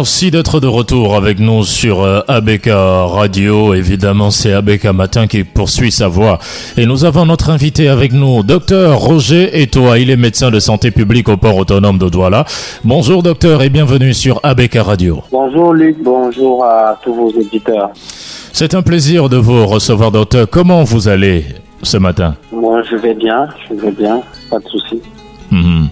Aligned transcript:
Merci 0.00 0.30
d'être 0.30 0.60
de 0.60 0.66
retour 0.66 1.14
avec 1.14 1.40
nous 1.40 1.62
sur 1.62 2.00
euh, 2.02 2.20
ABK 2.26 2.70
Radio. 2.72 3.74
Évidemment, 3.74 4.30
c'est 4.30 4.54
ABK 4.54 4.86
Matin 4.86 5.26
qui 5.26 5.44
poursuit 5.44 5.92
sa 5.92 6.08
voix. 6.08 6.38
Et 6.78 6.86
nous 6.86 7.04
avons 7.04 7.26
notre 7.26 7.50
invité 7.50 7.86
avec 7.90 8.14
nous, 8.14 8.42
docteur 8.42 8.98
Roger 8.98 9.60
Etoa. 9.60 9.98
Il 9.98 10.08
est 10.08 10.16
médecin 10.16 10.50
de 10.50 10.58
santé 10.58 10.90
publique 10.90 11.28
au 11.28 11.36
port 11.36 11.54
autonome 11.58 11.98
de 11.98 12.08
Douala. 12.08 12.46
Bonjour 12.82 13.22
docteur 13.22 13.60
et 13.60 13.68
bienvenue 13.68 14.14
sur 14.14 14.40
ABK 14.42 14.76
Radio. 14.76 15.22
Bonjour 15.30 15.74
Luc, 15.74 15.98
bonjour 16.02 16.64
à 16.64 16.98
tous 17.04 17.12
vos 17.12 17.30
éditeurs. 17.38 17.90
C'est 18.54 18.72
un 18.74 18.80
plaisir 18.80 19.28
de 19.28 19.36
vous 19.36 19.66
recevoir 19.66 20.12
docteur. 20.12 20.48
Comment 20.48 20.82
vous 20.82 21.08
allez 21.08 21.44
ce 21.82 21.98
matin? 21.98 22.36
Moi, 22.52 22.80
je 22.90 22.96
vais 22.96 23.12
bien, 23.12 23.48
je 23.68 23.74
vais 23.74 23.92
bien, 23.92 24.22
pas 24.48 24.60
de 24.60 24.66
souci. 24.66 25.02
Mhm. 25.50 25.88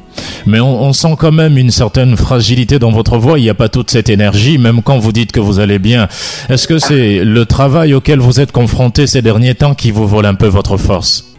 Mais 0.47 0.61
on, 0.61 0.93
sent 0.93 1.17
quand 1.19 1.33
même 1.33 1.59
une 1.59 1.71
certaine 1.71 2.16
fragilité 2.16 2.79
dans 2.79 2.91
votre 2.91 3.19
voix. 3.19 3.39
Il 3.39 3.43
n'y 3.43 3.51
a 3.51 3.55
pas 3.55 3.69
toute 3.69 3.91
cette 3.91 4.09
énergie, 4.09 4.59
même 4.59 4.83
quand 4.83 4.99
vous 4.99 5.12
dites 5.12 5.33
que 5.33 5.41
vous 5.41 5.61
allez 5.61 5.79
bien. 5.79 6.09
Est-ce 6.49 6.66
que 6.66 6.79
c'est 6.79 7.25
le 7.25 7.45
travail 7.45 7.95
auquel 7.95 8.19
vous 8.19 8.41
êtes 8.41 8.52
confronté 8.52 9.07
ces 9.07 9.23
derniers 9.23 9.55
temps 9.55 9.75
qui 9.75 9.91
vous 9.91 10.07
vole 10.07 10.27
un 10.27 10.35
peu 10.35 10.47
votre 10.47 10.77
force? 10.77 11.37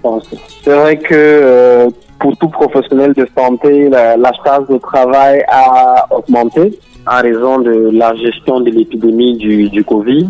C'est 0.63 0.75
vrai 0.75 0.97
que 0.97 1.13
euh, 1.13 1.89
pour 2.19 2.37
tout 2.37 2.49
professionnel 2.49 3.13
de 3.13 3.27
santé, 3.37 3.89
la, 3.89 4.17
la, 4.17 4.31
charge 4.43 4.67
de 4.67 4.77
travail 4.77 5.43
a 5.47 6.05
augmenté 6.11 6.77
en 7.07 7.21
raison 7.21 7.59
de 7.59 7.89
la 7.91 8.13
gestion 8.15 8.59
de 8.59 8.69
l'épidémie 8.69 9.37
du 9.37 9.83
Covid. 9.83 10.29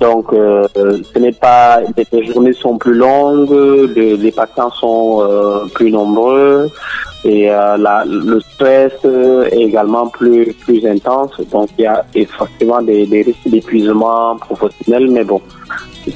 Donc, 0.00 0.32
euh, 0.32 0.66
ce 0.74 1.18
n'est 1.18 1.32
pas 1.32 1.80
les 2.10 2.24
journées 2.24 2.54
sont 2.54 2.78
plus 2.78 2.94
longues, 2.94 3.52
les, 3.94 4.32
patients 4.32 4.70
sont 4.70 5.20
euh, 5.20 5.66
plus 5.74 5.90
nombreux 5.90 6.70
et 7.22 7.50
euh, 7.50 7.76
le 8.06 8.40
stress 8.40 8.92
est 9.04 9.60
également 9.60 10.06
plus 10.08 10.54
plus 10.54 10.86
intense. 10.86 11.38
Donc, 11.50 11.68
il 11.78 11.82
y 11.82 11.86
a 11.86 12.02
forcément 12.28 12.80
des, 12.80 13.04
risques 13.04 13.46
d'épuisement 13.46 14.36
professionnel, 14.36 15.10
mais 15.10 15.24
bon, 15.24 15.42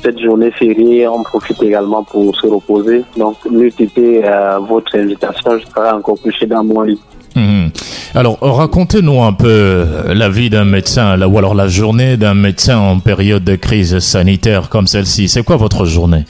cette 0.02 0.18
journée 0.18 0.50
fériée, 0.52 1.06
on 1.06 1.22
profite 1.22 1.62
également 1.62 2.04
pour 2.04 2.34
se 2.34 2.46
reposer. 2.46 3.04
Donc, 3.18 3.36
multipliez 3.50 4.22
votre 4.66 4.96
invitation, 4.96 5.58
je 5.58 5.66
serai 5.66 5.90
encore 5.90 6.18
couché 6.22 6.46
dans 6.46 6.64
mon 6.64 6.80
lit. 6.80 7.00
Mmh. 7.34 7.68
Alors, 8.14 8.38
racontez-nous 8.40 9.22
un 9.22 9.32
peu 9.32 9.86
la 10.08 10.28
vie 10.28 10.50
d'un 10.50 10.64
médecin, 10.64 11.20
ou 11.20 11.38
alors 11.38 11.54
la 11.54 11.66
journée 11.66 12.16
d'un 12.16 12.34
médecin 12.34 12.78
en 12.78 13.00
période 13.00 13.42
de 13.42 13.56
crise 13.56 13.98
sanitaire 13.98 14.68
comme 14.68 14.86
celle-ci. 14.86 15.28
C'est 15.28 15.42
quoi 15.42 15.56
votre 15.56 15.84
journée? 15.84 16.24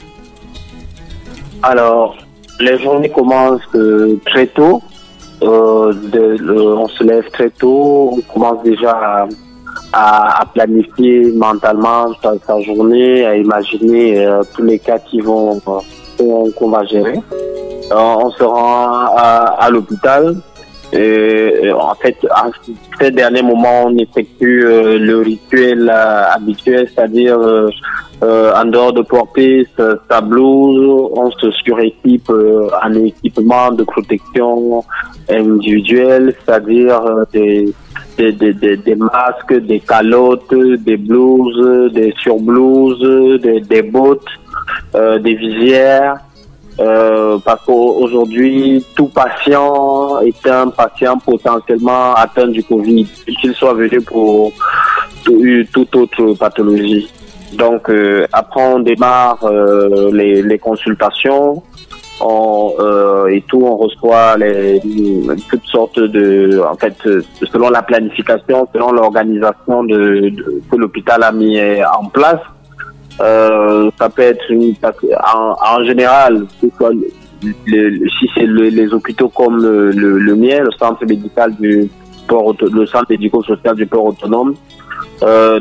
Alors, 1.61 2.15
les 2.59 2.79
journées 2.79 3.09
commencent 3.09 3.61
euh, 3.75 4.19
très 4.25 4.47
tôt. 4.47 4.81
Euh, 5.43 5.93
on 6.77 6.87
se 6.87 7.03
lève 7.03 7.29
très 7.31 7.49
tôt. 7.49 8.13
On 8.17 8.21
commence 8.33 8.63
déjà 8.63 9.27
à, 9.91 10.45
planifier 10.53 11.31
mentalement 11.33 12.07
sa, 12.21 12.33
sa, 12.45 12.59
journée, 12.61 13.25
à 13.25 13.35
imaginer 13.35 14.25
euh, 14.25 14.41
tous 14.55 14.63
les 14.63 14.79
cas 14.79 14.99
qui 14.99 15.19
vont 15.21 15.59
qu'on 16.17 16.69
va 16.69 16.85
gérer. 16.85 17.19
on 17.91 18.29
se 18.31 18.43
rend 18.43 19.15
à 19.17 19.67
l'hôpital 19.69 20.35
et 20.95 21.71
en 21.73 21.93
fait, 21.95 22.15
à 22.31 22.45
ces 22.99 23.11
derniers 23.11 23.41
moments, 23.41 23.85
on 23.85 23.97
effectue 23.97 24.65
euh, 24.65 24.97
le 24.97 25.19
rituel 25.19 25.89
euh, 25.89 26.23
habituel, 26.31 26.87
c'est-à-dire 26.93 27.37
euh, 27.37 28.53
en 28.55 28.65
dehors 28.65 28.93
de 28.93 29.01
porter 29.01 29.67
sa, 29.77 30.21
blouse, 30.21 31.09
on 31.13 31.29
se 31.31 31.51
suréquipe 31.51 32.29
en 32.29 32.93
équipement 32.93 33.71
de 33.71 33.83
protection 33.83 34.83
individuelle, 35.29 36.33
c'est-à-dire 36.45 37.01
des, 37.33 37.73
des, 38.17 38.31
des, 38.31 38.77
des, 38.77 38.95
masques, 38.95 39.53
des 39.53 39.81
calottes, 39.81 40.53
des 40.53 40.95
blouses, 40.95 41.91
des 41.91 42.13
surblouses, 42.17 43.41
des, 43.41 43.59
des 43.59 43.81
bottes, 43.81 44.25
des 44.93 45.35
visières. 45.35 46.15
Euh, 46.79 47.37
parce 47.43 47.63
qu'aujourd'hui, 47.65 48.83
tout 48.95 49.07
patient 49.07 50.19
est 50.19 50.45
un 50.47 50.67
patient 50.67 51.17
potentiellement 51.17 52.13
atteint 52.13 52.47
du 52.47 52.63
Covid, 52.63 53.05
qu'il 53.39 53.53
soit 53.53 53.73
venu 53.73 54.01
pour 54.01 54.51
toute 55.23 55.95
autre 55.95 56.33
pathologie. 56.33 57.09
Donc, 57.53 57.89
euh, 57.89 58.27
après, 58.33 58.61
on 58.61 58.79
démarre 58.79 59.39
euh, 59.43 60.11
les, 60.11 60.41
les, 60.41 60.59
consultations 60.59 61.63
on, 62.19 62.73
euh, 62.79 63.27
et 63.27 63.41
tout, 63.41 63.61
on 63.63 63.77
reçoit 63.77 64.35
les, 64.37 64.81
toutes 65.49 65.65
sortes 65.65 65.99
de, 65.99 66.61
en 66.69 66.75
fait, 66.75 66.95
selon 67.51 67.69
la 67.69 67.81
planification, 67.81 68.67
selon 68.73 68.91
l'organisation 68.91 69.83
de, 69.83 70.29
de, 70.29 70.61
que 70.69 70.75
l'hôpital 70.75 71.23
a 71.23 71.31
mis 71.31 71.59
en 71.83 72.05
place. 72.05 72.39
Euh, 73.21 73.89
ça 73.97 74.09
peut 74.09 74.23
être 74.23 74.49
une, 74.49 74.73
en, 74.83 75.83
général, 75.85 76.45
le, 76.61 78.09
si 78.19 78.29
c'est 78.35 78.45
le, 78.45 78.69
les 78.69 78.93
hôpitaux 78.93 79.29
comme 79.29 79.61
le, 79.61 79.91
le, 79.91 80.35
mien, 80.35 80.59
le 80.59 80.71
centre 80.77 81.05
médical 81.05 81.55
du 81.55 81.89
port, 82.27 82.55
le 82.59 82.85
centre 82.85 83.07
médico-social 83.09 83.75
du 83.75 83.85
port 83.85 84.05
autonome, 84.05 84.55
euh, 85.23 85.59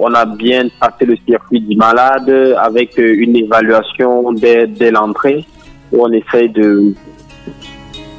on 0.00 0.14
a 0.14 0.24
bien 0.24 0.68
passé 0.80 1.04
le 1.04 1.16
circuit 1.26 1.60
du 1.60 1.76
malade 1.76 2.30
avec 2.58 2.96
une 2.96 3.36
évaluation 3.36 4.32
dès, 4.32 4.66
dès 4.66 4.90
l'entrée 4.90 5.44
où 5.92 6.02
on 6.02 6.12
essaye 6.12 6.48
de 6.48 6.94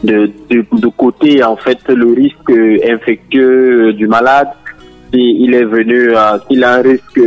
de, 0.03 0.31
de, 0.49 0.63
de 0.71 0.87
côté 0.89 1.43
en 1.43 1.55
fait 1.55 1.79
le 1.89 2.13
risque 2.13 2.51
infectieux 2.87 3.93
du 3.93 4.07
malade 4.07 4.49
s'il 5.11 5.53
est 5.53 5.65
venu, 5.65 6.15
euh, 6.15 6.37
s'il 6.47 6.63
a 6.63 6.75
un 6.75 6.81
risque 6.81 7.21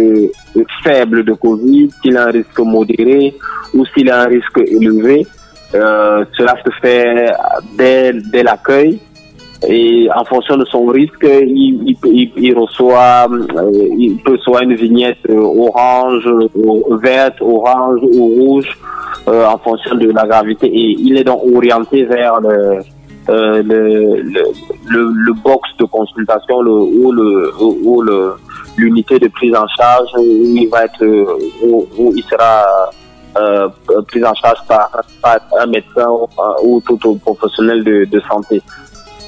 faible 0.83 1.25
de 1.25 1.33
Covid, 1.33 1.91
s'il 2.03 2.17
a 2.17 2.27
un 2.27 2.31
risque 2.31 2.59
modéré 2.59 3.35
ou 3.75 3.85
s'il 3.87 4.11
a 4.11 4.23
un 4.23 4.27
risque 4.27 4.59
élevé. 4.59 5.27
Euh, 5.75 6.25
cela 6.37 6.57
se 6.65 6.71
fait 6.83 7.33
dès, 7.77 8.13
dès 8.33 8.43
l'accueil 8.43 9.01
et 9.69 10.09
en 10.15 10.25
fonction 10.25 10.57
de 10.57 10.65
son 10.65 10.87
risque, 10.87 11.23
il, 11.23 11.97
il, 12.05 12.31
il 12.37 12.59
reçoit, 12.59 13.29
euh, 13.31 13.71
il 13.99 14.17
peut 14.25 14.39
soit 14.39 14.63
une 14.63 14.75
vignette 14.75 15.19
orange, 15.29 16.27
verte, 17.03 17.41
orange 17.43 18.01
ou 18.03 18.27
rouge 18.27 18.79
euh, 19.29 19.45
en 19.47 19.59
fonction 19.59 19.97
de 19.97 20.11
la 20.13 20.27
gravité 20.27 20.67
et 20.67 20.97
il 20.99 21.17
est 21.19 21.25
donc 21.25 21.43
orienté 21.55 22.05
vers 22.05 22.41
le, 22.41 22.79
euh, 23.31 23.63
le, 23.63 24.23
le, 24.89 25.33
box 25.33 25.69
de 25.79 25.85
consultation 25.85 26.63
le, 26.63 26.73
ou 26.73 27.13
le 27.13 27.53
ou 27.61 28.03
le 28.03 28.35
l'unité 28.77 29.19
de 29.19 29.29
prise 29.29 29.55
en 29.55 29.67
charge 29.69 30.09
où 30.19 30.57
il 30.57 30.69
va 30.69 30.85
être 30.85 31.05
où, 31.63 31.87
où 31.97 32.13
il 32.15 32.25
sera 32.25 32.91
euh, 33.39 33.69
pris 34.09 34.25
en 34.25 34.35
charge 34.35 34.59
par, 34.67 34.91
un 35.59 35.67
médecin 35.67 36.09
ou, 36.09 36.29
ou 36.65 36.81
tout 36.81 36.99
autre 37.07 37.21
professionnel 37.21 37.85
de, 37.85 38.21
santé. 38.29 38.61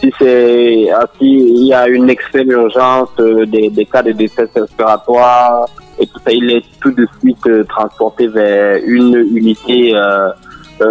Si 0.00 0.12
c'est 0.18 0.88
si 1.18 1.26
il 1.26 1.66
y 1.68 1.72
a 1.72 1.86
une 1.86 2.10
extrême 2.10 2.50
urgence 2.50 3.10
euh, 3.20 3.46
des, 3.46 3.86
cas 3.86 4.02
de 4.02 4.10
décès 4.12 4.48
respiratoire 4.54 5.68
et 6.00 6.06
tout 6.06 6.18
ça, 6.24 6.32
il 6.32 6.50
est 6.50 6.64
tout 6.80 6.90
de 6.90 7.06
suite 7.20 7.46
euh, 7.46 7.62
transporté 7.64 8.26
vers 8.26 8.80
une 8.84 9.14
unité 9.32 9.94
euh, 9.94 10.30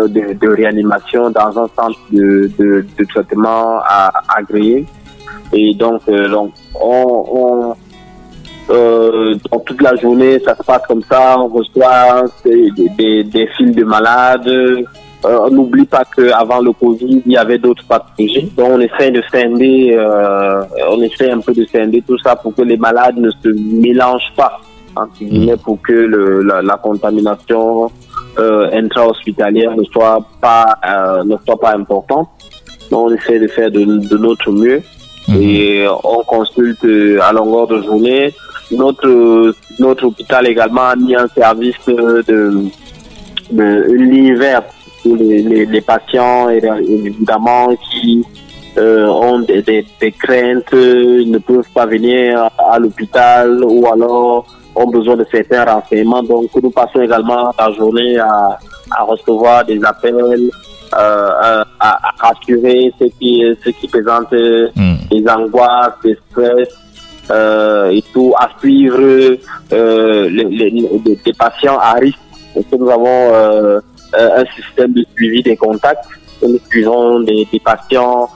de, 0.07 0.34
de, 0.34 0.47
réanimation 0.47 1.29
dans 1.29 1.50
un 1.59 1.68
centre 1.75 2.00
de, 2.12 2.50
de, 2.57 2.85
de 2.97 3.06
traitement 3.06 3.79
agréé. 4.35 4.85
Et 5.53 5.74
donc, 5.74 6.02
euh, 6.07 6.29
donc 6.29 6.53
on, 6.79 7.25
on 7.31 7.75
euh, 8.69 9.35
toute 9.66 9.81
la 9.81 9.96
journée, 9.96 10.40
ça 10.40 10.56
se 10.56 10.63
passe 10.63 10.84
comme 10.88 11.03
ça. 11.03 11.38
On 11.38 11.47
reçoit 11.47 12.23
des, 12.46 12.72
des, 12.97 13.23
des 13.23 13.47
files 13.58 13.76
de 13.76 13.84
malades. 13.84 14.47
Euh, 14.47 14.85
on 15.23 15.52
n'oublie 15.52 15.85
pas 15.85 16.03
qu'avant 16.16 16.61
le 16.61 16.72
Covid, 16.72 17.22
il 17.26 17.32
y 17.32 17.38
avait 17.38 17.58
d'autres 17.59 17.84
pathologies. 17.85 18.52
Donc, 18.58 18.70
on 18.72 18.79
essaie 18.79 19.11
de 19.11 19.22
scinder, 19.23 19.93
euh, 19.96 20.64
on 20.90 21.02
essaie 21.02 21.29
un 21.29 21.40
peu 21.40 21.53
de 21.53 21.64
scinder 21.66 22.02
tout 22.02 22.17
ça 22.20 22.35
pour 22.35 22.55
que 22.55 22.64
les 22.64 22.78
malades 22.78 23.17
ne 23.17 23.29
se 23.29 23.49
mélangent 23.49 24.34
pas, 24.35 24.59
entre 24.96 25.20
guillemets, 25.20 25.58
pour 25.58 25.79
que 25.82 25.93
le, 25.93 26.41
la, 26.41 26.61
la 26.64 26.78
contamination 26.78 27.85
euh, 27.85 27.88
intra-hospitalière 28.37 29.75
ne 29.75 29.83
soit 29.83 30.23
pas 30.39 30.78
euh, 30.85 31.23
ne 31.23 31.35
soit 31.45 31.59
pas 31.59 31.73
importante. 31.75 32.28
Donc 32.89 33.07
on 33.07 33.13
essaie 33.13 33.39
de 33.39 33.47
faire 33.47 33.72
de, 33.72 33.83
de 33.83 34.17
notre 34.17 34.51
mieux 34.51 34.81
mmh. 35.28 35.35
et 35.41 35.87
on 36.03 36.23
consulte 36.23 36.85
à 37.22 37.31
longueur 37.31 37.67
de 37.67 37.81
journée. 37.81 38.33
Notre 38.72 39.53
notre 39.79 40.05
hôpital 40.05 40.47
également 40.47 40.87
a 40.89 40.95
mis 40.95 41.16
un 41.16 41.28
service 41.28 41.75
de, 41.87 42.23
de 43.51 43.85
une 43.89 44.11
ligne 44.11 44.35
verte 44.35 44.73
pour 45.03 45.16
les, 45.16 45.41
les, 45.41 45.66
les 45.66 45.81
patients 45.81 46.49
et 46.49 46.61
évidemment 46.87 47.75
qui 47.75 48.23
euh, 48.78 49.07
ont 49.07 49.39
des, 49.39 49.61
des, 49.61 49.85
des 49.99 50.11
craintes, 50.11 50.72
ne 50.73 51.37
peuvent 51.37 51.67
pas 51.73 51.85
venir 51.85 52.49
à 52.57 52.79
l'hôpital 52.79 53.61
ou 53.63 53.85
alors 53.87 54.45
ont 54.81 54.89
besoin 54.89 55.16
de 55.16 55.25
certains 55.31 55.66
renseignements. 55.66 56.23
Donc, 56.23 56.49
nous 56.61 56.72
passons 56.72 57.01
également 57.01 57.53
la 57.57 57.72
journée 57.73 58.17
à, 58.19 58.57
à 58.91 59.03
recevoir 59.03 59.66
des 59.66 59.83
appels, 59.83 60.16
euh, 60.93 61.29
à, 61.39 61.66
à, 61.79 62.11
rassurer 62.19 62.91
ceux 62.99 63.09
qui, 63.19 63.43
ceux 63.63 63.72
qui 63.72 63.87
présentent 63.87 64.31
mm. 64.31 64.95
les 65.11 65.28
angoisses, 65.29 65.93
les 66.03 66.17
stress 66.29 66.69
et 67.91 68.03
tout, 68.11 68.33
à 68.37 68.49
suivre 68.59 68.99
les, 69.72 71.33
patients 71.37 71.78
à 71.79 71.93
risque. 71.93 72.19
nous 72.78 72.89
avons 72.89 73.81
un 74.13 74.45
système 74.55 74.93
de 74.93 75.05
suivi 75.16 75.41
des 75.41 75.55
contacts. 75.55 76.05
Nous 76.41 76.59
suivons 76.69 77.22
des, 77.22 77.47
des 77.51 77.59
patients 77.59 78.28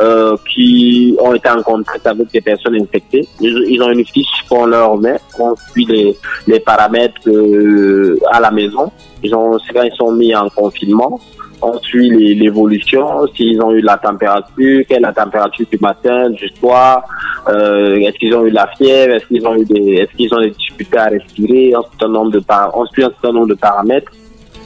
euh, 0.00 0.36
qui 0.50 1.14
ont 1.20 1.34
été 1.34 1.48
en 1.50 1.62
contact 1.62 2.06
avec 2.06 2.30
des 2.30 2.40
personnes 2.40 2.76
infectées. 2.80 3.26
Ils, 3.40 3.82
ont 3.82 3.90
une 3.90 4.04
fiche 4.04 4.44
qu'on 4.48 4.66
leur 4.66 4.96
met, 4.96 5.16
on 5.38 5.54
suit 5.70 5.84
les, 5.84 6.16
les 6.46 6.60
paramètres 6.60 7.28
euh, 7.28 8.18
à 8.30 8.40
la 8.40 8.50
maison. 8.50 8.90
Ils 9.22 9.34
ont, 9.34 9.58
quand 9.74 9.82
ils 9.82 9.92
sont 9.92 10.12
mis 10.12 10.34
en 10.34 10.48
confinement, 10.48 11.20
on 11.62 11.78
suit 11.80 12.34
l'évolution, 12.34 13.26
s'ils 13.36 13.62
ont 13.62 13.72
eu 13.72 13.80
la 13.80 13.98
température, 13.98 14.82
quelle 14.88 14.98
est 14.98 15.00
la 15.00 15.12
température 15.12 15.66
du 15.70 15.78
matin, 15.80 16.30
du 16.30 16.48
soir, 16.58 17.04
euh, 17.48 17.96
est-ce 17.96 18.16
qu'ils 18.18 18.34
ont 18.34 18.46
eu 18.46 18.50
la 18.50 18.66
fièvre, 18.78 19.14
est-ce 19.14 19.26
qu'ils 19.26 19.46
ont 19.46 19.56
eu 19.56 19.64
des, 19.64 19.94
est-ce 19.96 20.16
qu'ils 20.16 20.32
ont 20.34 20.40
des 20.40 20.50
difficultés 20.50 20.98
à 20.98 21.06
respirer, 21.06 21.74
un 21.74 21.82
certain 21.82 22.08
nombre 22.08 22.30
de 22.30 22.42
on 22.74 22.86
suit 22.86 23.04
un 23.04 23.10
certain 23.10 23.32
nombre 23.32 23.48
de 23.48 23.54
paramètres 23.54 24.12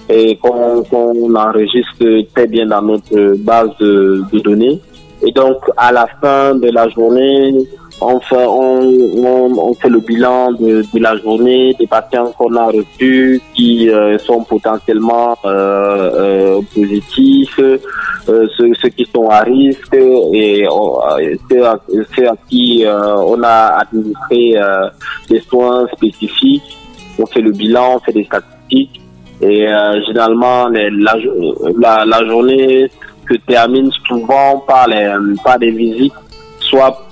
et 0.09 0.37
qu'on 0.37 1.35
enregistre 1.35 2.05
très 2.35 2.47
bien 2.47 2.67
dans 2.67 2.83
notre 2.83 3.37
base 3.39 3.71
de, 3.81 4.23
de 4.33 4.39
données. 4.39 4.81
Et 5.27 5.33
donc, 5.33 5.59
à 5.77 5.91
la 5.93 6.07
fin 6.21 6.55
de 6.55 6.71
la 6.71 6.89
journée, 6.89 7.55
on 8.01 8.21
fait, 8.21 8.47
on, 8.47 9.75
fait 9.75 9.89
le 9.89 10.01
bilan 10.01 10.53
de, 10.53 10.85
la 10.95 11.17
journée 11.17 11.75
des 11.79 11.87
patients 11.87 12.33
qu'on 12.37 12.55
a 12.57 12.67
reçus 12.67 13.41
qui 13.55 13.89
euh, 13.89 14.19
sont 14.19 14.43
potentiellement 14.45 15.37
euh, 15.45 16.59
euh, 16.59 16.61
positifs, 16.75 17.61
ceux, 18.27 18.89
qui 18.97 19.07
sont 19.15 19.29
à 19.29 19.41
risque 19.41 19.95
et 20.33 20.67
ceux, 21.51 21.65
à, 21.65 21.79
qui 22.49 22.85
on 22.87 23.43
a 23.43 23.79
administré 23.81 24.55
des 25.29 25.41
soins 25.41 25.87
spécifiques. 25.97 26.77
On 27.19 27.27
fait 27.27 27.41
le 27.41 27.53
bilan, 27.53 27.97
on 27.97 27.99
fait 28.01 28.13
des 28.13 28.25
statistiques 28.25 29.01
et 29.41 29.67
généralement 30.07 30.69
la, 30.69 32.05
la 32.05 32.27
journée 32.27 32.91
se 33.29 33.35
termine 33.47 33.91
souvent 34.07 34.59
par, 34.67 34.89
les, 34.89 35.13
par 35.43 35.59
des 35.59 35.71
visites, 35.71 36.15
soit 36.61 37.07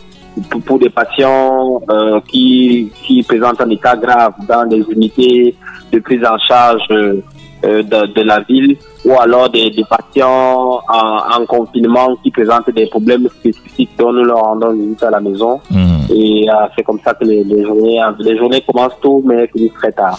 pour, 0.65 0.79
des 0.79 0.91
patients 0.91 1.83
euh, 1.91 2.21
qui, 2.29 2.91
qui 3.05 3.23
présentent 3.23 3.61
un 3.61 3.71
état 3.71 3.97
grave 3.97 4.33
dans 4.49 4.67
des 4.67 4.83
unités 4.91 5.55
de 5.93 5.99
prise 5.99 6.25
en 6.25 6.39
charge 6.39 6.83
euh, 6.91 7.23
de, 7.63 8.13
de, 8.13 8.23
la 8.23 8.41
ville, 8.41 8.77
ou 9.05 9.13
alors 9.21 9.49
des, 9.49 9.71
des 9.71 9.85
patients 9.85 10.81
en, 10.89 11.43
en, 11.43 11.47
confinement 11.47 12.17
qui 12.23 12.31
présentent 12.31 12.71
des 12.71 12.87
problèmes 12.87 13.29
spécifiques 13.29 13.91
dont 13.99 14.13
nous 14.13 14.25
leur 14.25 14.41
rendons 14.41 14.73
visite 14.73 15.03
à 15.03 15.11
la 15.11 15.21
maison. 15.21 15.61
Mmh. 15.71 16.13
Et 16.13 16.49
euh, 16.49 16.55
c'est 16.75 16.83
comme 16.83 16.99
ça 17.05 17.15
que 17.15 17.25
les, 17.25 17.45
les, 17.45 17.63
journées, 17.65 18.01
les 18.19 18.37
journées 18.37 18.63
commencent 18.63 18.99
tôt, 19.01 19.23
mais 19.25 19.47
finissent 19.49 19.75
très 19.75 19.93
tard. 19.93 20.19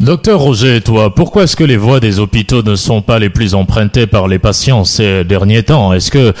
Docteur 0.00 0.40
Roger, 0.40 0.80
toi, 0.80 1.14
pourquoi 1.14 1.44
est-ce 1.44 1.56
que 1.56 1.64
les 1.64 1.76
voies 1.76 2.00
des 2.00 2.18
hôpitaux 2.18 2.62
ne 2.62 2.74
sont 2.74 3.00
pas 3.00 3.18
les 3.18 3.30
plus 3.30 3.54
empruntées 3.54 4.06
par 4.06 4.28
les 4.28 4.38
patients 4.38 4.84
ces 4.84 5.24
derniers 5.24 5.62
temps? 5.62 5.92
Est-ce 5.92 6.10
que 6.10 6.32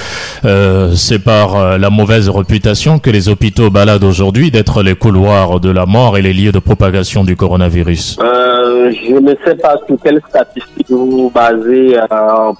euh, 0.44 0.92
c'est 0.94 1.20
par 1.20 1.56
euh, 1.56 1.78
la 1.78 1.88
mauvaise 1.88 2.28
réputation 2.28 2.98
que 2.98 3.10
les 3.10 3.28
hôpitaux 3.28 3.70
baladent 3.70 4.04
aujourd'hui 4.04 4.50
d'être 4.50 4.82
les 4.82 4.94
couloirs 4.96 5.60
de 5.60 5.70
la 5.70 5.86
mort 5.86 6.18
et 6.18 6.22
les 6.22 6.32
lieux 6.34 6.52
de 6.52 6.58
propagation 6.58 7.24
du 7.24 7.36
coronavirus? 7.36 8.18
Euh, 8.20 8.90
Je 8.90 9.14
ne 9.14 9.34
sais 9.46 9.54
pas 9.54 9.76
sur 9.86 9.96
quelle 10.02 10.20
statistique 10.28 10.90
vous 10.90 11.30
basez 11.34 11.96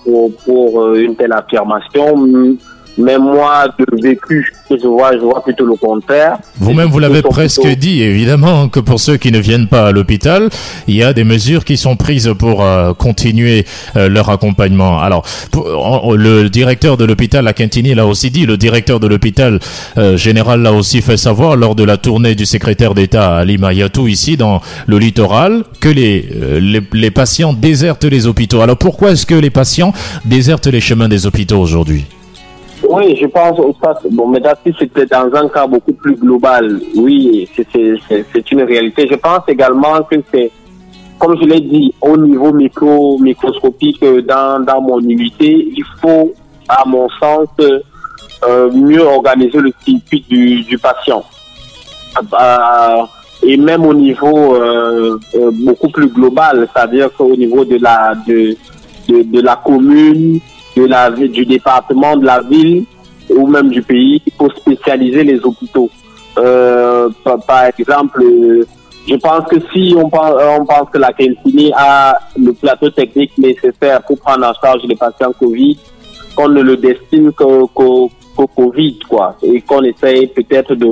pour, 0.05 0.33
pour 0.45 0.95
une 0.95 1.17
telle 1.17 1.33
affirmation. 1.33 2.57
Mais 2.97 3.19
moi, 3.19 3.67
de 3.79 4.03
vécu, 4.03 4.53
je 4.71 4.87
vois, 4.87 5.13
je 5.13 5.19
vois 5.19 5.43
plutôt 5.43 5.67
le 5.67 5.75
contraire. 5.75 6.39
Vous-même, 6.59 6.89
vous, 6.89 7.01
l'avez 7.01 7.23
presque 7.23 7.67
dit, 7.67 8.03
évidemment, 8.03 8.69
que 8.69 8.79
pour 8.81 9.01
ceux 9.01 9.17
qui 9.17 9.33
ne 9.33 9.39
viennent 9.39 9.67
pas 9.67 9.89
à 9.89 9.93
l'hôpital, 9.93 10.49
il 10.87 10.95
y 10.95 11.03
a 11.03 11.13
des 11.13 11.25
mesures 11.25 11.65
qui 11.65 11.77
sont 11.77 11.97
prises 11.97 12.33
pour 12.39 12.63
euh, 12.63 12.95
continuer 12.95 13.67
euh, 13.97 14.09
leur 14.09 14.31
accompagnement. 14.31 15.01
Alors, 15.01 15.27
le 15.53 16.49
directeur 16.49 16.97
de 16.97 17.05
l'hôpital 17.05 17.47
à 17.49 17.53
Quintini 17.53 17.95
l'a 17.95 18.07
aussi 18.07 18.31
dit, 18.31 18.47
le 18.47 18.57
directeur 18.57 19.01
de 19.01 19.09
l'hôpital 19.09 19.59
euh, 19.99 20.17
général 20.17 20.63
l'a 20.63 20.73
aussi 20.73 21.03
fait 21.03 21.17
savoir 21.17 21.57
lors 21.57 21.75
de 21.75 21.83
la 21.83 21.97
tournée 21.97 22.35
du 22.37 22.47
secrétaire 22.47 22.95
d'État 22.95 23.39
à 23.39 23.45
Lima 23.45 23.73
Yatou, 23.73 24.07
ici, 24.07 24.37
dans 24.37 24.61
le 24.87 24.99
littoral, 24.99 25.65
que 25.81 25.89
les, 25.89 26.29
les, 26.61 26.81
les 26.93 27.11
patients 27.11 27.53
désertent 27.53 28.05
les 28.05 28.27
hôpitaux. 28.27 28.61
Alors, 28.61 28.77
pourquoi 28.77 29.11
est-ce 29.13 29.27
que 29.27 29.35
les 29.35 29.51
patients 29.51 29.93
désertent 30.25 30.69
les 30.69 30.81
chemins 30.81 31.09
des 31.09 31.27
hôpitaux 31.27 31.61
aujourd'hui? 31.61 32.05
Oui, 32.89 33.17
je 33.21 33.27
pense 33.27 33.59
ça. 33.83 33.99
Bon, 34.11 34.29
mais 34.29 34.41
si 34.65 34.75
c'était 34.79 35.07
dans 35.07 35.33
un 35.35 35.49
cas 35.49 35.67
beaucoup 35.67 35.93
plus 35.93 36.17
global, 36.17 36.81
oui, 36.97 37.49
c'est 37.57 38.53
une 38.53 38.63
réalité. 38.63 39.07
Je 39.11 39.17
pense 39.17 39.41
également 39.49 40.03
que 40.03 40.17
c'est, 40.33 40.51
comme 41.19 41.37
je 41.41 41.47
l'ai 41.47 41.61
dit, 41.61 41.95
au 42.01 42.17
niveau 42.17 42.53
micro, 42.53 43.19
microscopique 43.19 44.05
dans, 44.27 44.65
dans 44.65 44.81
mon 44.81 45.01
unité, 45.01 45.69
il 45.77 45.85
faut, 46.01 46.33
à 46.69 46.85
mon 46.87 47.09
sens, 47.21 47.49
euh, 48.47 48.71
mieux 48.73 49.03
organiser 49.03 49.59
le 49.59 49.73
circuit 49.85 50.25
du, 50.29 50.63
du 50.63 50.79
patient. 50.79 51.25
Euh, 52.19 53.03
et 53.43 53.57
même 53.57 53.85
au 53.85 53.95
niveau 53.95 54.55
euh, 54.55 55.19
beaucoup 55.65 55.89
plus 55.89 56.09
global, 56.09 56.69
c'est-à-dire 56.75 57.13
qu'au 57.17 57.35
niveau 57.37 57.65
de 57.65 57.77
la 57.77 58.15
de, 58.27 58.57
de 59.09 59.41
la 59.41 59.57
commune, 59.57 60.41
de 60.77 60.85
la, 60.87 61.11
du 61.11 61.45
département, 61.45 62.17
de 62.17 62.27
la 62.27 62.41
ville 62.41 62.85
ou 63.31 63.47
même 63.47 63.71
du 63.71 63.83
pays, 63.83 64.23
faut 64.37 64.51
spécialiser 64.51 65.25
les 65.25 65.41
hôpitaux. 65.45 65.91
Euh, 66.39 67.09
par, 67.47 67.65
exemple, 67.79 68.23
je 69.09 69.15
pense 69.17 69.47
que 69.49 69.57
si 69.73 69.95
on 69.97 70.09
pense, 70.09 70.35
on 70.59 70.65
pense 70.65 70.91
que 70.91 70.99
la 70.99 71.13
Kentini 71.13 71.73
a 71.77 72.19
le 72.37 72.53
plateau 72.53 72.91
technique 72.91 73.37
nécessaire 73.39 74.03
pour 74.03 74.19
prendre 74.19 74.47
en 74.47 74.53
charge 74.55 74.83
les 74.85 74.97
patients 74.97 75.33
Covid, 75.39 75.79
qu'on 76.35 76.49
ne 76.49 76.63
le 76.63 76.77
destine 76.77 77.33
qu'au 77.33 77.71
Covid, 78.57 78.99
quoi, 79.09 79.37
et 79.43 79.61
qu'on 79.61 79.83
essaye 79.83 80.27
peut-être 80.27 80.75
de 80.75 80.87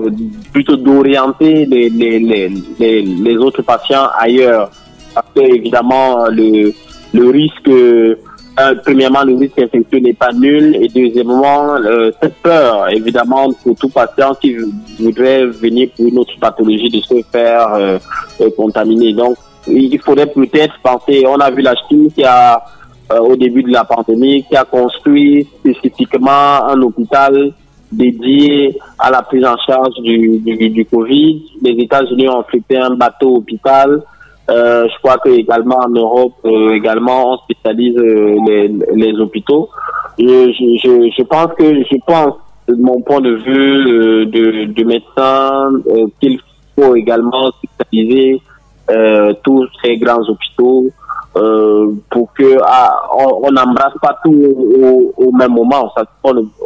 plutôt 0.53 0.77
d'orienter 0.77 1.67
les, 1.67 1.89
les, 1.89 2.19
les, 2.21 3.03
les, 3.03 3.37
autres 3.37 3.63
patients 3.63 4.09
ailleurs. 4.17 4.71
Parce 5.15 5.27
que 5.35 5.41
évidemment, 5.41 6.27
le, 6.29 6.73
le 7.13 7.31
risque 7.31 7.69
euh, 8.61 8.75
premièrement, 8.85 9.23
le 9.25 9.37
risque 9.37 9.59
infectieux 9.59 10.01
n'est 10.01 10.13
pas 10.13 10.33
nul 10.33 10.77
et 10.77 10.89
deuxièmement, 10.89 11.75
euh, 11.77 12.11
cette 12.21 12.35
peur, 12.35 12.89
évidemment, 12.91 13.51
pour 13.63 13.77
tout 13.77 13.89
patient 13.89 14.35
qui 14.35 14.57
voudrait 15.01 15.47
venir 15.47 15.89
pour 15.97 16.07
une 16.07 16.19
autre 16.19 16.35
pathologie 16.39 16.91
de 16.91 17.01
se 17.01 17.23
faire 17.31 17.73
euh, 17.75 17.99
euh, 18.41 18.51
contaminer. 18.55 19.15
Donc, 19.15 19.37
il 19.67 19.99
faudrait 20.01 20.27
peut-être 20.27 20.75
penser, 20.83 21.25
on 21.27 21.37
a 21.37 21.51
vu 21.51 21.63
la 21.63 21.75
Chine 21.89 22.11
qui 22.13 22.25
a, 22.25 22.63
au 23.21 23.37
début 23.37 23.63
de 23.63 23.71
la 23.71 23.85
pandémie, 23.85 24.45
qui 24.45 24.57
a 24.57 24.65
construit 24.65 25.47
spécifiquement 25.61 26.67
un 26.69 26.81
hôpital 26.83 27.53
dédié 27.91 28.77
à 28.99 29.11
la 29.11 29.23
prise 29.23 29.45
en 29.45 29.57
charge 29.67 29.95
du, 30.03 30.39
du, 30.39 30.71
du 30.71 30.85
Covid. 30.85 31.43
Les 31.63 31.83
États-Unis 31.85 32.29
ont 32.29 32.43
fait 32.43 32.77
un 32.77 32.95
bateau 32.97 33.37
hôpital 33.37 34.03
euh, 34.51 34.89
je 34.89 34.99
crois 35.03 35.19
que 35.19 35.31
également 35.31 35.79
en 35.79 35.89
Europe, 35.89 36.35
euh, 36.45 36.75
également 36.75 37.33
on 37.33 37.37
spécialise 37.39 37.97
euh, 37.97 38.37
les, 38.47 38.69
les 38.95 39.21
hôpitaux. 39.21 39.69
Je, 40.19 40.53
je, 40.83 41.11
je 41.17 41.23
pense 41.23 41.49
que 41.57 41.65
je 41.65 41.97
pense 42.07 42.35
de 42.69 42.75
mon 42.75 43.01
point 43.03 43.21
de 43.21 43.35
vue 43.35 44.27
de, 44.27 44.65
de 44.65 44.85
médecin 44.85 45.71
qu'il 46.21 46.39
faut 46.77 46.95
également 46.97 47.51
spécialiser 47.53 48.41
tous 49.43 49.67
ces 49.83 49.97
grands 49.97 50.23
hôpitaux 50.29 50.87
pour 52.11 52.33
que 52.35 52.59
ah, 52.65 53.01
on 53.43 53.51
n'embrasse 53.51 53.95
pas 54.03 54.19
tout 54.25 54.35
au, 54.35 55.13
au, 55.17 55.33
même 55.33 55.53
moment. 55.53 55.91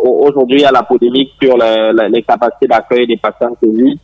Aujourd'hui, 0.03 0.59
il 0.59 0.63
y 0.63 0.65
a 0.65 0.73
la 0.73 0.83
polémique 0.83 1.33
sur 1.41 1.57
les 1.57 2.23
capacités 2.23 2.67
d'accueil 2.67 3.07
des 3.07 3.17
patients 3.17 3.55
Covid 3.61 3.99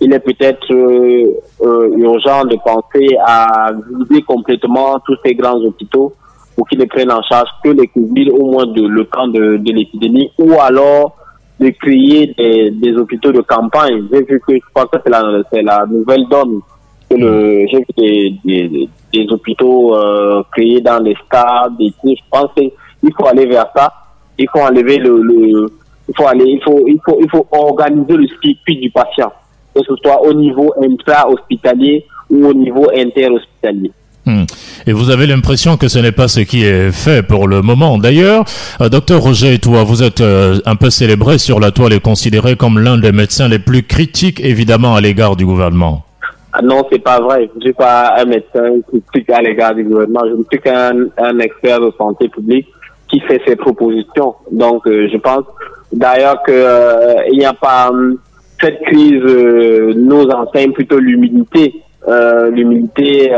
il 0.00 0.12
est 0.12 0.20
peut-être 0.20 0.72
euh, 0.72 1.40
euh, 1.62 1.96
urgent 1.96 2.44
de 2.44 2.56
penser 2.56 3.16
à 3.24 3.70
vider 3.72 4.22
complètement 4.22 4.98
tous 5.06 5.16
ces 5.24 5.34
grands 5.34 5.58
hôpitaux 5.58 6.12
pour 6.54 6.68
qu'ils 6.68 6.78
ne 6.78 6.84
prennent 6.84 7.12
en 7.12 7.22
charge 7.22 7.48
que 7.62 7.70
les 7.70 7.86
Covid 7.88 8.30
au 8.30 8.50
moins 8.50 8.66
de, 8.66 8.86
le 8.86 9.04
temps 9.06 9.28
de, 9.28 9.56
de 9.56 9.72
l'épidémie 9.72 10.30
ou 10.38 10.52
alors 10.60 11.16
de 11.58 11.70
créer 11.70 12.34
des, 12.36 12.70
des 12.70 12.94
hôpitaux 12.96 13.32
de 13.32 13.40
campagne. 13.40 14.06
J'ai 14.12 14.22
vu 14.24 14.40
que 14.46 14.54
je 14.54 14.60
crois 14.74 14.86
que 14.86 14.98
c'est 15.02 15.10
la, 15.10 15.22
la 15.62 15.86
nouvelle 15.86 16.26
donne 16.28 16.60
que 17.08 17.16
le, 17.16 17.66
j'ai 17.70 17.78
vu 17.78 18.40
des, 18.44 18.88
des, 19.12 19.26
hôpitaux 19.30 19.94
euh, 19.94 20.42
créés 20.52 20.80
dans 20.82 21.02
les 21.02 21.16
stades 21.26 21.80
et 21.80 21.90
tout. 22.02 22.14
Je 22.14 22.22
pense 22.30 22.50
qu'il 22.54 23.14
faut 23.18 23.26
aller 23.26 23.46
vers 23.46 23.66
ça. 23.74 23.90
Il 24.38 24.46
faut 24.50 24.60
enlever 24.60 24.98
le, 24.98 25.22
le 25.22 25.66
il 26.08 26.14
faut 26.16 26.26
aller, 26.26 26.44
il 26.46 26.62
faut, 26.62 26.84
il 26.86 27.00
faut, 27.04 27.18
il 27.20 27.28
faut 27.30 27.46
organiser 27.50 28.16
le 28.16 28.26
circuit 28.28 28.76
du 28.76 28.90
patient 28.90 29.32
que 29.76 29.82
ce 29.86 29.94
soit 30.02 30.22
au 30.22 30.32
niveau 30.32 30.72
intra-hospitalier 30.82 32.06
ou 32.30 32.46
au 32.46 32.54
niveau 32.54 32.88
inter-hospitalier. 32.94 33.92
Hmm. 34.24 34.42
Et 34.88 34.92
vous 34.92 35.10
avez 35.10 35.28
l'impression 35.28 35.76
que 35.76 35.86
ce 35.86 36.00
n'est 36.00 36.12
pas 36.12 36.26
ce 36.26 36.40
qui 36.40 36.64
est 36.64 36.90
fait 36.90 37.22
pour 37.22 37.46
le 37.46 37.62
moment. 37.62 37.96
D'ailleurs, 37.96 38.44
euh, 38.80 38.88
docteur 38.88 39.22
Roger 39.22 39.54
et 39.54 39.58
toi, 39.58 39.84
vous 39.84 40.02
êtes 40.02 40.20
euh, 40.20 40.58
un 40.66 40.74
peu 40.74 40.90
célébré 40.90 41.38
sur 41.38 41.60
la 41.60 41.70
toile 41.70 41.92
et 41.92 42.00
considéré 42.00 42.56
comme 42.56 42.80
l'un 42.80 42.98
des 42.98 43.12
médecins 43.12 43.48
les 43.48 43.60
plus 43.60 43.84
critiques, 43.84 44.40
évidemment, 44.40 44.96
à 44.96 45.00
l'égard 45.00 45.36
du 45.36 45.46
gouvernement. 45.46 46.04
Ah 46.52 46.60
non, 46.60 46.82
c'est 46.90 46.98
pas 46.98 47.20
vrai. 47.20 47.48
Je 47.56 47.66
suis 47.66 47.72
pas 47.72 48.14
un 48.18 48.24
médecin 48.24 48.80
critique 48.88 49.30
à 49.30 49.42
l'égard 49.42 49.74
du 49.76 49.84
gouvernement. 49.84 50.22
Je 50.24 50.34
ne 50.34 50.44
suis 50.50 50.60
qu'un 50.60 51.06
un 51.18 51.38
expert 51.38 51.80
de 51.80 51.92
santé 51.96 52.28
publique 52.28 52.66
qui 53.08 53.20
fait 53.20 53.40
ses 53.46 53.54
propositions. 53.54 54.34
Donc, 54.50 54.88
euh, 54.88 55.08
je 55.12 55.18
pense 55.18 55.44
d'ailleurs 55.92 56.42
que 56.44 57.30
il 57.30 57.38
n'y 57.38 57.44
a 57.44 57.52
pas 57.52 57.90
hum, 57.90 58.18
cette 58.60 58.80
crise 58.82 59.22
nous 59.22 60.24
enseigne 60.28 60.72
plutôt 60.72 60.98
l'humilité, 60.98 61.74
l'humilité. 62.52 63.32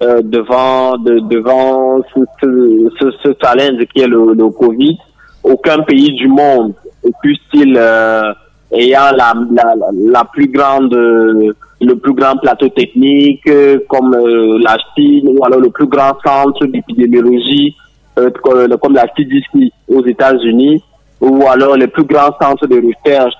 Euh, 0.00 0.22
devant 0.22 0.96
de, 0.96 1.18
devant 1.28 2.00
ce, 2.14 2.20
ce, 2.40 3.10
ce, 3.20 3.34
challenge 3.42 3.84
qui 3.92 4.00
est 4.00 4.06
le, 4.06 4.32
le 4.32 4.48
Covid. 4.48 4.96
Aucun 5.42 5.80
pays 5.80 6.12
du 6.12 6.28
monde, 6.28 6.72
plus-il 7.20 7.76
euh, 7.76 8.32
ayant 8.70 9.10
la, 9.16 9.34
la, 9.50 9.74
la, 9.92 10.24
plus 10.24 10.46
grande 10.46 10.94
le 10.94 11.94
plus 11.94 12.12
grand 12.12 12.36
plateau 12.36 12.68
technique 12.68 13.42
comme 13.88 14.14
euh, 14.14 14.60
la 14.62 14.76
Chine 14.94 15.36
ou 15.36 15.44
alors 15.44 15.58
le 15.58 15.70
plus 15.70 15.88
grand 15.88 16.12
centre 16.24 16.64
d'épidémiologie 16.66 17.74
comme 18.14 18.94
la 18.94 19.06
CDC 19.16 19.72
aux 19.88 20.06
États-Unis 20.06 20.80
ou 21.20 21.42
alors 21.48 21.76
le 21.76 21.88
plus 21.88 22.04
grand 22.04 22.30
centre 22.40 22.68
de 22.68 22.76
recherche 22.76 23.34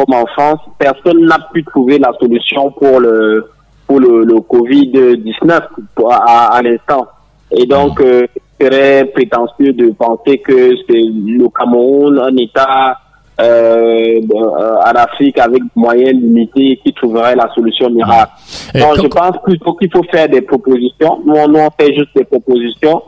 comme 0.00 0.14
en 0.14 0.26
France, 0.26 0.60
personne 0.78 1.26
n'a 1.26 1.38
pu 1.52 1.64
trouver 1.64 1.98
la 1.98 2.12
solution 2.18 2.70
pour 2.72 3.00
le 3.00 3.50
pour 3.86 3.98
le, 3.98 4.22
le 4.24 4.34
Covid-19 4.36 5.60
à, 6.10 6.56
à 6.56 6.62
l'instant. 6.62 7.08
Et 7.50 7.66
donc, 7.66 8.00
euh, 8.00 8.24
serait 8.60 9.04
prétentieux 9.06 9.72
de 9.72 9.90
penser 9.90 10.38
que 10.38 10.76
c'est 10.86 11.02
le 11.02 11.48
Cameroun, 11.48 12.18
un 12.20 12.36
État 12.36 12.96
euh, 13.40 14.20
en 14.86 14.92
Afrique 14.94 15.38
avec 15.38 15.62
moyens 15.74 16.12
limités 16.12 16.78
qui 16.84 16.92
trouverait 16.92 17.34
la 17.34 17.48
solution 17.54 17.90
miracle. 17.90 18.32
Donc, 18.74 18.96
je 19.02 19.06
pense 19.08 19.36
plutôt 19.42 19.74
qu'il 19.74 19.90
faut 19.90 20.04
faire 20.04 20.28
des 20.28 20.42
propositions. 20.42 21.20
Nous, 21.26 21.34
on 21.34 21.70
fait 21.78 21.92
juste 21.94 22.10
des 22.14 22.24
propositions 22.24 23.02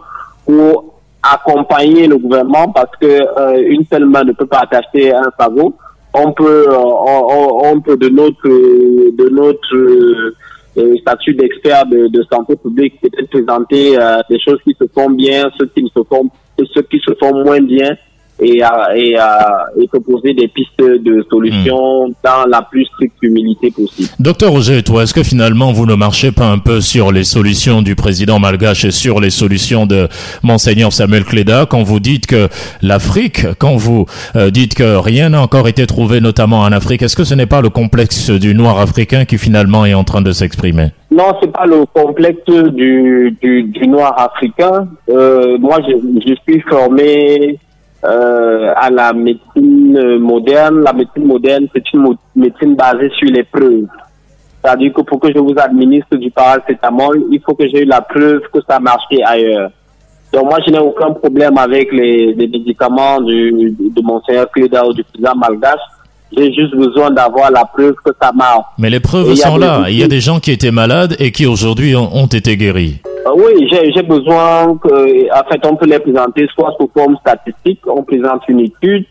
pour 0.45 0.85
accompagner 1.23 2.09
le 2.09 2.19
gouvernement 2.19 2.69
parce 2.73 2.91
que 3.01 3.07
euh, 3.07 3.63
une 3.69 3.85
seule 3.91 4.07
main 4.07 4.25
ne 4.25 4.33
peut 4.33 4.47
pas 4.47 4.61
attacher 4.61 5.15
un 5.15 5.31
sabot. 5.39 5.75
On 6.15 6.33
peut, 6.33 6.67
euh, 6.69 6.77
on, 6.77 7.81
peut 7.81 7.97
de 7.97 8.09
notre, 8.09 8.47
de 8.47 9.29
notre 9.31 10.35
le 10.77 10.97
statut 10.99 11.35
d'expert 11.35 11.87
de, 11.87 12.09
de, 12.09 12.25
santé 12.33 12.57
publique, 12.57 13.01
peut-être 13.01 13.31
présenter 13.31 13.99
euh, 13.99 14.19
des 14.31 14.39
choses 14.41 14.59
qui 14.65 14.75
se 14.81 14.87
font 14.95 15.11
bien, 15.11 15.51
ceux 15.59 15.67
qui 15.67 15.83
ne 15.83 15.89
se 15.89 16.03
font, 16.09 16.31
ceux 16.75 16.83
qui 16.83 16.99
se 16.99 17.15
font 17.21 17.45
moins 17.45 17.61
bien, 17.61 17.91
et, 18.43 18.63
et, 18.97 19.17
et 19.81 19.89
proposer 19.89 20.35
des 20.35 20.49
pistes 20.49 20.79
de 20.79 21.25
solutions 21.31 22.09
hmm. 22.09 22.15
dans 22.25 22.45
la 22.49 22.63
plus 22.63 22.85
stricte 22.87 23.17
humilité 23.23 23.71
possible. 23.71 24.09
Docteur 24.19 24.51
Roger, 24.53 24.83
toi, 24.83 25.05
est-ce 25.05 25.15
que 25.15 25.23
finalement 25.23 25.73
vous 25.73 25.87
ne 25.87 25.95
marchez 25.95 26.33
pas 26.33 26.47
un 26.47 26.59
peu 26.59 26.81
sur 26.81 27.13
les 27.13 27.25
solutions 27.25 27.83
du 27.83 27.95
président 27.95 28.39
malgache 28.39 28.85
et 28.85 28.91
sur 28.91 29.21
les 29.21 29.31
solutions 29.31 29.87
de 29.87 30.09
monseigneur 30.43 30.93
Samuel 30.93 31.25
Cléda 31.25 31.67
quand 31.67 31.83
vous 31.83 32.01
dites 32.01 32.27
que 32.27 32.49
l'Afrique, 32.83 33.47
quand 33.59 33.77
vous 33.77 34.07
euh, 34.37 34.51
dites 34.51 34.75
que 34.75 34.97
rien 34.97 35.31
n'a 35.31 35.43
encore 35.43 35.69
été 35.69 35.87
trouvé, 35.87 36.21
notamment 36.21 36.61
en 36.61 36.73
Afrique, 36.73 37.03
est-ce 37.03 37.17
que 37.17 37.25
ce 37.25 37.35
n'est 37.35 37.47
pas 37.47 37.61
le 37.61 37.71
complexe 37.71 38.31
du 38.31 38.55
noir 38.55 38.79
africain 38.79 39.25
qui 39.25 39.39
finalement 39.39 39.87
est 39.87 39.95
en 39.95 40.05
train 40.05 40.23
de 40.23 40.33
s'exprimer? 40.33 40.89
Non, 41.11 41.33
c'est 41.41 41.53
pas 41.53 41.67
le 41.67 41.85
complexe 41.93 42.41
du, 42.47 43.37
du, 43.43 43.65
du 43.65 43.87
noir 43.87 44.19
africain. 44.19 44.89
Euh, 45.11 45.59
moi, 45.59 45.79
je, 45.87 45.95
je 46.27 46.35
suis 46.49 46.61
formé 46.63 47.59
euh, 48.05 48.73
à 48.77 48.91
la 48.91 49.13
médecine 49.13 50.19
moderne. 50.19 50.81
La 50.83 50.93
médecine 50.93 51.27
moderne, 51.27 51.67
c'est 51.75 51.93
une 51.93 52.17
médecine 52.35 52.75
basée 52.75 53.11
sur 53.19 53.31
les 53.31 53.45
preuves. 53.45 53.87
C'est-à-dire 54.63 54.93
que 54.93 55.03
pour 55.03 55.19
que 55.19 55.33
je 55.33 55.39
vous 55.39 55.55
administre 55.57 56.17
du 56.17 56.31
paracétamol, 56.31 57.25
il 57.31 57.41
faut 57.41 57.55
que 57.55 57.69
j'ai 57.69 57.83
eu 57.83 57.85
la 57.85 58.01
preuve 58.01 58.43
que 58.53 58.61
ça 58.69 58.79
marchait 58.79 59.23
ailleurs. 59.25 59.71
Donc 60.33 60.45
moi, 60.45 60.59
je 60.67 60.73
n'ai 60.73 60.79
aucun 60.79 61.13
problème 61.13 61.59
avec 61.59 61.93
les, 61.93 62.33
les 62.33 62.49
médicaments 62.49 63.21
du, 63.21 63.75
de 63.79 64.03
Monseigneur 64.03 64.51
Cléda 64.51 64.87
ou 64.87 64.93
du 64.93 65.05
président 65.05 65.35
Malgache. 65.35 65.81
J'ai 66.37 66.53
juste 66.53 66.75
besoin 66.75 67.11
d'avoir 67.11 67.51
la 67.51 67.65
preuve 67.65 67.95
que 68.05 68.11
ça 68.21 68.33
marche. 68.33 68.65
Mais 68.79 68.91
les 68.91 69.01
preuves 69.01 69.35
sont 69.35 69.57
là. 69.57 69.85
Il 69.89 69.99
y 69.99 70.03
a 70.03 70.09
des 70.09 70.21
gens 70.21 70.41
qui 70.41 70.51
étaient 70.51 70.71
malades 70.71 71.17
et 71.19 71.31
qui 71.31 71.47
aujourd'hui 71.47 71.95
ont 71.95 72.27
été 72.27 72.57
guéris. 72.57 73.01
Euh, 73.27 73.31
oui, 73.37 73.69
j'ai 73.71 74.03
besoin 74.03 74.77
que, 74.83 75.33
en 75.33 75.45
fait, 75.51 75.65
on 75.65 75.77
peut 75.77 75.87
les 75.87 75.99
présenter 75.99 76.47
soit 76.55 76.75
sous 76.79 76.91
forme 76.93 77.17
statistique, 77.19 77.81
on 77.87 78.03
présente 78.03 78.43
une 78.49 78.61
étude, 78.61 79.05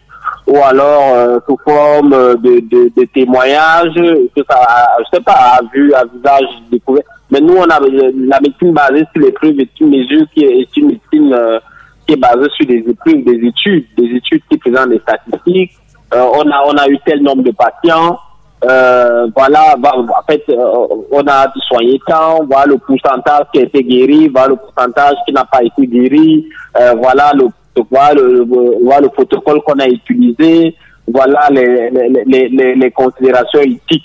ou 0.47 0.57
alors 0.57 1.13
euh, 1.15 1.39
sous 1.47 1.57
forme 1.63 2.09
de, 2.09 2.59
de, 2.59 2.91
de 2.95 3.05
témoignages, 3.13 3.93
que 3.95 4.41
ça, 4.49 4.59
je 4.99 5.17
sais 5.17 5.23
pas, 5.23 5.33
à 5.33 5.59
vue, 5.73 5.93
à 5.93 6.03
visage 6.05 6.49
découvert. 6.71 7.03
Mais 7.29 7.39
nous, 7.39 7.55
on 7.55 7.63
a 7.63 7.79
la 7.79 8.39
médecine 8.41 8.73
basée 8.73 9.05
sur 9.13 9.23
les 9.23 9.31
preuves 9.31 9.59
est 9.59 9.79
une 9.79 9.89
mesure 9.89 10.25
qui 10.33 10.43
est, 10.43 10.67
une 10.75 10.87
médecine 10.87 11.33
euh, 11.33 11.59
qui 12.05 12.13
est 12.13 12.17
basée 12.17 12.49
sur 12.57 12.65
des 12.65 12.83
études, 12.85 13.25
des 13.25 13.47
études, 13.47 13.85
des 13.97 14.17
études 14.17 14.41
qui 14.49 14.57
présentent 14.57 14.89
des 14.89 14.99
statistiques. 14.99 15.71
On 16.13 16.49
a 16.49 16.63
on 16.65 16.77
a 16.77 16.87
eu 16.87 16.97
tel 17.05 17.21
nombre 17.21 17.43
de 17.43 17.51
patients. 17.51 18.17
Euh, 18.63 19.27
voilà, 19.35 19.75
en 19.75 20.23
fait, 20.29 20.43
euh, 20.49 20.87
on 21.11 21.25
a 21.27 21.51
soigné 21.67 21.99
tant, 22.05 22.45
voilà 22.45 22.67
le 22.67 22.77
pourcentage 22.77 23.45
qui 23.51 23.59
a 23.59 23.63
été 23.63 23.81
guéri, 23.83 24.27
voilà 24.27 24.49
le 24.49 24.55
pourcentage 24.57 25.15
qui 25.25 25.33
n'a 25.33 25.45
pas 25.45 25.63
été 25.63 25.87
guéri, 25.87 26.45
euh, 26.79 26.93
voilà 27.01 27.31
le 27.33 27.47
voilà 27.89 28.13
le, 28.13 28.45
voilà 28.83 29.01
le 29.01 29.09
protocole 29.09 29.61
qu'on 29.63 29.79
a 29.79 29.87
utilisé, 29.87 30.75
voilà 31.11 31.47
les, 31.49 31.89
les, 31.89 32.49
les, 32.49 32.75
les 32.75 32.91
considérations 32.91 33.61
éthiques 33.61 34.03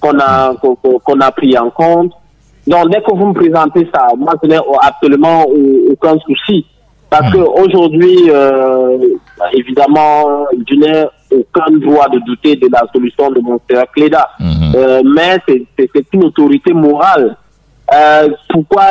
qu'on 0.00 0.18
a 0.18 0.52
qu'on 0.56 1.20
a 1.20 1.30
pris 1.30 1.56
en 1.56 1.70
compte. 1.70 2.12
Donc 2.66 2.90
dès 2.90 3.02
que 3.02 3.14
vous 3.14 3.26
me 3.26 3.34
présentez 3.34 3.88
ça, 3.94 4.08
moi 4.16 4.34
je 4.42 4.48
n'ai 4.48 4.58
absolument 4.80 5.44
aucun 5.90 6.18
souci. 6.26 6.66
Parce 7.08 7.28
hmm. 7.28 7.44
qu'aujourd'hui, 7.44 8.30
euh, 8.30 8.98
évidemment, 9.52 10.46
n'ai 10.56 11.04
aucun 11.32 11.76
droit 11.78 12.08
de 12.08 12.18
douter 12.20 12.56
de 12.56 12.68
la 12.70 12.84
solution 12.92 13.30
de 13.30 13.40
mon 13.40 13.60
frère 13.68 13.84
Cléda. 13.94 14.28
Hmm. 14.38 14.74
Euh, 14.74 15.02
mais 15.04 15.38
c'est 15.46 16.06
une 16.12 16.24
autorité 16.24 16.72
morale. 16.72 17.36
Euh, 17.92 18.28
pourquoi, 18.48 18.88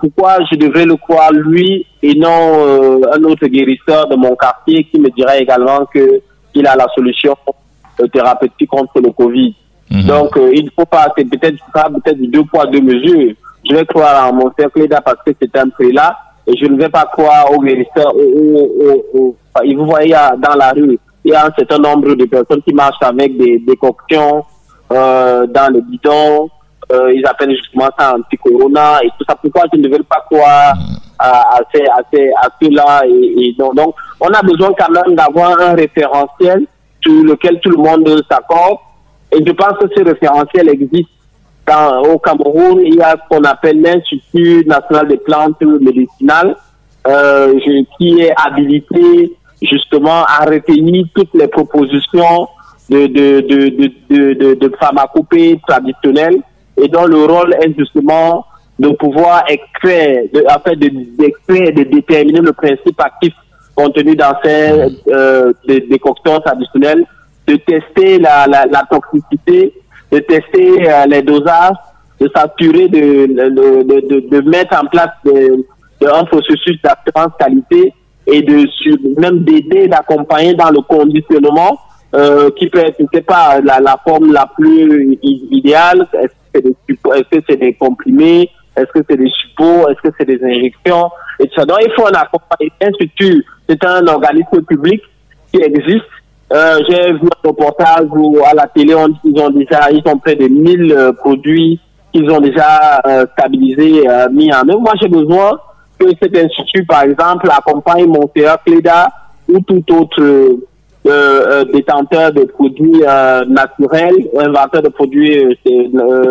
pourquoi 0.00 0.38
je 0.50 0.56
devrais 0.56 0.86
le 0.86 0.96
croire 0.96 1.32
lui 1.32 1.86
et 2.02 2.14
non 2.14 2.28
euh, 2.28 3.00
un 3.12 3.22
autre 3.24 3.46
guérisseur 3.46 4.08
de 4.08 4.16
mon 4.16 4.34
quartier 4.34 4.84
qui 4.84 4.98
me 4.98 5.08
dirait 5.10 5.42
également 5.42 5.86
que 5.92 6.20
qu'il 6.52 6.66
a 6.66 6.74
la 6.74 6.86
solution 6.94 7.36
thérapeutique 8.12 8.70
contre 8.70 9.00
le 9.00 9.10
Covid? 9.10 9.54
Hmm. 9.90 10.06
Donc, 10.06 10.30
il 10.52 10.64
ne 10.64 10.70
faut 10.70 10.86
pas, 10.86 11.12
c'est 11.16 11.24
peut-être 11.24 11.58
peut-être 11.72 12.30
deux 12.30 12.44
poids, 12.44 12.66
deux 12.66 12.80
mesures. 12.80 13.34
Je 13.68 13.74
vais 13.74 13.84
croire 13.86 14.28
en 14.28 14.34
mon 14.34 14.50
frère 14.50 14.70
Cléda 14.72 15.00
parce 15.00 15.22
que 15.24 15.32
c'est 15.40 15.56
un 15.56 15.68
prélat 15.68 16.16
et 16.46 16.56
je 16.56 16.66
ne 16.66 16.76
vais 16.76 16.88
pas 16.88 17.04
croire 17.04 17.50
aux 17.52 17.60
guérisseurs. 17.60 18.12
Et 19.62 19.74
vous 19.74 19.86
voyez 19.86 20.16
dans 20.38 20.54
la 20.56 20.72
rue, 20.72 20.98
il 21.24 21.32
y 21.32 21.34
a 21.34 21.46
un 21.46 21.52
certain 21.56 21.78
nombre 21.78 22.14
de 22.14 22.24
personnes 22.26 22.62
qui 22.62 22.74
marchent 22.74 23.02
avec 23.02 23.36
des 23.38 23.58
décoctions 23.58 24.44
euh, 24.92 25.46
dans 25.46 25.72
le 25.72 25.80
bidon. 25.80 26.50
Euh, 26.92 27.12
ils 27.14 27.26
appellent 27.26 27.56
justement 27.56 27.88
ça 27.98 28.14
anti-corona 28.14 29.00
et 29.02 29.08
tout 29.18 29.24
ça. 29.26 29.34
Pourquoi 29.40 29.62
je 29.72 29.80
ne 29.80 29.88
vais 29.88 30.02
pas 30.02 30.22
croire 30.30 30.74
à, 31.18 31.56
à, 31.56 31.60
ces, 31.72 31.82
à, 31.86 32.00
ces, 32.12 32.28
à 32.36 32.48
ceux-là 32.60 33.02
et, 33.06 33.46
et 33.46 33.54
donc, 33.58 33.74
donc, 33.74 33.94
on 34.20 34.28
a 34.28 34.42
besoin 34.42 34.70
quand 34.78 34.90
même 34.90 35.14
d'avoir 35.14 35.58
un 35.58 35.74
référentiel 35.74 36.66
sur 37.00 37.24
lequel 37.24 37.58
tout 37.60 37.70
le 37.70 37.78
monde 37.78 38.22
s'accorde. 38.30 38.78
Et 39.32 39.42
je 39.44 39.52
pense 39.52 39.78
que 39.78 39.86
ce 39.96 40.04
référentiel 40.04 40.68
existe 40.68 41.08
au 41.66 42.18
Cameroun, 42.18 42.80
il 42.84 42.96
y 42.96 43.00
a 43.00 43.12
ce 43.12 43.28
qu'on 43.28 43.42
appelle 43.44 43.80
l'Institut 43.80 44.64
national 44.66 45.08
des 45.08 45.16
plantes 45.16 45.62
médicinales, 45.62 46.54
euh, 47.06 47.54
qui 47.96 48.20
est 48.20 48.34
habilité 48.36 49.34
justement 49.64 50.24
à 50.24 50.44
retenir 50.44 51.06
toutes 51.14 51.34
les 51.34 51.48
propositions 51.48 52.48
de, 52.90 53.06
de, 53.06 53.40
de, 53.40 53.68
de, 54.10 54.32
de, 54.34 54.54
de 54.54 54.72
pharmacopée 54.78 55.60
traditionnelle 55.66 56.38
et 56.80 56.88
dont 56.88 57.06
le 57.06 57.24
rôle 57.24 57.54
est 57.54 57.76
justement 57.78 58.44
de 58.78 58.88
pouvoir 58.90 59.44
extraire, 59.48 60.24
de, 60.32 60.44
en 60.50 60.70
et 60.70 61.72
de 61.72 61.82
déterminer 61.84 62.40
le 62.40 62.52
principe 62.52 63.00
actif 63.00 63.32
contenu 63.74 64.14
dans 64.16 64.34
ces 64.42 64.88
euh, 65.08 65.52
décoctions 65.66 66.40
traditionnelles, 66.40 67.04
de 67.46 67.56
tester 67.56 68.18
la, 68.18 68.46
la, 68.46 68.66
la 68.66 68.82
toxicité 68.90 69.72
de 70.14 70.18
tester 70.20 70.88
euh, 70.88 71.06
les 71.06 71.22
dosages, 71.22 71.76
de 72.20 72.30
s'assurer 72.34 72.88
de, 72.88 73.26
de, 73.26 73.82
de, 73.82 74.28
de, 74.28 74.48
mettre 74.48 74.76
en 74.80 74.86
place 74.86 75.10
de, 75.24 75.66
un 76.06 76.24
processus 76.24 76.80
d'assurance 76.82 77.32
qualité 77.38 77.92
et 78.26 78.42
de 78.42 79.20
même 79.20 79.40
d'aider, 79.40 79.88
d'accompagner 79.88 80.54
dans 80.54 80.70
le 80.70 80.80
conditionnement 80.80 81.78
euh, 82.14 82.50
qui 82.56 82.68
peut 82.68 82.78
être, 82.78 82.96
je 82.98 83.04
sais 83.12 83.22
pas, 83.22 83.60
la, 83.60 83.96
forme 84.06 84.32
la 84.32 84.48
plus 84.56 85.18
idéale. 85.22 86.06
Est-ce 86.14 86.28
que 86.28 86.34
c'est 86.54 86.62
des, 86.62 86.76
est 87.16 87.52
-ce 87.52 87.58
des, 87.58 87.74
comprimés? 87.74 88.50
Est-ce 88.76 88.90
que 88.92 89.04
c'est 89.08 89.16
des 89.16 89.30
suppos 89.30 89.88
Est-ce 89.88 90.00
que 90.08 90.14
c'est 90.18 90.26
des 90.26 90.40
injections? 90.42 91.10
Et 91.40 91.50
ça. 91.54 91.64
Donc, 91.64 91.78
il 91.84 91.92
faut 91.92 92.06
un 92.06 92.12
accompagnement. 92.12 93.40
c'est 93.68 93.84
un 93.84 94.06
organisme 94.06 94.62
public 94.62 95.02
qui 95.52 95.60
existe. 95.60 96.04
Euh, 96.52 96.78
J'ai 96.88 97.12
vu 97.12 97.28
un 97.34 97.48
reportage 97.48 98.06
où 98.10 98.38
à 98.44 98.54
la 98.54 98.66
télé, 98.68 98.94
ils 99.24 99.40
ont 99.40 99.50
déjà, 99.50 99.90
ils 99.90 100.02
ont 100.06 100.18
près 100.18 100.36
de 100.36 100.46
1000 100.46 100.92
euh, 100.92 101.12
produits 101.12 101.80
qu'ils 102.12 102.30
ont 102.30 102.40
déjà 102.40 103.00
euh, 103.06 103.26
stabilisés, 103.32 104.08
euh, 104.08 104.28
mis 104.30 104.52
en 104.54 104.68
œuvre. 104.68 104.80
Moi, 104.80 104.92
j'ai 105.00 105.08
besoin 105.08 105.58
que 106.04 106.16
cet 106.20 106.36
institut, 106.36 106.84
par 106.84 107.02
exemple, 107.02 107.48
accompagne 107.50 108.06
mon 108.06 108.28
Cléda 108.28 109.08
ou 109.48 109.60
tout 109.60 109.84
autre 109.92 110.20
euh, 110.20 110.56
euh, 111.06 111.64
détenteur 111.64 112.32
de 112.32 112.44
produits 112.44 113.02
euh, 113.06 113.44
naturels, 113.46 114.28
inventeur 114.38 114.82
de 114.82 114.88
produits 114.88 115.58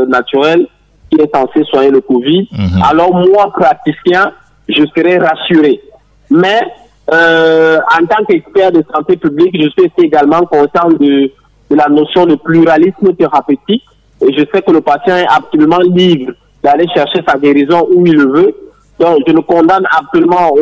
naturels 0.08 0.68
qui 1.10 1.22
est 1.22 1.36
censé 1.36 1.63
soigner 1.70 1.92
le 1.92 2.01
Covid. 2.01 2.48
Mhm. 2.51 2.82
Alors 2.89 3.13
moi, 3.13 3.51
praticien, 3.53 4.32
je 4.68 4.84
serais 4.96 5.18
rassuré. 5.18 5.82
Mais 6.30 6.62
en 7.08 8.06
tant 8.08 8.24
qu'expert 8.27 8.72
de 8.72 8.84
santé 8.94 9.18
publique, 9.18 9.56
je 9.62 9.70
suis 9.70 9.92
également 10.06 10.42
conscient 10.42 10.89
de, 10.89 11.30
de 11.70 11.75
la 11.75 11.88
notion 11.89 12.25
de 12.25 12.36
pluralisme 12.36 13.13
thérapeutique 13.15 13.84
et 14.22 14.34
je 14.34 14.46
sais 14.51 14.62
que 14.62 14.72
le 14.72 14.82
patient 14.82 15.18
est 15.18 15.27
absolument 15.27 15.80
libre 15.80 16.32
d'aller 16.63 16.86
chercher 16.96 17.22
sa 17.27 17.38
guérison 17.38 17.88
où 17.94 18.08
il 18.08 18.15
le 18.15 18.32
veut. 18.32 18.56
Donc, 19.00 19.19
je 19.27 19.33
ne 19.33 19.39
condamne 19.39 19.88
absolument 19.91 20.53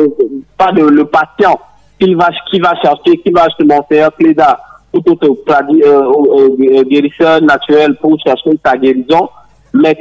pas 0.56 0.72
de, 0.72 0.82
le 0.82 1.04
patient 1.04 1.58
qui 2.00 2.14
va, 2.14 2.30
qui 2.50 2.58
va 2.60 2.74
chercher, 2.76 3.18
qui 3.18 3.30
va 3.30 3.42
acheter 3.44 3.64
mon 3.64 3.82
frère 3.82 4.10
Cléda 4.16 4.58
ou 4.92 5.00
tout 5.00 5.18
autre 5.24 5.52
euh, 5.52 6.84
guérisseur 6.84 7.40
naturel 7.42 7.96
pour 7.96 8.18
chercher 8.20 8.50
sa 8.64 8.76
guérison. 8.76 9.28
Mais 9.74 9.96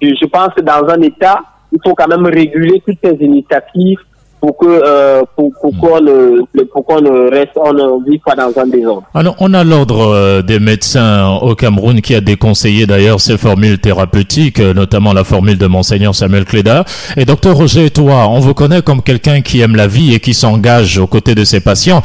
je 0.00 0.26
pense 0.26 0.48
que 0.54 0.62
dans 0.62 0.88
un 0.88 1.00
État, 1.02 1.40
il 1.70 1.78
faut 1.84 1.94
quand 1.94 2.08
même 2.08 2.26
réguler 2.26 2.82
toutes 2.86 2.98
ces 3.02 3.16
initiatives 3.24 3.98
pour 4.42 4.56
que 4.58 4.66
euh, 4.66 5.22
pour, 5.36 5.52
pour 5.60 5.70
qu'on 5.78 6.00
ne 6.00 6.64
pour 6.64 6.84
qu'on 6.84 7.00
ne 7.00 7.30
reste 7.30 7.52
on 7.54 7.72
ne 7.72 8.10
vit 8.10 8.18
pas 8.18 8.34
dans 8.34 8.50
un 8.60 8.66
désordre. 8.66 9.04
Alors 9.14 9.36
on 9.38 9.54
a 9.54 9.62
l'ordre 9.62 10.12
euh, 10.12 10.42
des 10.42 10.58
médecins 10.58 11.28
au 11.42 11.54
Cameroun 11.54 12.00
qui 12.00 12.16
a 12.16 12.20
déconseillé 12.20 12.86
d'ailleurs 12.88 13.20
ces 13.20 13.38
formules 13.38 13.78
thérapeutiques, 13.78 14.58
euh, 14.58 14.74
notamment 14.74 15.12
la 15.12 15.22
formule 15.22 15.58
de 15.58 15.66
monseigneur 15.68 16.16
Samuel 16.16 16.44
Cléda. 16.44 16.84
Et 17.16 17.24
docteur 17.24 17.54
Roger, 17.54 17.88
toi, 17.90 18.26
on 18.28 18.40
vous 18.40 18.52
connaît 18.52 18.82
comme 18.82 19.00
quelqu'un 19.00 19.42
qui 19.42 19.60
aime 19.60 19.76
la 19.76 19.86
vie 19.86 20.12
et 20.12 20.18
qui 20.18 20.34
s'engage 20.34 20.98
aux 20.98 21.06
côtés 21.06 21.36
de 21.36 21.44
ses 21.44 21.60
patients. 21.60 22.02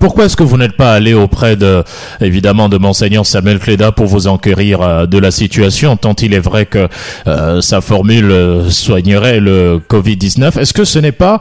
Pourquoi 0.00 0.24
est-ce 0.24 0.36
que 0.36 0.42
vous 0.42 0.56
n'êtes 0.56 0.76
pas 0.76 0.92
allé 0.92 1.14
auprès 1.14 1.54
de 1.54 1.84
évidemment 2.20 2.68
de 2.68 2.78
monseigneur 2.78 3.24
Samuel 3.24 3.60
Cléda 3.60 3.92
pour 3.92 4.06
vous 4.06 4.26
enquérir 4.26 5.06
de 5.06 5.18
la 5.18 5.30
situation, 5.30 5.96
tant 5.96 6.14
il 6.14 6.34
est 6.34 6.40
vrai 6.40 6.66
que 6.66 6.88
sa 7.60 7.80
formule 7.80 8.34
soignerait 8.70 9.38
le 9.38 9.80
Covid-19 9.88 10.58
Est-ce 10.58 10.72
que 10.72 10.84
ce 10.84 10.98
n'est 10.98 11.12
pas 11.12 11.38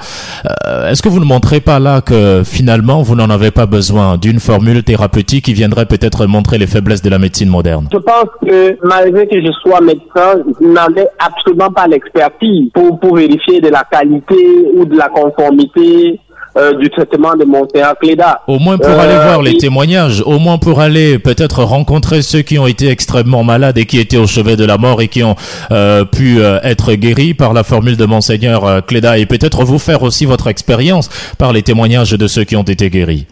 euh, 0.67 0.89
est-ce 0.89 1.01
que 1.01 1.09
vous 1.09 1.19
ne 1.19 1.25
montrez 1.25 1.59
pas 1.59 1.79
là 1.79 2.01
que 2.01 2.43
finalement 2.43 3.01
vous 3.01 3.15
n'en 3.15 3.29
avez 3.29 3.51
pas 3.51 3.65
besoin 3.65 4.17
d'une 4.17 4.39
formule 4.39 4.83
thérapeutique 4.83 5.45
qui 5.45 5.53
viendrait 5.53 5.85
peut-être 5.85 6.25
montrer 6.25 6.57
les 6.57 6.67
faiblesses 6.67 7.01
de 7.01 7.09
la 7.09 7.19
médecine 7.19 7.49
moderne? 7.49 7.87
Je 7.91 7.97
pense 7.97 8.29
que 8.45 8.77
malgré 8.83 9.27
que 9.27 9.41
je 9.41 9.51
sois 9.61 9.81
médecin, 9.81 10.43
je 10.59 10.67
n'avais 10.67 11.07
absolument 11.19 11.71
pas 11.71 11.87
l'expertise 11.87 12.69
pour, 12.73 12.99
pour 12.99 13.15
vérifier 13.15 13.61
de 13.61 13.69
la 13.69 13.83
qualité 13.89 14.35
ou 14.75 14.85
de 14.85 14.97
la 14.97 15.09
conformité 15.09 16.19
euh, 16.57 16.71
du 16.75 16.89
traitement 16.89 17.35
de 17.35 17.43
mon 17.43 17.67
Cléda. 17.99 18.41
Au 18.47 18.59
moins 18.59 18.77
pour 18.77 18.97
aller 18.97 19.15
voir 19.15 19.41
les 19.41 19.55
euh, 19.55 19.57
témoignages, 19.57 20.21
au 20.25 20.39
moins 20.39 20.57
pour 20.57 20.79
aller 20.79 21.19
peut-être 21.19 21.61
rencontrer 21.65 22.21
ceux 22.21 22.43
qui 22.43 22.57
ont 22.57 22.65
été 22.65 22.87
extrêmement 22.87 23.43
malades 23.43 23.77
et 23.77 23.85
qui 23.85 23.99
étaient 23.99 24.15
au 24.15 24.25
chevet 24.25 24.55
de 24.55 24.63
la 24.63 24.77
mort 24.77 25.01
et 25.01 25.09
qui 25.09 25.21
ont 25.21 25.35
euh, 25.71 26.05
pu 26.05 26.39
être 26.39 26.93
guéris 26.93 27.33
par 27.33 27.51
la 27.51 27.65
formule 27.65 27.97
de 27.97 28.05
Monseigneur 28.05 28.85
Cléda 28.85 29.17
et 29.17 29.25
peut-être 29.25 29.65
vous 29.65 29.79
faire 29.79 30.01
aussi 30.01 30.25
votre 30.25 30.47
expérience 30.47 31.09
par 31.37 31.51
les 31.51 31.61
témoignages 31.61 32.13
de 32.13 32.27
ceux 32.27 32.45
qui 32.45 32.55
ont 32.55 32.63
été 32.63 32.89
guéris. 32.89 33.27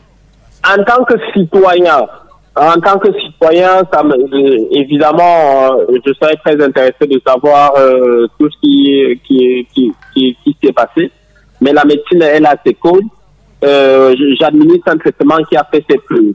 En 0.68 0.84
tant 0.84 1.06
que 1.06 1.14
citoyen, 1.34 2.06
en 2.58 2.80
tant 2.82 3.00
que 3.00 3.08
citoyen, 3.22 3.84
ça 3.90 4.04
évidemment, 4.72 5.78
je 6.06 6.12
serais 6.22 6.36
très 6.44 6.62
intéressé 6.62 7.08
de 7.10 7.22
savoir 7.26 7.72
tout 8.38 8.50
ce 8.52 8.58
qui, 8.62 9.22
qui, 9.26 9.66
qui, 9.74 9.94
qui, 10.14 10.38
qui 10.44 10.58
s'est 10.62 10.74
passé 10.74 11.10
mais 11.64 11.72
la 11.72 11.86
médecine, 11.86 12.22
elle 12.22 12.46
a 12.46 12.56
ses 12.66 12.74
codes. 12.74 13.06
Euh, 13.64 14.16
j'administre 14.40 14.92
un 14.92 14.98
traitement 14.98 15.38
qui 15.50 15.56
a 15.56 15.64
fait 15.72 15.84
ses 15.90 15.98
preuves. 15.98 16.34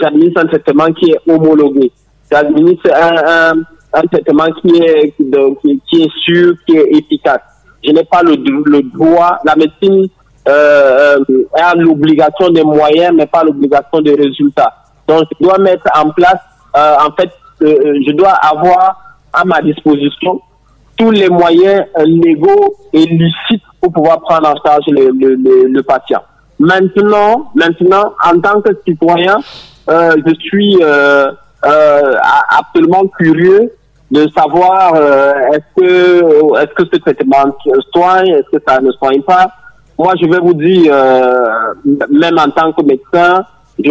J'administre 0.00 0.42
un 0.42 0.46
traitement 0.46 0.92
qui 0.92 1.10
est 1.10 1.20
homologué. 1.26 1.90
J'administre 2.30 2.90
un, 2.94 3.54
un, 3.92 4.02
traitement 4.02 4.46
qui 4.60 4.76
est, 4.82 5.14
qui, 5.16 6.02
est 6.02 6.12
sûr, 6.24 6.54
qui 6.66 6.76
est 6.76 6.98
efficace. 6.98 7.40
Je 7.82 7.92
n'ai 7.92 8.04
pas 8.04 8.22
le, 8.22 8.34
le 8.36 8.82
droit. 8.82 9.38
La 9.44 9.56
médecine 9.56 10.08
euh, 10.48 11.18
euh, 11.28 11.44
a 11.54 11.74
l'obligation 11.74 12.50
des 12.50 12.64
moyens, 12.64 13.14
mais 13.14 13.26
pas 13.26 13.44
l'obligation 13.44 14.00
des 14.00 14.14
résultats. 14.14 14.72
Donc, 15.06 15.24
je 15.32 15.44
dois 15.44 15.58
mettre 15.58 15.86
en 15.94 16.10
place, 16.10 16.40
euh, 16.76 16.94
en 17.06 17.12
fait, 17.12 17.30
euh, 17.62 17.98
je 18.06 18.12
dois 18.12 18.32
avoir 18.32 19.18
à 19.32 19.44
ma 19.44 19.60
disposition 19.60 20.40
tous 20.96 21.10
les 21.10 21.28
moyens 21.28 21.84
légaux 22.04 22.76
et 22.92 23.04
licites 23.04 23.62
pour 23.80 23.92
pouvoir 23.92 24.20
prendre 24.20 24.48
en 24.48 24.56
charge 24.64 24.84
le, 24.88 25.10
le, 25.12 25.68
le, 25.68 25.82
patient. 25.82 26.22
Maintenant, 26.58 27.50
maintenant, 27.54 28.14
en 28.24 28.40
tant 28.40 28.60
que 28.60 28.70
citoyen, 28.86 29.38
euh, 29.88 30.16
je 30.26 30.34
suis 30.34 30.76
euh, 30.82 31.30
euh, 31.64 32.14
absolument 32.58 33.06
curieux 33.18 33.72
de 34.10 34.26
savoir 34.36 34.94
euh, 34.94 35.32
est-ce 35.52 35.82
que 35.82 36.56
est-ce 36.60 36.74
que 36.74 36.84
ce 36.92 36.98
traitement 37.00 37.56
soigne, 37.94 38.28
est-ce 38.30 38.56
que 38.56 38.62
ça 38.66 38.80
ne 38.80 38.90
soigne 38.92 39.22
pas? 39.22 39.48
Moi, 39.98 40.14
je 40.20 40.26
vais 40.28 40.38
vous 40.38 40.54
dire, 40.54 40.92
euh, 40.92 41.74
même 42.10 42.38
en 42.38 42.50
tant 42.50 42.72
que 42.72 42.82
médecin, 42.82 43.44
je, 43.78 43.90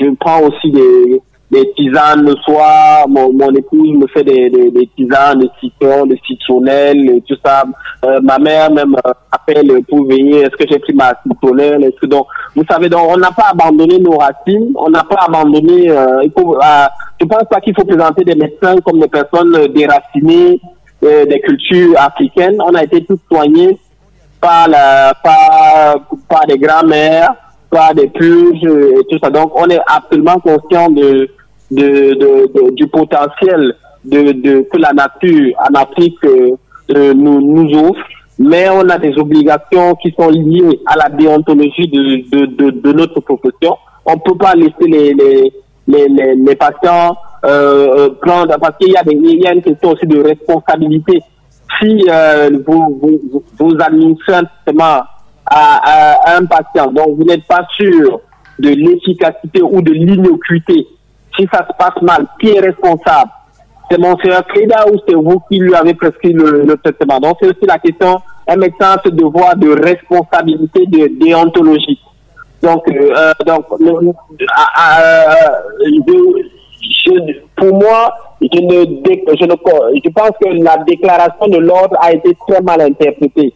je 0.00 0.14
prends 0.16 0.40
aussi 0.42 0.70
des, 0.70 1.22
des 1.50 1.72
tisanes 1.76 2.24
le 2.24 2.34
soir. 2.44 3.08
Mon, 3.08 3.32
mon 3.32 3.50
épouse 3.54 3.98
me 3.98 4.06
fait 4.08 4.24
des, 4.24 4.50
des, 4.50 4.70
des 4.70 4.88
tisanes, 4.96 5.40
des 5.40 5.50
citron, 5.60 6.06
des 6.06 6.20
citronnelles, 6.26 7.20
tout 7.26 7.36
ça. 7.44 7.64
Euh, 8.04 8.20
ma 8.22 8.38
mère 8.38 8.70
même 8.70 8.94
euh, 9.06 9.12
appelle 9.32 9.70
pour 9.88 10.06
venir. 10.06 10.44
Est-ce 10.44 10.56
que 10.56 10.70
j'ai 10.70 10.78
pris 10.78 10.94
ma 10.94 11.12
citronnelle 11.26 11.84
Est-ce 11.84 12.00
que 12.00 12.06
donc, 12.06 12.26
vous 12.54 12.64
savez, 12.70 12.88
donc 12.88 13.02
on 13.08 13.16
n'a 13.16 13.30
pas 13.32 13.48
abandonné 13.50 13.98
nos 13.98 14.16
racines. 14.16 14.72
On 14.76 14.90
n'a 14.90 15.04
pas 15.04 15.24
abandonné. 15.28 15.90
Euh, 15.90 16.22
euh, 16.22 16.86
je 17.20 17.26
pense 17.26 17.44
pas 17.50 17.60
qu'il 17.60 17.74
faut 17.74 17.84
présenter 17.84 18.24
des 18.24 18.34
médecins 18.34 18.76
comme 18.84 19.00
des 19.00 19.08
personnes 19.08 19.66
déracinées 19.68 20.60
des 21.02 21.40
cultures 21.40 21.98
africaines. 21.98 22.58
On 22.60 22.74
a 22.74 22.84
été 22.84 23.02
tous 23.06 23.18
soignés 23.32 23.78
par 24.38 24.68
la, 24.68 25.14
par, 25.24 25.96
par 26.28 26.46
des 26.46 26.58
grands-mères, 26.58 27.34
par 27.70 27.94
des 27.94 28.08
purges 28.08 28.62
et 28.62 29.04
tout 29.10 29.18
ça. 29.22 29.30
Donc, 29.30 29.50
on 29.54 29.66
est 29.70 29.80
absolument 29.86 30.38
conscient 30.40 30.90
de 30.90 31.26
de, 31.70 32.14
de, 32.14 32.74
du 32.74 32.86
potentiel 32.88 33.74
de, 34.04 34.32
de, 34.32 34.66
que 34.72 34.78
la 34.78 34.92
nature 34.92 35.54
en 35.58 35.74
Afrique 35.74 36.18
euh, 36.24 37.14
nous, 37.14 37.40
nous 37.40 37.78
offre, 37.78 38.02
mais 38.38 38.68
on 38.70 38.88
a 38.88 38.98
des 38.98 39.16
obligations 39.18 39.94
qui 39.96 40.12
sont 40.18 40.30
liées 40.30 40.80
à 40.86 40.96
la 40.96 41.08
déontologie 41.08 41.88
de, 41.88 42.46
de, 42.46 42.70
de, 42.70 42.92
notre 42.92 43.20
profession. 43.20 43.76
On 44.06 44.14
ne 44.14 44.20
peut 44.24 44.36
pas 44.36 44.54
laisser 44.54 44.86
les, 44.86 45.12
les, 45.12 45.52
les, 45.86 46.34
les, 46.34 46.56
patients 46.56 47.16
euh, 47.44 48.08
euh, 48.08 48.08
prendre, 48.20 48.58
parce 48.58 48.76
qu'il 48.78 48.92
y, 48.92 48.96
a 48.96 49.02
des, 49.02 49.14
il 49.14 49.42
y 49.42 49.46
a 49.46 49.52
une 49.52 49.62
question 49.62 49.90
aussi 49.90 50.06
de 50.06 50.20
responsabilité. 50.22 51.20
Si 51.80 52.04
euh, 52.08 52.50
vous, 52.66 52.98
vous, 53.00 53.42
vous 53.58 53.76
administrez 53.80 54.34
un 54.34 54.44
à, 54.78 55.06
à, 55.46 56.36
un 56.36 56.44
patient 56.46 56.90
dont 56.92 57.14
vous 57.14 57.24
n'êtes 57.24 57.46
pas 57.46 57.66
sûr 57.76 58.20
de 58.58 58.70
l'efficacité 58.70 59.62
ou 59.62 59.82
de 59.82 59.92
l'innocuité 59.92 60.86
si 61.36 61.46
ça 61.52 61.66
se 61.66 61.72
passe 61.78 62.00
mal, 62.02 62.26
qui 62.40 62.50
est 62.50 62.60
responsable? 62.60 63.30
C'est 63.90 63.98
mon 63.98 64.14
Créda 64.14 64.86
ou 64.88 64.96
c'est 65.06 65.14
vous 65.14 65.40
qui 65.50 65.58
lui 65.58 65.74
avez 65.74 65.94
prescrit 65.94 66.32
le, 66.32 66.76
traitement 66.76 67.18
Donc 67.18 67.38
c'est 67.40 67.48
aussi 67.48 67.66
la 67.66 67.78
question, 67.78 68.20
un 68.46 68.56
médecin 68.56 68.96
ce 69.04 69.10
devoir 69.10 69.56
de 69.56 69.70
responsabilité 69.70 70.86
de 70.86 71.08
déontologie. 71.24 71.98
Donc, 72.62 72.86
euh, 72.88 73.12
euh 73.16 73.32
donc 73.46 73.64
euh, 73.72 74.12
pour 77.56 77.74
moi, 77.74 78.14
je, 78.40 78.60
ne, 78.60 78.84
je, 79.34 79.44
ne, 79.44 79.54
je 80.04 80.10
pense 80.10 80.30
que 80.40 80.62
la 80.62 80.76
déclaration 80.84 81.48
de 81.48 81.58
l'ordre 81.58 81.96
a 82.00 82.12
été 82.12 82.36
très 82.46 82.60
mal 82.60 82.80
interprétée. 82.80 83.52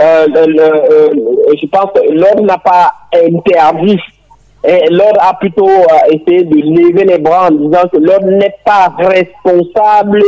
Euh, 0.00 0.26
je 0.32 1.66
pense 1.68 1.90
que 1.94 2.12
l'ordre 2.12 2.42
n'a 2.42 2.58
pas 2.58 2.92
interdit 3.14 4.00
et 4.66 4.90
l'ordre 4.90 5.20
a 5.20 5.34
plutôt 5.34 5.68
euh, 5.68 6.10
essayé 6.10 6.44
de 6.44 6.56
lever 6.56 7.04
les 7.04 7.18
bras 7.18 7.48
en 7.48 7.52
disant 7.52 7.88
que 7.92 7.98
l'ordre 7.98 8.26
n'est 8.26 8.56
pas 8.64 8.92
responsable 8.98 10.22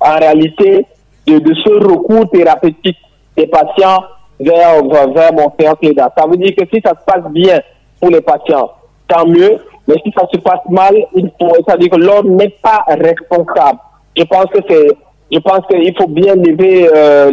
en 0.00 0.18
réalité 0.18 0.86
de, 1.26 1.54
ce 1.54 1.84
recours 1.84 2.28
thérapeutique 2.30 2.98
des 3.36 3.46
patients 3.46 4.04
vers, 4.40 4.82
vers, 4.84 5.32
mon 5.32 5.50
frère 5.50 5.76
Cléda. 5.78 6.12
Ça 6.16 6.26
veut 6.26 6.36
dire 6.36 6.52
que 6.56 6.64
si 6.72 6.80
ça 6.80 6.90
se 6.90 7.04
passe 7.04 7.30
bien 7.30 7.60
pour 8.00 8.10
les 8.10 8.20
patients, 8.20 8.70
tant 9.08 9.26
mieux. 9.26 9.58
Mais 9.88 9.96
si 10.04 10.12
ça 10.16 10.26
se 10.32 10.38
passe 10.38 10.60
mal, 10.68 10.94
il 11.14 11.30
faut, 11.40 11.54
ça 11.66 11.72
veut 11.72 11.80
dire 11.80 11.90
que 11.90 11.96
l'ordre 11.96 12.30
n'est 12.30 12.54
pas 12.62 12.84
responsable. 12.86 13.78
Je 14.16 14.22
pense 14.24 14.46
que 14.46 14.58
c'est 14.68 14.88
je 15.32 15.38
pense 15.38 15.66
qu'il 15.66 15.96
faut 15.96 16.08
bien 16.08 16.34
lever 16.34 16.88
euh, 16.94 17.30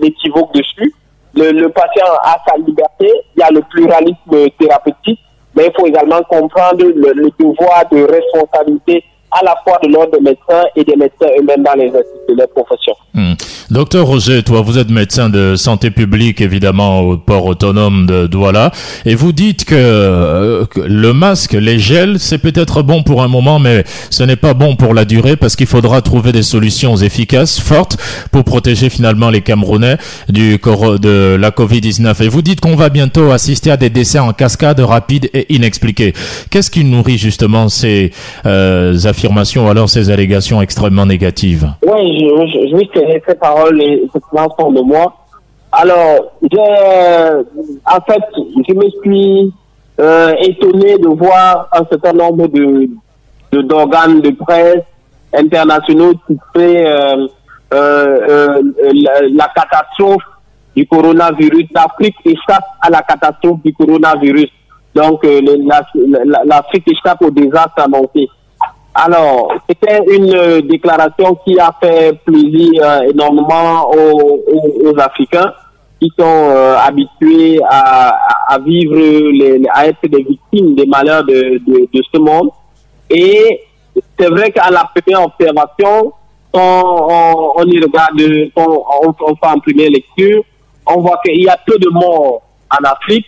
l'équivoque 0.00 0.54
dessus. 0.54 0.94
Le, 1.34 1.68
patient 1.68 2.06
a 2.22 2.36
sa 2.48 2.56
liberté, 2.56 3.10
il 3.36 3.40
y 3.40 3.42
a 3.42 3.50
le 3.50 3.60
pluralisme 3.62 4.50
thérapeutique, 4.58 5.20
mais 5.56 5.66
il 5.66 5.72
faut 5.78 5.86
également 5.86 6.22
comprendre 6.22 6.84
le, 6.84 7.12
le 7.12 7.30
devoir 7.38 7.84
de 7.90 8.02
responsabilité 8.02 9.04
à 9.34 9.44
la 9.44 9.54
fois 9.64 9.78
de 9.82 9.88
l'ordre 9.92 10.12
des 10.12 10.22
médecins 10.22 10.64
et 10.76 10.84
des 10.84 10.96
médecins 10.96 11.26
eux-mêmes 11.38 11.62
dans 11.62 11.74
les 11.74 11.88
instituts 11.88 12.32
de 12.32 12.34
leur. 12.36 12.48
Hmm. 13.14 13.34
Docteur 13.70 14.06
Roger, 14.06 14.42
toi, 14.42 14.60
vous 14.60 14.76
êtes 14.76 14.90
médecin 14.90 15.28
de 15.28 15.54
santé 15.56 15.90
publique, 15.90 16.40
évidemment, 16.40 17.00
au 17.00 17.16
port 17.16 17.44
autonome 17.46 18.06
de 18.06 18.26
Douala, 18.26 18.72
et 19.06 19.14
vous 19.14 19.32
dites 19.32 19.64
que, 19.64 19.74
euh, 19.76 20.64
le 20.76 21.12
masque, 21.12 21.52
les 21.52 21.78
gels, 21.78 22.18
c'est 22.18 22.38
peut-être 22.38 22.82
bon 22.82 23.02
pour 23.02 23.22
un 23.22 23.28
moment, 23.28 23.58
mais 23.58 23.84
ce 24.10 24.24
n'est 24.24 24.36
pas 24.36 24.54
bon 24.54 24.74
pour 24.74 24.94
la 24.94 25.04
durée 25.04 25.36
parce 25.36 25.54
qu'il 25.54 25.66
faudra 25.66 26.02
trouver 26.02 26.32
des 26.32 26.42
solutions 26.42 26.96
efficaces, 26.96 27.60
fortes, 27.60 27.96
pour 28.32 28.44
protéger 28.44 28.90
finalement 28.90 29.30
les 29.30 29.42
Camerounais 29.42 29.96
du 30.28 30.58
de 30.58 31.36
la 31.38 31.50
Covid-19. 31.50 32.22
Et 32.24 32.28
vous 32.28 32.42
dites 32.42 32.60
qu'on 32.60 32.74
va 32.76 32.88
bientôt 32.88 33.30
assister 33.30 33.70
à 33.70 33.76
des 33.76 33.90
décès 33.90 34.18
en 34.18 34.32
cascade 34.32 34.80
rapides 34.80 35.30
et 35.34 35.52
inexpliqués. 35.54 36.14
Qu'est-ce 36.50 36.70
qui 36.70 36.84
nourrit 36.84 37.18
justement 37.18 37.68
ces 37.68 38.10
euh, 38.46 38.94
affirmations, 39.24 39.68
alors 39.68 39.88
ces 39.88 40.10
allégations 40.10 40.60
extrêmement 40.60 41.06
négatives? 41.06 41.66
Oui, 41.82 42.18
je, 42.20 42.46
je, 42.46 42.76
je, 42.76 43.20
ces 43.26 43.34
paroles 43.34 43.82
sont 44.58 44.72
de 44.72 44.82
moi. 44.82 45.14
Alors, 45.72 46.32
en 47.86 48.00
fait, 48.06 48.22
je 48.36 48.74
me 48.74 48.88
suis 49.02 49.52
euh, 49.98 50.34
étonné 50.40 50.98
de 50.98 51.08
voir 51.08 51.68
un 51.72 51.84
certain 51.90 52.12
nombre 52.12 52.48
d'organes 53.52 54.20
de, 54.20 54.30
presse 54.30 54.84
internationaux 55.32 56.12
qui 56.26 56.36
fait 56.54 56.86
euh, 56.86 57.26
euh, 57.72 58.62
la, 59.32 59.48
catastrophe 59.54 60.22
du 60.76 60.86
coronavirus. 60.86 61.66
L'Afrique 61.74 62.16
échappe 62.24 62.64
à 62.80 62.90
la 62.90 63.02
catastrophe 63.02 63.60
du 63.64 63.72
coronavirus. 63.72 64.50
Donc, 64.94 65.26
l'Afrique 66.44 66.84
échappe 66.86 67.22
au 67.22 67.30
désastre 67.30 67.82
annoncé. 67.82 68.28
Alors, 68.94 69.52
c'était 69.68 70.04
une 70.06 70.34
euh, 70.36 70.60
déclaration 70.62 71.36
qui 71.44 71.58
a 71.58 71.74
fait 71.82 72.16
plaisir 72.24 72.70
euh, 72.80 73.10
énormément 73.10 73.90
aux, 73.90 74.40
aux, 74.84 75.00
Africains 75.00 75.52
qui 76.00 76.12
sont 76.16 76.24
euh, 76.24 76.76
habitués 76.78 77.58
à, 77.68 78.16
à 78.46 78.58
vivre, 78.60 78.94
les, 78.94 79.60
à 79.72 79.88
être 79.88 80.06
des 80.06 80.22
victimes 80.22 80.76
des 80.76 80.86
malheurs 80.86 81.24
de, 81.24 81.58
de, 81.66 81.88
de 81.92 82.02
ce 82.12 82.18
monde. 82.18 82.50
Et 83.10 83.62
c'est 84.16 84.28
vrai 84.28 84.52
qu'à 84.52 84.70
la 84.70 84.88
première 84.94 85.24
observation, 85.26 86.12
quand 86.52 87.08
on, 87.10 87.52
on 87.56 87.64
y 87.64 87.80
regarde, 87.80 88.20
quand 88.54 88.68
on, 88.68 89.08
on, 89.08 89.34
fait 89.34 89.46
en 89.46 89.58
première 89.58 89.90
lecture, 89.90 90.44
on 90.86 91.00
voit 91.00 91.20
qu'il 91.24 91.42
y 91.42 91.48
a 91.48 91.58
peu 91.66 91.76
de 91.78 91.88
morts 91.90 92.42
en 92.70 92.84
Afrique 92.84 93.26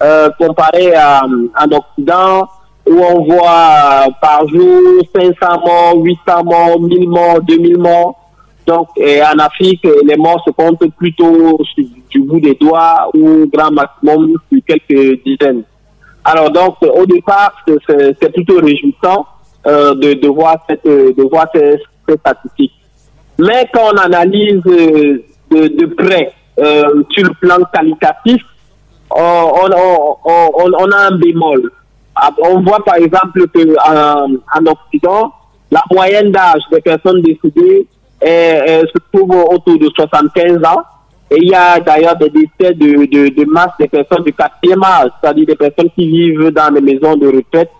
euh, 0.00 0.30
comparé 0.38 0.94
à, 0.94 1.22
en 1.24 1.72
Occident 1.72 2.48
où 2.86 2.98
on 2.98 3.24
voit 3.24 4.06
par 4.20 4.46
jour 4.48 4.80
500 5.14 5.60
morts, 5.64 5.96
800 5.96 6.44
morts, 6.44 6.80
1000 6.80 7.08
morts, 7.08 7.40
2000 7.42 7.78
morts. 7.78 8.18
Donc, 8.66 8.88
en 8.98 9.38
Afrique, 9.38 9.86
les 10.04 10.16
morts 10.16 10.42
se 10.46 10.50
comptent 10.52 10.86
plutôt 10.96 11.58
du 12.10 12.20
bout 12.20 12.40
des 12.40 12.54
doigts 12.54 13.10
ou 13.14 13.46
grand 13.52 13.72
maximum 13.72 14.36
sur 14.50 14.60
quelques 14.66 15.22
dizaines. 15.24 15.64
Alors, 16.24 16.50
donc, 16.50 16.76
au 16.82 17.04
départ, 17.06 17.52
c'est 17.66 18.32
plutôt 18.32 18.58
réjouissant 18.60 19.26
euh, 19.66 19.94
de, 19.94 20.14
de, 20.14 20.28
voir 20.28 20.56
cette, 20.68 20.84
de 20.84 21.28
voir 21.30 21.46
ces, 21.54 21.78
statistiques. 22.18 22.74
Mais 23.38 23.68
quand 23.72 23.92
on 23.92 23.96
analyse 23.96 24.60
euh, 24.66 25.18
de, 25.50 25.86
près 25.86 26.32
euh, 26.58 27.02
sur 27.10 27.24
le 27.28 27.34
plan 27.40 27.58
qualitatif, 27.72 28.42
on, 29.10 29.50
on, 29.54 30.16
on, 30.24 30.72
on 30.78 30.90
a 30.90 31.08
un 31.08 31.16
bémol. 31.16 31.70
Ah, 32.14 32.30
on 32.42 32.60
voit 32.60 32.84
par 32.84 32.96
exemple 32.96 33.46
que 33.48 33.60
euh, 33.60 33.74
en, 34.54 34.66
Occident, 34.66 35.32
la 35.70 35.82
moyenne 35.90 36.30
d'âge 36.30 36.62
des 36.70 36.80
personnes 36.80 37.22
décédées 37.22 37.86
se 38.22 38.98
trouve 39.12 39.30
autour 39.50 39.78
de 39.78 39.88
75 39.94 40.58
ans. 40.64 40.82
Et 41.30 41.38
il 41.38 41.48
y 41.48 41.54
a 41.54 41.80
d'ailleurs 41.80 42.16
des 42.16 42.28
décès 42.28 42.74
de, 42.74 43.06
de, 43.06 43.34
de, 43.34 43.44
masse 43.50 43.70
des 43.80 43.88
personnes 43.88 44.22
du 44.22 44.34
quatrième 44.34 44.82
âge, 44.84 45.10
c'est-à-dire 45.20 45.46
des 45.46 45.56
personnes 45.56 45.88
qui 45.96 46.06
vivent 46.06 46.50
dans 46.50 46.70
des 46.70 46.82
maisons 46.82 47.16
de 47.16 47.26
retraite. 47.26 47.70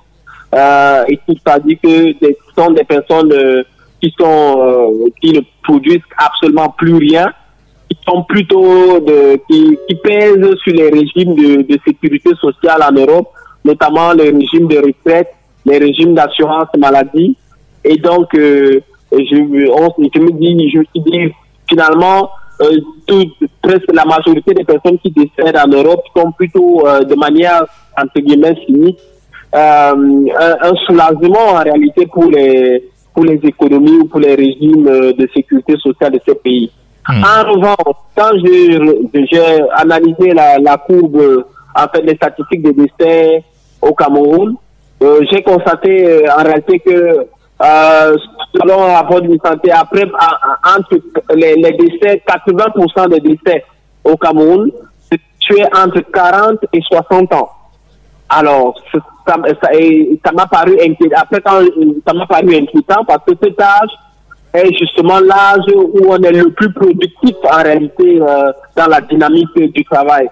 Euh, 0.54 1.04
et 1.08 1.18
tout 1.26 1.36
dit 1.64 1.78
que 1.78 2.12
ce 2.20 2.34
sont 2.56 2.70
des 2.72 2.84
personnes 2.84 3.32
euh, 3.32 3.62
qui 4.00 4.14
sont 4.18 4.58
euh, 4.58 5.08
qui 5.20 5.32
ne 5.32 5.40
produisent 5.62 6.00
absolument 6.16 6.70
plus 6.70 6.94
rien, 6.94 7.32
qui 7.90 7.98
sont 8.06 8.22
plutôt 8.24 9.00
de, 9.00 9.38
qui, 9.50 9.78
qui 9.86 9.94
pèsent 9.96 10.56
sur 10.62 10.74
les 10.74 10.90
régimes 10.90 11.34
de, 11.34 11.62
de 11.62 11.78
sécurité 11.86 12.30
sociale 12.40 12.82
en 12.82 12.92
Europe 12.92 13.28
notamment 13.64 14.12
les 14.12 14.30
régimes 14.30 14.68
de 14.68 14.78
retraite, 14.78 15.32
les 15.64 15.78
régimes 15.78 16.14
d'assurance 16.14 16.68
maladie. 16.76 17.36
Et 17.84 17.96
donc, 17.96 18.34
euh, 18.34 18.80
je, 19.12 19.36
me 19.36 20.30
dis, 20.32 20.70
je 20.70 20.78
me 20.78 20.84
suis 20.84 21.00
dit, 21.00 21.32
finalement, 21.68 22.30
euh, 22.60 22.78
presque 23.60 23.92
la 23.92 24.04
majorité 24.04 24.54
des 24.54 24.64
personnes 24.64 24.98
qui 24.98 25.10
décèdent 25.10 25.56
en 25.56 25.68
Europe 25.68 26.02
sont 26.16 26.32
plutôt 26.32 26.86
euh, 26.86 27.02
de 27.02 27.14
manière, 27.14 27.64
entre 27.96 28.20
guillemets, 28.20 28.56
cynique, 28.66 28.98
un, 29.52 29.94
un, 30.38 30.74
soulagement 30.86 31.50
en 31.54 31.62
réalité 31.62 32.06
pour 32.06 32.30
les, 32.30 32.88
pour 33.14 33.24
les 33.24 33.38
économies 33.42 33.98
ou 33.98 34.04
pour 34.06 34.20
les 34.20 34.34
régimes 34.34 34.84
de 34.84 35.28
sécurité 35.34 35.76
sociale 35.76 36.12
de 36.12 36.20
ces 36.26 36.34
pays. 36.36 36.70
Hmm. 37.06 37.22
En 37.22 37.52
revanche, 37.52 37.96
quand 38.16 38.30
j'ai 38.44 39.60
analysé 39.74 40.32
la, 40.32 40.58
la 40.58 40.78
courbe, 40.78 41.44
en 41.74 41.88
fait, 41.88 42.02
les 42.02 42.14
statistiques 42.14 42.62
des 42.62 42.72
décès 42.72 43.44
au 43.82 43.92
Cameroun, 43.94 44.56
euh, 45.02 45.20
j'ai 45.30 45.42
constaté 45.42 46.06
euh, 46.06 46.26
en 46.38 46.44
réalité 46.44 46.78
que 46.78 47.26
euh, 47.62 48.16
selon 48.54 48.82
un 48.84 48.94
rapport 48.94 49.20
de 49.20 49.36
santé, 49.44 49.70
après, 49.72 50.04
entre 50.04 50.96
les, 51.34 51.56
décès, 51.56 52.22
80% 52.26 53.08
des 53.08 53.20
décès 53.20 53.64
au 54.04 54.16
Cameroun 54.16 54.70
se 55.10 55.16
tuaient 55.40 55.68
entre 55.76 56.00
40 56.12 56.58
et 56.72 56.80
60 56.80 57.32
ans. 57.34 57.50
Alors, 58.28 58.74
ça 59.26 59.36
m'a 60.32 60.46
paru 60.46 60.78
inquiétant. 60.80 61.16
Après, 61.20 61.42
ça 61.44 62.14
m'a 62.14 62.26
paru 62.26 62.56
inquiétant 62.56 63.04
parce 63.06 63.24
que 63.26 63.32
cet 63.42 63.60
âge 63.60 63.90
est 64.54 64.72
justement 64.78 65.18
l'âge 65.20 65.64
où 65.74 66.06
on 66.08 66.16
est 66.22 66.32
le 66.32 66.50
plus 66.50 66.72
productif 66.72 67.36
en 67.44 67.62
réalité 67.62 68.18
dans 68.18 68.86
la 68.86 69.00
dynamique 69.02 69.54
du 69.54 69.84
travail. 69.84 70.28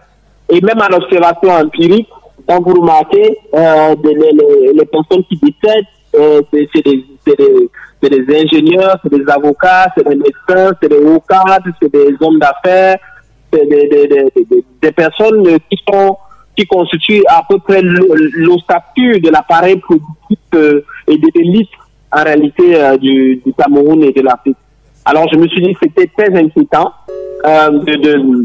Et 0.49 0.61
même 0.61 0.81
en 0.81 0.97
observation 0.97 1.51
empirique, 1.51 2.09
quand 2.51 2.61
vous 2.63 2.81
remarquez, 2.81 3.39
euh, 3.55 3.95
les, 4.03 4.85
personnes 4.87 5.23
qui 5.29 5.37
décèdent, 5.37 5.85
euh, 6.17 6.43
c'est 6.51 8.11
des, 8.11 8.43
ingénieurs, 8.43 8.99
c'est 9.03 9.15
des 9.17 9.31
avocats, 9.31 9.87
c'est 9.97 10.09
des 10.09 10.17
médecins, 10.17 10.73
c'est 10.83 10.89
des 10.89 10.99
hauts 10.99 11.23
cadres, 11.29 11.71
c'est 11.81 11.93
des 11.93 12.17
hommes 12.21 12.41
d'affaires, 12.41 12.99
c'est 13.53 13.69
des, 13.69 14.93
personnes 14.93 15.45
qui 15.71 15.79
sont 15.89 16.17
qui 16.57 16.67
constituent 16.67 17.23
à 17.29 17.43
peu 17.49 17.61
près 17.61 17.83
l'ossature 17.83 19.21
de 19.23 19.31
l'appareil 19.31 19.77
productif 19.77 20.39
euh, 20.55 20.85
et 21.07 21.17
de 21.17 21.29
l'élite 21.37 21.71
en 22.11 22.25
réalité 22.25 22.97
du, 23.01 23.41
Cameroun 23.57 24.03
et 24.03 24.13
de 24.13 24.23
l'Afrique. 24.23 24.57
Alors 25.05 25.29
je 25.33 25.39
me 25.39 25.47
suis 25.47 25.63
dit 25.63 25.73
que 25.75 25.79
c'était 25.85 26.11
très 26.17 26.37
inquiétant 26.37 26.93
de 27.45 28.45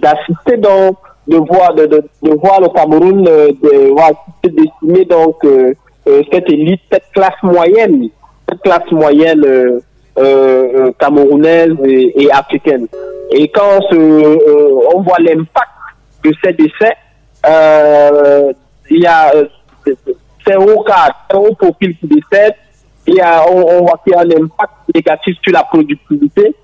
d'assister 0.00 0.56
de, 0.56 0.62
dans 0.62 0.96
de 1.28 1.36
voir, 1.36 1.74
de, 1.74 1.86
de, 1.86 2.02
de 2.22 2.30
voir 2.40 2.60
le 2.60 2.68
Cameroun 2.68 3.26
euh, 3.28 3.52
de, 3.62 3.90
voir, 3.90 4.10
se 4.44 4.50
dessiner 4.50 5.04
donc 5.04 5.36
euh, 5.44 5.74
euh, 6.08 6.22
cette 6.32 6.50
élite, 6.50 6.80
cette 6.90 7.10
classe 7.14 7.40
moyenne, 7.42 8.08
cette 8.48 8.62
classe 8.62 8.90
moyenne 8.90 9.80
camerounaise 10.98 11.76
et, 11.84 12.28
africaine. 12.32 12.88
Et 13.30 13.46
quand 13.48 13.78
on, 13.92 14.38
on 14.96 15.02
voit 15.02 15.18
l'impact 15.20 15.70
de 16.24 16.32
ces 16.42 16.52
décès, 16.54 16.96
il 18.90 19.00
y 19.00 19.06
a 19.06 19.32
c'est 20.44 20.56
haut 20.56 20.82
cas, 20.82 21.14
haut 21.34 21.54
profil 21.54 21.96
qui 21.98 22.08
décède, 22.08 22.54
il 23.06 23.14
y 23.14 23.22
on, 23.22 23.68
on 23.68 23.80
voit 23.84 24.00
qu'il 24.02 24.14
y 24.14 24.16
a 24.16 24.20
un 24.20 24.44
impact 24.44 24.72
négatif 24.92 25.36
sur 25.42 25.52
la 25.52 25.62
productivité 25.62 26.54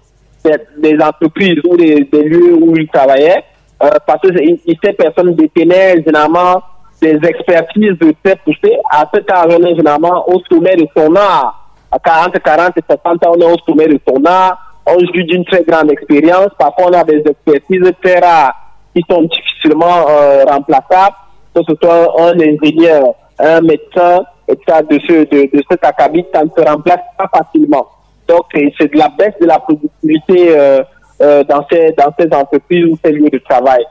des, 0.78 0.96
entreprises 1.00 1.58
ou 1.68 1.76
des, 1.76 2.08
des 2.10 2.22
lieux 2.24 2.54
où 2.54 2.76
ils 2.76 2.88
travaillaient. 2.88 3.44
Euh, 3.82 3.90
parce 4.06 4.20
que 4.20 4.28
ces 4.36 4.92
personnes 4.92 5.34
détenaient 5.34 6.02
généralement 6.04 6.62
des 7.02 7.18
expertises 7.28 7.98
très 8.22 8.36
poussées. 8.36 8.78
À 8.90 9.04
cet 9.12 9.30
âge-là, 9.30 9.74
généralement, 9.74 10.24
au 10.28 10.40
sommet 10.50 10.76
de 10.76 10.86
son 10.96 11.14
art, 11.16 11.70
à 11.90 11.98
40, 11.98 12.38
40 12.42 12.72
et 12.76 12.82
60 12.88 13.26
ans, 13.26 13.32
on 13.36 13.40
est 13.40 13.52
au 13.52 13.56
sommet 13.66 13.88
de 13.88 14.00
son 14.06 14.24
art. 14.24 14.58
On 14.86 14.98
joue 14.98 15.22
d'une 15.24 15.44
très 15.44 15.64
grande 15.64 15.90
expérience. 15.90 16.48
Parfois, 16.58 16.86
on 16.88 16.92
a 16.92 17.04
des 17.04 17.22
expertises 17.26 17.92
très 18.02 18.20
rares 18.20 18.54
qui 18.94 19.02
sont 19.10 19.22
difficilement 19.22 20.06
euh, 20.08 20.44
remplaçables. 20.44 21.16
Que 21.54 21.62
ce 21.68 21.74
soit 21.80 22.20
un 22.20 22.34
ingénieur, 22.40 23.14
un 23.38 23.60
médecin, 23.60 24.24
et 24.48 24.58
ça, 24.68 24.82
de, 24.82 24.98
ce, 25.06 25.12
de, 25.12 25.56
de 25.56 25.62
cet 25.70 25.84
acabit, 25.84 26.24
ça 26.34 26.42
ne 26.44 26.50
se 26.50 26.68
remplace 26.68 27.00
pas 27.16 27.30
facilement. 27.32 27.86
Donc, 28.28 28.44
c'est 28.52 28.92
de 28.92 28.98
la 28.98 29.08
baisse 29.08 29.34
de 29.40 29.46
la 29.46 29.58
productivité 29.58 30.58
euh, 30.58 30.82
euh, 31.22 31.44
dans, 31.44 31.64
ces, 31.70 31.92
dans 31.92 32.12
ces 32.18 32.26
entreprises 32.34 32.84
ou 32.86 32.98
ces 33.04 33.12
lieux 33.12 33.30
de 33.30 33.38
travail. 33.38 33.84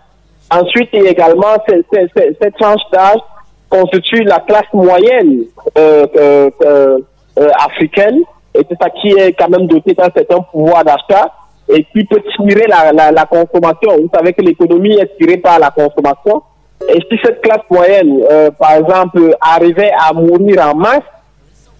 Ensuite, 0.51 0.93
a 0.93 1.09
également 1.09 1.55
cette 1.67 2.55
tranche 2.57 2.81
d'âge 2.91 3.21
constitue 3.69 4.23
la 4.23 4.39
classe 4.39 4.71
moyenne 4.73 5.45
euh, 5.77 6.05
euh, 6.15 6.49
euh, 6.63 6.99
euh 7.39 7.49
africaine 7.65 8.19
et 8.55 8.61
c'est 8.69 8.77
ça 8.79 8.89
qui 8.89 9.09
est 9.09 9.33
quand 9.33 9.49
même 9.49 9.65
doté 9.65 9.93
d'un 9.93 10.09
certain 10.15 10.41
pouvoir 10.41 10.83
d'achat 10.83 11.31
et 11.69 11.83
qui 11.85 12.03
peut 12.05 12.21
tirer 12.37 12.67
la, 12.67 12.91
la, 12.91 13.11
la 13.11 13.25
consommation. 13.25 13.97
Vous 13.97 14.09
savez 14.13 14.33
que 14.33 14.41
l'économie 14.41 14.95
est 14.95 15.17
tirée 15.17 15.37
par 15.37 15.59
la 15.59 15.71
consommation. 15.71 16.43
Et 16.89 16.99
si 17.09 17.17
cette 17.23 17.41
classe 17.41 17.61
moyenne, 17.69 18.21
euh, 18.29 18.51
par 18.51 18.73
exemple, 18.73 19.35
arrivait 19.39 19.91
à 19.97 20.13
mourir 20.13 20.67
en 20.67 20.75
masse, 20.75 20.99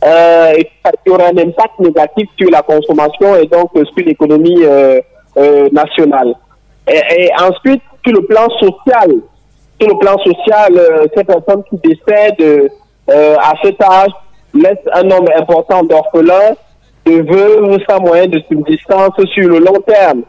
euh, 0.04 0.54
il 0.58 0.68
y 1.06 1.10
aurait 1.10 1.26
un 1.26 1.38
impact 1.38 1.80
négatif 1.80 2.30
sur 2.40 2.50
la 2.50 2.62
consommation 2.62 3.36
et 3.36 3.48
donc 3.48 3.72
sur 3.74 4.06
l'économie 4.06 4.64
euh, 4.64 5.00
euh. 5.38 5.70
Et, 6.88 7.02
et, 7.24 7.32
ensuite, 7.40 7.82
sur 8.06 8.14
le 8.14 8.26
plan 8.26 8.48
social, 8.60 9.12
sur 9.80 9.90
le 9.90 9.98
plan 10.00 10.18
social, 10.20 10.78
euh, 10.78 11.06
ces 11.16 11.24
personnes 11.24 11.64
qui 11.70 11.78
décèdent 11.78 12.70
euh, 13.10 13.36
à 13.38 13.54
cet 13.64 13.82
âge 13.82 14.12
laissent 14.54 14.88
un 14.94 15.04
nombre 15.04 15.32
important 15.36 15.84
d'orphelins, 15.84 16.56
de 17.06 17.22
veuves 17.22 17.80
sans 17.90 18.00
moyen 18.00 18.28
de 18.28 18.40
subsistance 18.50 19.14
sur 19.34 19.50
le 19.50 19.60
long 19.60 19.82
terme. 19.86 20.24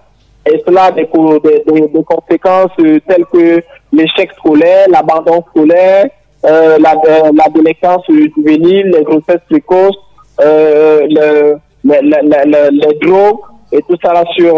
Et 0.46 0.62
cela 0.66 0.84
a 0.84 0.92
des, 0.92 1.08
des, 1.42 1.80
des 1.88 2.04
conséquences 2.04 2.70
telles 2.76 3.24
que 3.32 3.62
l'échec 3.92 4.30
scolaire, 4.38 4.86
l'abandon 4.90 5.42
scolaire, 5.50 6.06
euh, 6.44 6.76
la, 6.78 6.92
euh, 6.92 7.30
délinquance 7.54 8.02
juvénile, 8.08 8.90
les 8.94 9.02
grossesses 9.02 9.40
précoces, 9.48 9.96
euh, 10.40 11.06
le, 11.08 11.56
le, 11.84 12.00
le, 12.02 12.70
les 12.70 12.98
drogues 13.06 13.40
et 13.74 13.82
tout 13.88 13.96
ça 14.02 14.12
là 14.12 14.24
sur, 14.36 14.54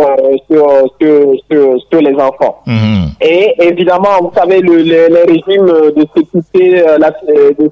sur, 0.47 0.91
sur, 1.01 1.33
sur, 1.51 1.81
sur 1.91 2.01
les 2.01 2.15
enfants. 2.15 2.61
Mhm. 2.67 3.09
Et 3.21 3.55
évidemment, 3.61 4.21
vous 4.21 4.33
savez, 4.35 4.61
le, 4.61 4.77
le, 4.77 5.09
les 5.09 5.23
régimes 5.23 5.67
de 5.97 6.07
sécurité 6.15 6.85
la, 6.99 7.11
de, 7.11 7.71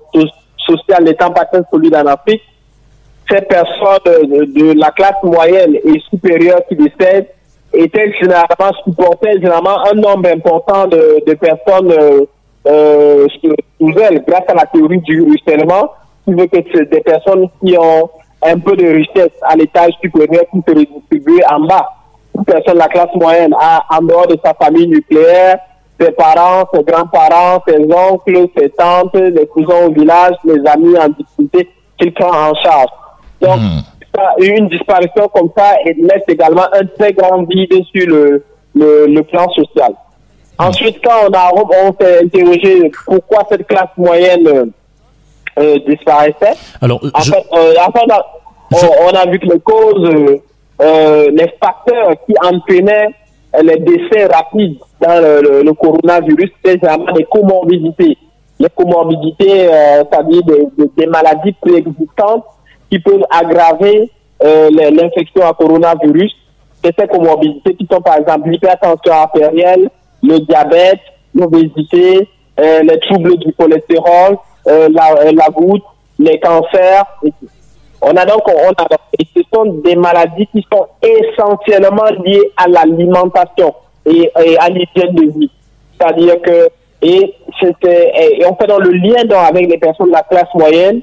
sociale 0.67 1.05
n'étant 1.05 1.31
pas 1.31 1.45
très 1.45 1.61
solides 1.71 1.95
en 1.95 2.07
Afrique, 2.07 2.43
ces 3.31 3.43
personnes 3.43 4.23
de, 4.23 4.45
de, 4.45 4.79
la 4.79 4.91
classe 4.91 5.23
moyenne 5.23 5.75
et 5.77 6.01
supérieure 6.11 6.61
qui 6.69 6.77
décèdent 6.77 7.29
étaient 7.73 8.13
généralement 8.21 8.73
supportaient 8.85 9.35
généralement 9.35 9.85
un 9.91 9.95
nombre 9.95 10.29
important 10.31 10.87
de, 10.87 11.23
de 11.27 11.35
personnes 11.35 11.93
euh, 11.93 12.21
euh, 12.67 13.27
sous 13.43 13.99
elles 13.99 14.25
grâce 14.27 14.45
à 14.49 14.55
la 14.55 14.65
théorie 14.67 15.01
du 15.01 15.23
ruissellement 15.23 15.91
qui 16.25 16.33
veut 16.33 16.47
que 16.47 16.85
des 16.85 17.01
personnes 17.01 17.49
qui 17.65 17.77
ont 17.77 18.09
un 18.45 18.59
peu 18.59 18.77
de 18.77 18.87
richesse 18.87 19.33
à 19.43 19.57
l'étage 19.57 19.93
supérieur 20.03 20.45
qui 20.53 20.59
se 20.67 20.75
redistribuent 20.75 21.43
en 21.51 21.61
bas. 21.61 21.89
Une 22.37 22.45
personne 22.45 22.75
de 22.75 22.79
la 22.81 22.89
classe 22.89 23.15
moyenne 23.15 23.55
a 23.59 23.83
en 23.91 24.03
dehors 24.03 24.27
de 24.27 24.37
sa 24.45 24.55
famille 24.55 24.89
nucléaire, 24.89 25.59
ses 26.01 26.11
parents, 26.13 26.65
ses 26.75 26.83
grands-parents, 26.83 27.63
ses 27.67 27.79
oncles, 27.85 28.49
ses 28.57 28.69
tantes, 28.71 29.15
les 29.15 29.47
cousins 29.47 29.87
au 29.87 29.93
village, 29.93 30.35
les 30.45 30.61
amis 30.69 30.99
en 30.99 31.09
difficulté 31.09 31.71
qu'il 31.99 32.13
prend 32.13 32.51
en 32.51 32.55
charge. 32.55 32.89
Donc, 33.41 33.59
Mhm. 33.61 33.83
une 34.39 34.69
disparition 34.69 35.29
comme 35.29 35.51
ça 35.57 35.75
laisse 35.85 36.23
également 36.29 36.67
un 36.73 36.85
très 36.99 37.13
grand 37.13 37.43
vide 37.45 37.73
sur 37.95 38.07
le, 38.09 38.45
le, 38.75 39.07
le 39.07 39.23
plan 39.23 39.49
social. 39.51 39.93
Ensuite, 40.59 40.99
quand 41.05 41.29
on 41.29 41.33
a 41.33 41.51
on 41.55 41.93
s'est 42.01 42.25
interrogé 42.25 42.91
pourquoi 43.07 43.45
cette 43.51 43.67
classe 43.67 43.91
moyenne 43.97 44.71
euh, 45.59 45.63
euh, 45.77 45.79
disparaissait, 45.87 46.59
Alors, 46.83 47.01
en 47.15 47.21
je- 47.21 47.31
fait, 47.33 47.45
euh, 47.55 47.75
en 47.87 47.93
fait, 47.93 48.05
on, 48.73 48.77
Je- 48.79 48.87
on 49.05 49.09
a 49.17 49.27
vu 49.31 49.39
que 49.39 49.47
les 49.47 49.61
causes, 49.61 50.11
euh, 50.83 51.31
les 51.31 51.49
facteurs 51.63 52.11
qui 52.27 52.35
entraînaient 52.45 53.09
les 53.63 53.77
décès 53.79 54.27
rapides 54.27 54.79
dans 55.01 55.21
le, 55.23 55.41
le- 55.43 55.63
le 55.63 55.73
coronavirus, 55.75 56.51
c'est 56.65 56.77
vraiment 56.85 57.13
des 57.13 57.25
comorbidités. 57.25 58.17
Les 58.59 58.69
comorbidités, 58.71 59.69
c'est-à-dire 59.69 60.43
des, 60.43 60.67
des- 60.79 60.91
des 60.97 61.07
maladies 61.07 61.53
préexistantes 61.61 62.45
qui 62.91 62.99
peuvent 62.99 63.25
aggraver 63.31 64.11
l'infection 64.41 65.47
à 65.47 65.53
coronavirus. 65.55 66.33
C'est 66.85 66.95
ces 66.99 67.07
comorbidités 67.07 67.75
qui 67.75 67.87
sont 67.91 68.01
par 68.01 68.17
exemple 68.19 68.49
l'hypertension 68.51 69.13
artérielle, 69.13 69.89
le 70.23 70.39
diabète, 70.41 71.01
l'obésité, 71.35 72.29
les 72.59 72.99
troubles 73.01 73.37
du 73.39 73.53
cholestérol, 73.55 74.37
euh, 74.69 74.89
la, 74.91 75.13
euh, 75.13 75.33
la 75.33 75.49
goutte, 75.49 75.85
les 76.19 76.39
cancers. 76.41 77.05
et 77.25 77.31
tout. 77.31 77.49
On 78.03 78.11
a 78.17 78.25
donc, 78.27 78.43
on 78.49 78.71
a, 78.71 78.87
et 79.19 79.27
ce 79.35 79.43
sont 79.53 79.65
des 79.85 79.97
maladies 79.97 80.47
qui 80.49 80.65
sont 80.71 80.87
essentiellement 81.03 82.05
liées 82.25 82.53
à 82.57 82.69
l'alimentation 82.69 83.75
et, 84.05 84.31
et 84.45 84.59
à 84.59 84.69
l'hygiène 84.69 85.15
de 85.15 85.39
vie. 85.39 85.51
C'est-à-dire 85.99 86.41
que, 86.43 86.69
et, 87.01 87.35
et, 87.63 88.47
on 88.47 88.55
fait 88.57 88.67
dans 88.67 88.79
le 88.79 88.91
lien 88.91 89.25
donc, 89.25 89.39
avec 89.49 89.69
les 89.71 89.79
personnes 89.79 90.09
de 90.09 90.13
la 90.13 90.23
classe 90.23 90.53
moyenne, 90.55 91.01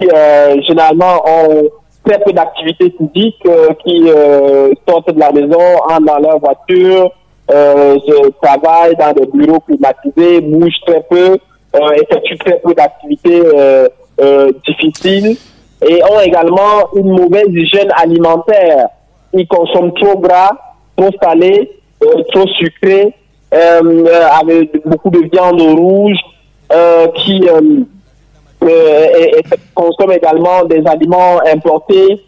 qui 0.00 0.08
euh, 0.12 0.60
généralement 0.62 1.22
ont 1.26 1.68
très 2.06 2.18
peu 2.20 2.32
d'activités 2.32 2.94
physiques, 2.96 3.42
euh, 3.46 3.68
qui 3.84 4.08
euh, 4.08 4.70
sortent 4.88 5.12
de 5.12 5.18
la 5.18 5.32
maison, 5.32 5.60
entrent 5.88 6.04
dans 6.06 6.18
leur 6.18 6.38
voiture, 6.38 7.10
euh, 7.50 7.96
travaillent 8.40 8.96
dans 8.96 9.12
des 9.12 9.26
bureaux 9.26 9.60
climatisés, 9.60 10.40
bougent 10.40 10.80
très 10.86 11.02
peu, 11.10 11.38
euh, 11.76 11.90
effectuent 12.02 12.38
très 12.38 12.58
peu 12.60 12.74
d'activités 12.74 13.42
euh, 13.44 13.88
euh, 14.20 14.50
difficiles 14.66 15.36
et 15.86 16.02
ont 16.04 16.20
également 16.20 16.88
une 16.94 17.10
mauvaise 17.10 17.48
hygiène 17.50 17.90
alimentaire. 17.96 18.88
Ils 19.34 19.46
consomment 19.46 19.92
trop 19.94 20.18
gras, 20.18 20.50
trop 20.96 21.10
salé, 21.22 21.70
euh, 22.02 22.22
trop 22.32 22.46
sucré, 22.58 23.12
avec 24.40 24.86
beaucoup 24.86 25.10
de 25.10 25.28
viande 25.30 25.60
rouge, 25.60 26.16
qui 27.16 27.46
euh, 27.48 27.60
euh, 28.62 29.06
et, 29.18 29.38
et 29.38 29.42
consomme 29.74 30.12
également 30.12 30.64
des 30.64 30.82
aliments 30.86 31.38
importés 31.46 32.22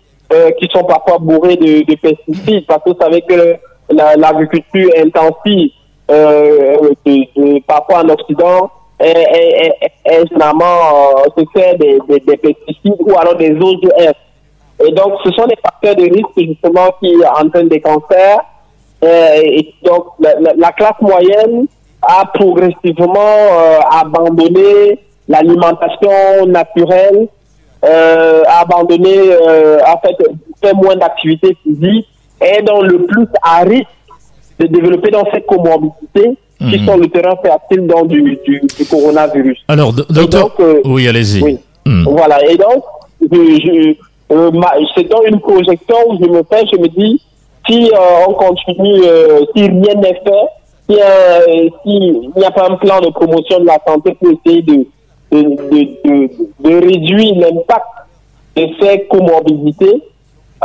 qui 0.61 0.69
sont 0.71 0.85
parfois 0.85 1.17
bourrés 1.19 1.57
de, 1.57 1.87
de 1.91 1.95
pesticides 1.97 2.67
parce 2.67 2.85
que 2.85 2.91
vous 2.91 2.97
savez 3.01 3.23
que 3.23 3.57
la- 3.91 4.15
l'agriculture 4.15 4.91
intensive 4.99 5.71
de, 6.09 6.95
de- 7.07 7.61
parfois 7.67 8.03
en 8.05 8.09
Occident 8.11 8.71
est, 9.01 9.09
est, 9.09 9.73
est, 9.81 9.93
est 10.05 10.29
généralement 10.29 10.65
euh, 10.65 11.31
se 11.39 11.45
fait 11.59 11.77
des, 11.77 11.99
des, 12.09 12.21
des 12.21 12.37
pesticides 12.37 12.97
ou 13.01 13.19
alors 13.19 13.37
des 13.37 13.51
OGM. 13.53 14.13
Et 14.87 14.93
donc, 14.93 15.15
ce 15.25 15.31
sont 15.33 15.47
des 15.47 15.57
facteurs 15.57 15.97
de 15.97 16.03
risque 16.03 16.37
justement 16.37 16.91
qui 17.03 17.15
entraînent 17.41 17.69
des 17.69 17.81
cancers. 17.81 18.41
Euh, 19.05 19.41
et 19.45 19.75
donc, 19.85 20.07
la, 20.21 20.35
la- 20.41 20.55
la 20.57 20.73
classe 20.73 21.01
moyenne 21.01 21.67
a 22.03 22.27
progressivement 22.27 23.19
euh, 23.19 23.79
abandonné 23.91 24.99
l'alimentation 25.29 26.47
naturelle, 26.47 27.29
euh, 27.85 28.43
a 28.47 28.61
abandonné, 28.63 29.15
euh, 29.17 29.79
en 29.87 29.99
fait, 30.01 30.17
fait 30.63 30.75
moins 30.75 30.97
d'activité 30.97 31.57
physique, 31.63 32.07
et 32.41 32.63
dans 32.63 32.81
le 32.83 33.05
plus 33.07 33.27
à 33.43 33.61
risque 33.61 33.87
de 34.59 34.67
développer 34.67 35.11
dans 35.11 35.25
ces 35.33 35.41
qui 36.59 36.79
Mhm. 36.79 36.87
sont 36.87 36.97
le 36.97 37.09
terrain 37.09 37.37
fertile 37.43 37.87
donc, 37.87 38.09
du, 38.09 38.23
du, 38.45 38.61
du 38.77 38.85
coronavirus. 38.87 39.59
Alors, 39.69 39.93
do- 39.93 40.05
docteur, 40.11 40.43
donc, 40.49 40.61
euh, 40.61 40.81
oui, 40.85 41.07
allez-y. 41.09 41.41
Oui. 41.43 41.59
Hmm. 41.87 42.05
Voilà. 42.09 42.45
Et 42.51 42.57
donc, 42.57 42.83
je, 43.21 43.95
euh, 44.33 44.51
c'est 44.97 45.05
dans 45.09 45.23
une 45.23 45.41
projection 45.41 45.97
où 46.09 46.17
je 46.23 46.29
me 46.29 46.43
fais, 46.51 46.65
je 46.73 46.79
me 46.79 46.89
dis, 46.89 47.23
si 47.69 47.91
euh, 47.93 48.27
on 48.29 48.33
continue, 48.35 49.03
si 49.55 49.63
rien 49.63 49.95
n'est 49.97 50.21
fait, 50.25 50.47
si 50.91 50.97
euh, 51.01 51.69
s'il 51.85 52.31
n'y 52.37 52.45
a 52.45 52.51
pas 52.51 52.69
un 52.71 52.77
plan 52.77 53.01
de 53.01 53.11
promotion 53.11 53.61
de 53.61 53.67
la 53.67 53.79
santé 53.87 54.17
pour 54.21 54.31
essayer 54.33 54.63
de, 54.63 54.87
de, 55.31 55.41
de, 55.41 56.31
de 56.61 56.75
réduire 56.87 57.35
l'impact 57.37 57.87
de 58.57 58.67
ces 58.81 59.07
comorbidités, 59.09 60.03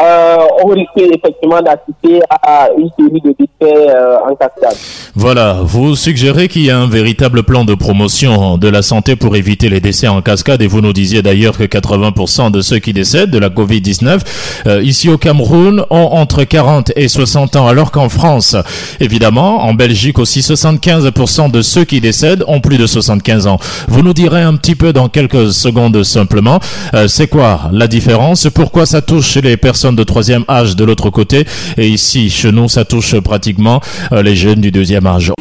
euh, 0.01 0.37
on 0.63 0.73
effectivement 0.75 1.61
d'assister 1.61 2.21
à 2.29 2.69
une 2.77 2.89
série 2.97 3.21
de 3.21 3.35
décès 3.37 3.89
euh, 3.89 4.17
en 4.19 4.35
cascade. 4.35 4.75
Voilà, 5.15 5.59
vous 5.61 5.95
suggérez 5.95 6.47
qu'il 6.47 6.65
y 6.65 6.71
a 6.71 6.77
un 6.77 6.87
véritable 6.87 7.43
plan 7.43 7.63
de 7.63 7.75
promotion 7.75 8.57
de 8.57 8.67
la 8.67 8.81
santé 8.81 9.15
pour 9.15 9.35
éviter 9.35 9.69
les 9.69 9.79
décès 9.79 10.07
en 10.07 10.21
cascade 10.21 10.61
et 10.61 10.67
vous 10.67 10.81
nous 10.81 10.93
disiez 10.93 11.21
d'ailleurs 11.21 11.57
que 11.57 11.63
80% 11.63 12.49
de 12.49 12.61
ceux 12.61 12.79
qui 12.79 12.93
décèdent 12.93 13.29
de 13.29 13.37
la 13.37 13.49
Covid-19 13.49 14.19
euh, 14.65 14.81
ici 14.81 15.09
au 15.09 15.17
Cameroun 15.17 15.83
ont 15.91 16.09
entre 16.13 16.43
40 16.43 16.93
et 16.95 17.07
60 17.07 17.55
ans 17.55 17.67
alors 17.67 17.91
qu'en 17.91 18.09
France, 18.09 18.55
évidemment, 18.99 19.63
en 19.63 19.75
Belgique 19.75 20.17
aussi 20.17 20.39
75% 20.39 21.51
de 21.51 21.61
ceux 21.61 21.83
qui 21.83 22.01
décèdent 22.01 22.43
ont 22.47 22.61
plus 22.61 22.77
de 22.77 22.87
75 22.87 23.45
ans. 23.47 23.59
Vous 23.87 24.01
nous 24.01 24.13
direz 24.13 24.41
un 24.41 24.55
petit 24.55 24.75
peu 24.75 24.91
dans 24.91 25.09
quelques 25.09 25.51
secondes 25.53 26.03
simplement, 26.03 26.59
euh, 26.95 27.07
c'est 27.07 27.27
quoi 27.27 27.69
la 27.71 27.87
différence, 27.87 28.47
pourquoi 28.53 28.87
ça 28.87 29.01
touche 29.01 29.35
les 29.35 29.57
personnes 29.57 29.82
de 29.91 30.03
troisième 30.03 30.45
âge 30.47 30.75
de 30.75 30.85
l'autre 30.85 31.09
côté 31.09 31.45
et 31.77 31.87
ici 31.87 32.29
chez 32.29 32.51
nous 32.51 32.69
ça 32.69 32.85
touche 32.85 33.19
pratiquement 33.19 33.81
euh, 34.11 34.23
les 34.23 34.35
jeunes 34.35 34.61
du 34.61 34.71
deuxième 34.71 35.05
âge. 35.05 35.33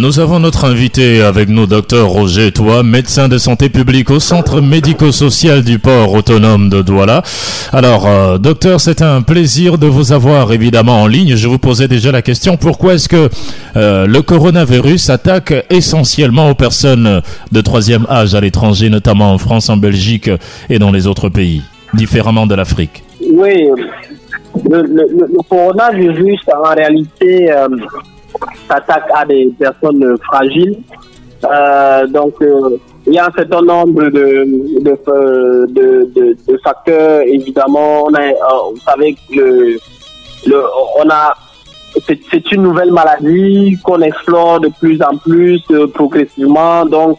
Nous 0.00 0.18
avons 0.18 0.40
notre 0.40 0.64
invité 0.64 1.20
avec 1.20 1.50
nous, 1.50 1.66
docteur 1.66 2.08
Roger 2.08 2.52
Toi, 2.52 2.82
médecin 2.82 3.28
de 3.28 3.36
santé 3.36 3.68
publique 3.68 4.08
au 4.08 4.18
centre 4.18 4.62
médico-social 4.62 5.62
du 5.62 5.78
port 5.78 6.14
autonome 6.14 6.70
de 6.70 6.80
Douala. 6.80 7.22
Alors, 7.70 8.06
euh, 8.06 8.38
docteur, 8.38 8.80
c'est 8.80 9.02
un 9.02 9.20
plaisir 9.20 9.76
de 9.76 9.86
vous 9.86 10.12
avoir 10.12 10.54
évidemment 10.54 11.02
en 11.02 11.06
ligne. 11.06 11.36
Je 11.36 11.46
vous 11.48 11.58
posais 11.58 11.86
déjà 11.86 12.12
la 12.12 12.22
question, 12.22 12.56
pourquoi 12.56 12.94
est-ce 12.94 13.10
que 13.10 13.28
euh, 13.76 14.06
le 14.06 14.22
coronavirus 14.22 15.10
attaque 15.10 15.52
essentiellement 15.68 16.48
aux 16.48 16.54
personnes 16.54 17.20
de 17.52 17.60
troisième 17.60 18.06
âge 18.08 18.34
à 18.34 18.40
l'étranger, 18.40 18.88
notamment 18.88 19.34
en 19.34 19.36
France, 19.36 19.68
en 19.68 19.76
Belgique 19.76 20.30
et 20.70 20.78
dans 20.78 20.92
les 20.92 21.08
autres 21.08 21.28
pays, 21.28 21.60
différemment 21.92 22.46
de 22.46 22.54
l'Afrique? 22.54 23.04
Oui, 23.34 23.68
le, 24.66 25.42
coronavirus, 25.46 26.40
en 26.56 26.74
réalité, 26.74 27.52
euh, 27.52 27.68
s'attaque 28.68 29.08
à 29.14 29.24
des 29.24 29.52
personnes 29.58 30.16
fragiles. 30.18 30.78
Euh, 31.44 32.06
donc, 32.06 32.34
euh, 32.42 32.76
il 33.06 33.14
y 33.14 33.18
a 33.18 33.26
un 33.26 33.32
certain 33.32 33.62
nombre 33.62 34.04
de, 34.04 34.44
de, 34.80 36.36
de, 36.46 36.58
facteurs, 36.62 37.22
évidemment. 37.22 38.04
On 38.04 38.14
a, 38.14 38.32
vous 38.70 38.80
savez, 38.84 39.16
le, 39.34 39.78
on 40.98 41.08
a, 41.08 41.34
c'est 42.06 42.52
une 42.52 42.62
nouvelle 42.62 42.92
maladie 42.92 43.78
qu'on 43.82 44.00
explore 44.00 44.60
de 44.60 44.68
plus 44.78 45.00
en 45.02 45.16
plus 45.16 45.62
progressivement, 45.94 46.84
donc, 46.84 47.18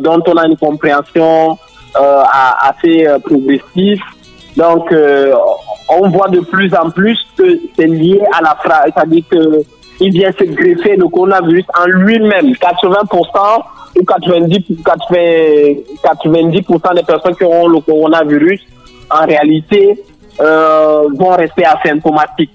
dont 0.00 0.22
on 0.26 0.36
a 0.36 0.46
une 0.46 0.56
compréhension 0.56 1.56
assez 1.94 3.06
progressive. 3.24 4.00
Donc, 4.56 4.92
on 5.88 6.08
voit 6.08 6.28
de 6.28 6.40
plus 6.40 6.74
en 6.74 6.90
plus 6.90 7.18
que 7.36 7.58
c'est 7.76 7.86
lié 7.86 8.20
à 8.32 8.42
la 8.42 8.58
c'est-à-dire 8.62 9.24
qu'il 10.02 10.12
vient 10.12 10.32
se 10.32 10.44
greffer 10.44 10.96
le 10.96 11.08
coronavirus 11.08 11.64
en 11.78 11.86
lui-même. 11.86 12.52
80% 12.52 13.62
ou 13.96 14.04
90, 14.04 14.64
90 16.02 16.60
des 16.94 17.02
personnes 17.02 17.36
qui 17.36 17.44
auront 17.44 17.68
le 17.68 17.80
coronavirus, 17.80 18.60
en 19.10 19.26
réalité, 19.26 20.02
euh, 20.40 21.04
vont 21.14 21.30
rester 21.30 21.64
asymptomatiques. 21.64 22.50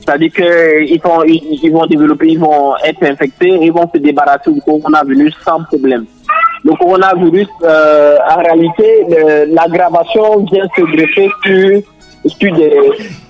C'est-à-dire 0.00 0.32
qu'ils 0.32 1.00
vont, 1.02 1.22
ils, 1.24 1.70
vont 1.72 1.86
développer, 1.86 2.28
ils 2.28 2.38
vont 2.38 2.74
être 2.84 3.02
infectés, 3.04 3.48
ils 3.48 3.72
vont 3.72 3.88
se 3.92 3.98
débarrasser 3.98 4.50
du 4.50 4.60
coronavirus 4.60 5.34
sans 5.44 5.62
problème. 5.64 6.06
Le 6.64 6.72
coronavirus, 6.74 7.48
euh, 7.62 8.16
en 8.30 8.38
réalité, 8.42 9.06
l'aggravation 9.48 10.44
vient 10.44 10.66
se 10.76 10.82
greffer 10.82 11.28
sur 11.44 11.82
sur 12.26 12.54
des, 12.54 12.72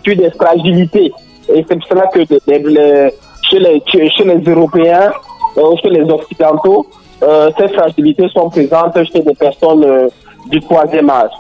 sur 0.03 0.17
des 0.17 0.31
fragilités. 0.31 1.13
Et 1.55 1.65
c'est 1.69 1.77
pour 1.77 1.89
cela 1.89 2.07
que 2.13 2.21
chez, 3.51 3.59
les, 3.59 3.83
Européens, 4.47 5.13
euh, 5.57 5.77
chez 5.83 5.91
les 5.91 6.03
Occidentaux, 6.11 6.87
euh, 7.23 7.51
ces 7.59 7.69
fragilités 7.69 8.29
sont 8.29 8.49
présentes 8.49 8.97
chez 9.13 9.21
des 9.21 9.35
personnes 9.35 9.85
euh, 9.85 10.09
du 10.51 10.61
troisième 10.61 11.11
âge. 11.11 11.33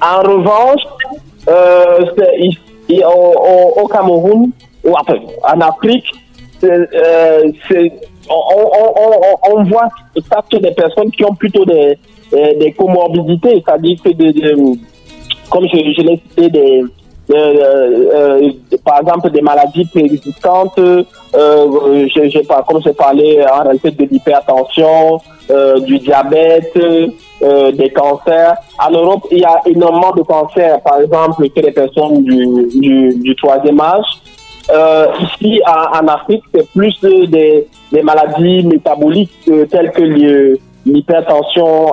En 0.00 0.20
revanche, 0.20 0.82
au, 3.04 3.80
au, 3.80 3.88
Cameroun, 3.88 4.50
ou 4.84 4.92
enfin, 4.92 5.16
en 5.42 5.60
Afrique, 5.60 6.12
on, 6.62 7.54
on, 8.28 9.54
on, 9.54 9.64
voit 9.64 9.88
ça 10.30 10.44
chez 10.50 10.58
des 10.58 10.72
personnes 10.72 11.10
qui 11.10 11.24
ont 11.24 11.34
plutôt 11.34 11.64
des, 11.64 11.98
comorbidités, 12.76 13.62
c'est-à-dire 13.64 13.98
que 14.02 14.10
comme 15.48 15.66
je, 15.68 16.02
l'ai 16.02 16.16
cité, 16.16 16.82
euh, 17.28 18.04
euh, 18.14 18.50
par 18.84 19.00
exemple 19.00 19.30
des 19.30 19.40
maladies 19.40 19.84
préexistantes, 19.86 20.78
euh, 21.34 22.06
je, 22.14 22.28
je, 22.28 22.38
comme 22.46 22.82
j'ai 22.82 22.92
parlé 22.92 23.44
en 23.52 23.62
réalité 23.62 23.90
de 23.90 24.04
l'hypertension, 24.04 25.20
euh, 25.48 25.78
du 25.80 25.98
diabète, 25.98 26.76
euh, 26.76 27.70
des 27.70 27.90
cancers. 27.90 28.54
En 28.84 28.90
Europe, 28.90 29.26
il 29.30 29.38
y 29.38 29.44
a 29.44 29.60
énormément 29.66 30.12
de 30.12 30.22
cancers, 30.22 30.80
par 30.80 31.00
exemple, 31.00 31.48
que 31.48 31.60
les 31.60 31.70
personnes 31.70 32.24
du, 32.24 33.14
du, 33.22 33.36
troisième 33.36 33.80
âge. 33.80 34.06
Euh, 34.74 35.06
ici, 35.20 35.60
en, 35.64 36.04
en 36.04 36.08
Afrique, 36.08 36.42
c'est 36.52 36.68
plus 36.72 36.98
des, 37.00 37.68
des 37.92 38.02
maladies 38.02 38.64
métaboliques 38.64 39.48
telles 39.70 39.92
que 39.92 40.02
l'hypertension, 40.84 41.92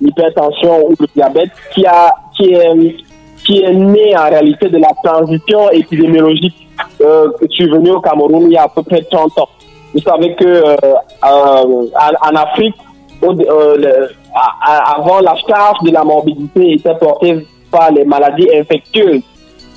l'hypertension 0.00 0.86
ou 0.86 0.94
le 0.98 1.06
diabète, 1.14 1.50
qui 1.74 1.84
a 1.84 2.14
qui 2.34 2.54
est, 2.54 2.96
qui 3.44 3.60
est 3.60 3.74
né 3.74 4.16
en 4.16 4.30
réalité 4.30 4.70
de 4.70 4.78
la 4.78 4.90
transition 5.04 5.70
épidémiologique 5.70 6.69
euh, 7.00 7.28
qui 7.50 7.62
est 7.62 7.66
venue 7.66 7.90
au 7.90 8.00
Cameroun 8.00 8.44
il 8.46 8.52
y 8.52 8.56
a 8.56 8.64
à 8.64 8.68
peu 8.68 8.82
près 8.82 9.02
30 9.02 9.38
ans. 9.38 9.48
Vous 9.92 10.00
savez 10.00 10.34
que 10.34 10.44
euh, 10.44 10.76
euh, 10.82 11.86
en, 12.22 12.36
Afrique, 12.36 12.76
avant 13.22 15.20
la 15.20 15.34
charge 15.36 15.78
de 15.82 15.90
la 15.90 16.04
morbidité 16.04 16.72
était 16.74 16.94
portée 16.94 17.46
par 17.70 17.90
les 17.90 18.04
maladies 18.04 18.48
infectieuses. 18.54 19.22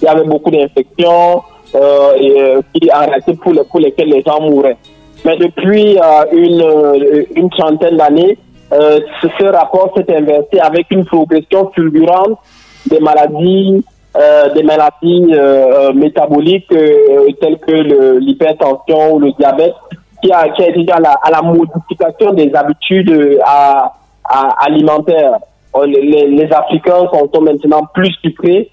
Il 0.01 0.05
y 0.05 0.07
avait 0.07 0.23
beaucoup 0.23 0.51
d'infections 0.51 1.43
qui, 1.71 2.91
en 2.91 2.99
réalité 2.99 3.33
pour, 3.33 3.79
lesquelles 3.79 4.09
les 4.09 4.21
gens 4.21 4.41
mouraient. 4.41 4.77
Mais 5.25 5.37
depuis 5.37 5.97
une, 6.31 7.49
trentaine 7.49 7.97
d'années, 7.97 8.37
euh, 8.73 8.99
ce 9.21 9.45
rapport 9.45 9.93
s'est 9.95 10.15
inversé 10.15 10.59
avec 10.59 10.87
une 10.89 11.05
progression 11.05 11.71
fulgurante 11.75 12.39
des 12.87 12.99
maladies, 12.99 13.83
des 14.53 14.63
maladies 14.63 15.33
euh, 15.33 15.91
métaboliques 15.93 16.67
telles 16.69 17.59
que 17.59 18.19
l'hypertension 18.19 19.15
ou 19.15 19.19
le 19.19 19.31
diabète, 19.33 19.73
qui 20.21 20.31
a, 20.31 20.49
qui 20.49 20.63
a 20.63 20.69
été 20.69 20.91
à 20.91 20.99
la, 20.99 21.11
à 21.11 21.31
la 21.31 21.41
modification 21.41 22.33
des 22.33 22.53
habitudes 22.53 23.39
à, 23.45 23.93
alimentaires. 24.59 25.39
Les, 25.85 26.27
les, 26.27 26.53
Africains 26.53 27.07
sont 27.11 27.41
maintenant 27.41 27.81
plus 27.93 28.13
sucrés, 28.21 28.69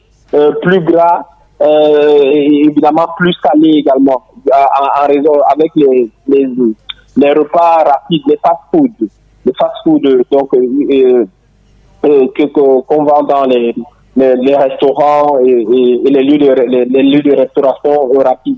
plus 0.63 0.81
gras, 0.81 1.23
et 1.63 2.63
évidemment 2.67 3.07
plus 3.17 3.35
salés 3.43 3.79
également, 3.79 4.23
en, 4.53 5.07
raison 5.07 5.41
avec 5.51 5.71
les, 5.75 6.11
les, 6.29 6.47
les 7.17 7.33
repas 7.33 7.85
rapides, 7.85 8.23
les 8.29 8.39
fast-foods 8.45 9.09
de 9.45 9.53
fast-food 9.59 10.25
donc 10.31 10.55
euh, 10.55 11.25
euh, 12.05 12.27
qu'on 12.55 13.05
vend 13.05 13.23
dans 13.23 13.45
les, 13.45 13.75
les, 14.17 14.57
restaurants 14.57 15.39
et, 15.39 15.65
les 15.65 16.23
lieux 16.23 17.23
de 17.23 17.37
restauration 17.37 18.11
rapide. 18.19 18.57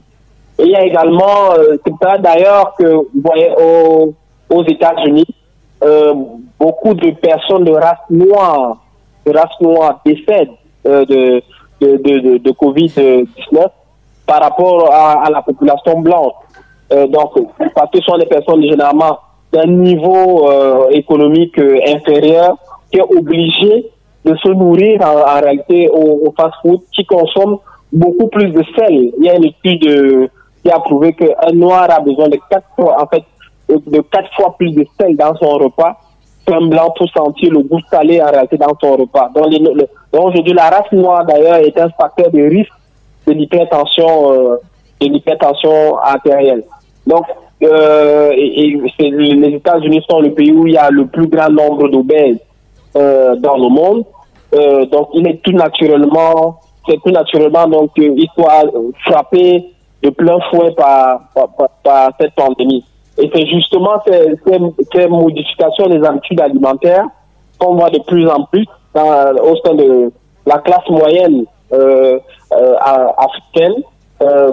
Et 0.59 0.65
il 0.65 0.71
y 0.71 0.77
a 0.77 0.85
également, 0.85 1.53
euh, 1.57 1.77
c'est 1.85 1.95
ça 2.03 2.19
d'ailleurs 2.19 2.75
que 2.79 2.85
vous 2.85 3.09
voyez 3.25 3.51
aux, 4.51 4.65
États-Unis, 4.65 5.27
euh, 5.83 6.15
beaucoup 6.59 6.95
de 6.95 7.11
personnes 7.13 7.65
de 7.65 7.73
race 7.73 7.99
noire, 8.11 8.77
de 9.27 9.33
race 9.33 9.61
noire 9.61 10.01
décèdent 10.05 10.51
euh, 10.87 11.05
de, 11.07 11.43
de, 11.81 11.97
de, 11.97 12.39
de, 12.39 12.51
Covid-19 12.51 13.67
par 14.27 14.43
rapport 14.43 14.93
à, 14.93 15.25
à, 15.25 15.31
la 15.31 15.43
population 15.43 16.01
blanche. 16.01 16.35
Donc, 16.91 17.33
parce 17.75 17.91
que 17.91 17.99
ce 17.99 18.05
sont 18.05 18.19
des 18.19 18.27
personnes 18.27 18.63
généralement 18.63 19.19
d'un 19.51 19.67
niveau 19.67 20.47
économique 20.91 21.59
inférieur 21.59 22.59
qui 22.91 22.99
est 22.99 23.17
obligé 23.17 23.91
de 24.25 24.37
se 24.37 24.49
nourrir 24.49 25.01
en, 25.03 25.41
réalité 25.41 25.89
au, 25.93 26.33
fast-food 26.37 26.81
qui 26.95 27.05
consomme 27.05 27.59
beaucoup 27.93 28.29
plus 28.29 28.51
de 28.51 28.63
sel. 28.77 29.13
Il 29.19 29.25
y 29.25 29.29
a 29.29 29.37
une 29.37 29.45
étude 29.45 29.87
euh, 29.87 30.29
qui 30.65 30.71
a 30.71 30.79
prouvé 30.79 31.13
qu'un 31.13 31.53
noir 31.53 31.89
a 31.91 32.01
besoin 32.01 32.29
de 32.29 32.39
quatre 32.49 32.69
fois, 32.77 33.03
en 33.03 33.07
fait, 33.07 33.25
de 33.69 34.01
quatre 34.01 34.33
fois 34.37 34.55
plus 34.57 34.73
de 34.73 34.87
sel 34.99 35.17
dans 35.17 35.35
son 35.37 35.51
repas 35.59 35.97
qu'un 36.47 36.67
blanc 36.67 36.93
pour 36.97 37.09
sentir 37.11 37.53
le 37.53 37.63
goût 37.63 37.81
salé 37.91 38.21
en 38.21 38.31
réalité 38.31 38.57
dans 38.57 38.77
son 38.81 38.97
repas. 38.97 39.31
Donc, 39.35 39.47
aujourd'hui, 40.13 40.53
la 40.53 40.71
race 40.71 40.93
noire 40.93 41.25
d'ailleurs 41.25 41.57
est 41.57 41.79
un 41.79 41.89
facteur 41.91 42.31
de 42.31 42.43
risque 42.43 42.73
de 43.27 43.33
l'hypertension, 43.33 44.33
euh, 44.33 44.57
de 45.01 45.07
l'hypertension 45.07 45.97
artérielle. 45.99 46.65
Donc, 47.07 47.25
euh, 47.63 48.31
et, 48.33 48.77
les 48.99 49.55
États-Unis 49.55 50.05
sont 50.09 50.21
le 50.21 50.33
pays 50.33 50.53
où 50.53 50.67
il 50.67 50.75
y 50.75 50.77
a 50.77 50.91
le 50.91 51.07
plus 51.07 51.29
grand 51.29 51.51
nombre 51.51 51.89
d'obèses 51.89 52.39
euh, 52.97 53.37
dans 53.37 53.57
le 53.57 53.69
monde. 53.69 54.05
Euh, 54.55 54.87
donc, 54.87 55.09
il 55.15 55.27
est 55.27 55.41
tout 55.43 55.53
naturellement, 55.53 56.61
c'est 56.87 57.01
tout 57.03 57.11
naturellement 57.11 57.67
donc 57.69 57.91
il 57.97 58.27
soit 58.35 58.65
frappé 59.07 59.73
de 60.03 60.11
plein 60.11 60.39
fouet 60.51 60.73
par, 60.73 61.21
par, 61.85 62.11
cette 62.21 62.35
pandémie. 62.35 62.85
Et 63.19 63.31
c'est 63.33 63.47
justement 63.47 64.03
ces, 64.07 64.35
ces, 64.93 65.07
modifications 65.07 65.87
des 65.89 66.05
habitudes 66.05 66.41
alimentaires 66.41 67.07
qu'on 67.59 67.77
voit 67.77 67.91
de 67.91 68.01
plus 68.01 68.29
en 68.29 68.45
plus 68.45 68.67
dans, 68.95 69.33
au 69.43 69.57
sein 69.65 69.75
de 69.75 70.13
la 70.47 70.59
classe 70.59 70.89
moyenne 70.89 71.45
euh, 71.73 72.19
euh, 72.53 72.75
africaine 73.17 73.75
euh, 74.23 74.53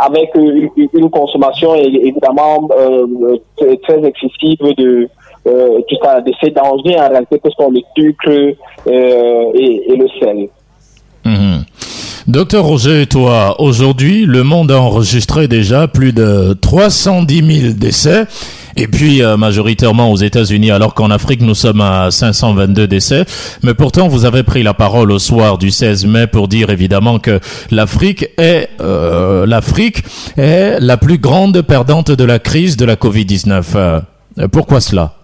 avec 0.00 0.34
une, 0.36 1.10
consommation 1.10 1.74
évidemment 1.74 2.68
euh, 2.78 3.36
très 3.82 4.04
excessive 4.04 4.58
de 4.76 5.08
euh, 5.48 6.20
de 6.20 6.32
ces 6.42 6.50
dangers 6.50 6.98
en 6.98 7.08
réalité 7.08 7.38
que 7.38 7.50
sont 7.50 7.70
le 7.70 7.80
sucre 7.96 8.30
et, 8.86 9.96
le 9.96 10.06
sel. 10.20 10.48
Mhm. 11.24 11.64
Docteur 12.26 12.64
Roger, 12.64 13.06
toi, 13.06 13.56
aujourd'hui, 13.58 14.26
le 14.26 14.42
monde 14.42 14.70
a 14.70 14.80
enregistré 14.80 15.48
déjà 15.48 15.88
plus 15.88 16.12
de 16.12 16.52
310 16.60 17.60
000 17.60 17.72
décès. 17.74 18.26
Et 18.78 18.86
puis 18.86 19.22
euh, 19.22 19.36
majoritairement 19.36 20.12
aux 20.12 20.16
États-Unis, 20.16 20.70
alors 20.70 20.94
qu'en 20.94 21.10
Afrique 21.10 21.40
nous 21.42 21.56
sommes 21.56 21.80
à 21.80 22.12
522 22.12 22.86
décès. 22.86 23.24
Mais 23.64 23.74
pourtant, 23.74 24.06
vous 24.06 24.24
avez 24.24 24.44
pris 24.44 24.62
la 24.62 24.72
parole 24.72 25.10
au 25.10 25.18
soir 25.18 25.58
du 25.58 25.72
16 25.72 26.06
mai 26.06 26.28
pour 26.28 26.46
dire 26.46 26.70
évidemment 26.70 27.18
que 27.18 27.40
l'Afrique 27.72 28.28
est 28.38 28.68
euh, 28.80 29.46
l'Afrique 29.46 30.04
est 30.36 30.78
la 30.78 30.96
plus 30.96 31.18
grande 31.18 31.60
perdante 31.62 32.12
de 32.12 32.24
la 32.24 32.38
crise 32.38 32.76
de 32.76 32.84
la 32.84 32.94
Covid-19. 32.94 33.64
Euh, 33.74 34.00
pourquoi 34.52 34.80
cela? 34.80 35.17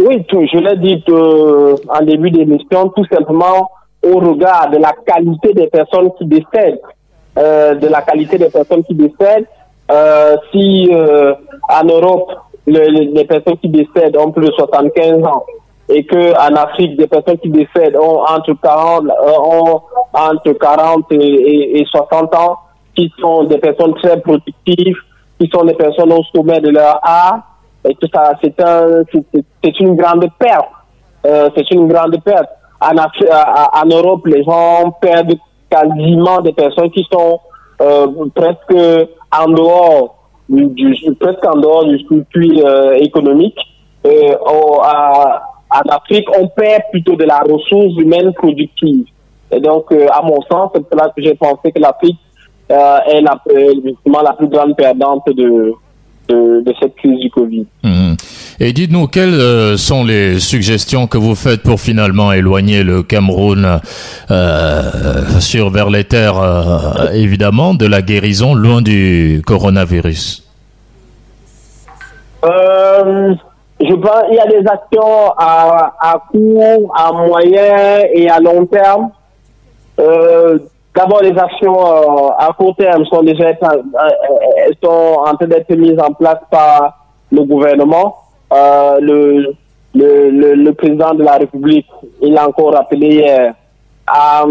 Oui, 0.00 0.24
je 0.30 0.58
l'ai 0.58 0.76
dit 0.76 1.04
en 1.88 2.04
début 2.04 2.30
d'émission, 2.30 2.88
tout 2.90 3.04
simplement 3.12 3.70
au 4.02 4.18
regard 4.18 4.70
de 4.70 4.78
la 4.78 4.92
qualité 5.06 5.52
des 5.54 5.66
personnes 5.66 6.10
qui 6.16 6.24
décèdent, 6.24 6.80
de 7.36 7.88
la 7.88 8.02
qualité 8.02 8.38
des 8.38 8.48
personnes 8.48 8.84
qui 8.84 8.94
décèdent. 8.94 9.46
si 10.52 10.90
en 10.92 11.84
Europe, 11.84 12.32
les 12.66 13.24
personnes 13.24 13.58
qui 13.58 13.68
décèdent 13.68 14.16
ont 14.16 14.30
plus 14.30 14.46
de 14.46 14.52
75 14.52 15.24
ans 15.24 15.44
et 15.88 16.04
que 16.04 16.32
en 16.34 16.54
Afrique, 16.54 16.96
des 16.96 17.06
personnes 17.06 17.38
qui 17.38 17.48
décèdent 17.48 17.96
ont 17.96 18.22
entre 18.22 18.54
40, 18.62 19.04
euh, 19.06 19.32
ont 19.40 19.82
entre 20.12 20.52
40 20.52 21.06
et, 21.12 21.84
60 21.90 22.34
ans, 22.34 22.58
qui 22.94 23.10
sont 23.18 23.44
des 23.44 23.58
personnes 23.58 23.94
très 23.94 24.20
productives, 24.20 24.96
qui 25.40 25.48
sont 25.52 25.64
des 25.64 25.74
personnes 25.74 26.12
au 26.12 26.22
sommet 26.34 26.60
de 26.60 26.70
leur 26.70 27.00
art, 27.02 27.47
et 27.88 27.94
tout 27.94 28.08
ça, 28.14 28.32
c'est 28.42 28.60
un, 28.60 29.02
c'est 29.64 29.80
une 29.80 29.96
grande 29.96 30.28
perte. 30.38 30.68
Euh, 31.26 31.48
c'est 31.56 31.70
une 31.70 31.88
grande 31.88 32.16
perte. 32.22 32.48
En, 32.80 32.94
en 32.96 33.86
Europe, 33.86 34.26
les 34.26 34.44
gens 34.44 34.90
perdent 35.00 35.36
quasiment 35.70 36.40
des 36.40 36.52
personnes 36.52 36.90
qui 36.90 37.06
sont 37.10 37.40
euh, 37.80 38.06
presque 38.34 39.08
en 39.36 39.48
dehors 39.48 40.18
du, 40.48 40.94
presque 41.18 41.44
en 41.44 41.56
dehors 41.56 41.84
du 41.84 41.98
circuit 41.98 42.62
euh, 42.64 42.94
économique. 42.94 43.58
Euh, 44.06 44.34
en 44.44 45.90
Afrique, 45.90 46.28
on 46.38 46.48
perd 46.48 46.82
plutôt 46.90 47.16
de 47.16 47.24
la 47.24 47.40
ressource 47.40 47.96
humaine 47.98 48.32
productive. 48.34 49.06
Et 49.50 49.60
donc, 49.60 49.90
euh, 49.92 50.06
à 50.12 50.22
mon 50.22 50.40
sens, 50.42 50.70
c'est 50.74 50.94
là 50.94 51.10
que 51.14 51.22
j'ai 51.22 51.34
pensé 51.34 51.72
que 51.72 51.80
l'Afrique 51.80 52.18
est 52.70 53.22
la, 53.22 53.40
justement 53.82 54.20
la 54.22 54.34
plus 54.34 54.48
grande 54.48 54.76
perdante 54.76 55.24
de, 55.28 55.74
de, 56.28 56.74
cette 56.80 56.94
crise 56.96 57.18
du 57.20 57.30
Covid. 57.30 57.66
Mmh. 57.82 58.14
Et 58.60 58.72
dites-nous, 58.72 59.06
quelles 59.06 59.78
sont 59.78 60.04
les 60.04 60.38
suggestions 60.38 61.06
que 61.06 61.18
vous 61.18 61.34
faites 61.34 61.62
pour 61.62 61.80
finalement 61.80 62.32
éloigner 62.32 62.82
le 62.82 63.02
Cameroun 63.02 63.80
euh, 64.30 64.82
sur 65.40 65.70
vers 65.70 65.90
les 65.90 66.04
terres, 66.04 67.10
évidemment, 67.12 67.74
de 67.74 67.86
la 67.86 68.02
guérison 68.02 68.54
loin 68.54 68.82
du 68.82 69.42
coronavirus? 69.46 70.44
Euh, 72.44 73.34
je 73.80 73.94
pense 73.94 74.22
qu'il 74.26 74.36
y 74.36 74.40
a 74.40 74.46
des 74.46 74.66
actions 74.66 75.32
à, 75.36 75.94
à 76.00 76.22
court, 76.30 76.92
à 76.96 77.12
moyen 77.12 78.02
et 78.12 78.28
à 78.28 78.40
long 78.40 78.66
terme. 78.66 79.10
D'abord, 80.98 81.22
les 81.22 81.38
actions 81.38 81.78
euh, 81.78 82.30
à 82.36 82.52
court 82.58 82.74
terme 82.74 83.04
sont 83.04 83.22
déjà 83.22 83.50
euh, 83.50 84.72
sont 84.82 85.20
en 85.24 85.32
train 85.36 85.46
d'être 85.46 85.72
mises 85.76 85.96
en 86.00 86.12
place 86.12 86.40
par 86.50 87.06
le 87.30 87.44
gouvernement. 87.44 88.16
Euh, 88.52 88.98
le, 89.00 89.54
le, 89.94 90.54
le, 90.56 90.72
président 90.72 91.14
de 91.14 91.22
la 91.22 91.34
République, 91.34 91.86
il 92.20 92.36
a 92.36 92.48
encore 92.48 92.72
rappelé 92.72 93.14
hier, 93.14 93.54
a 94.08 94.44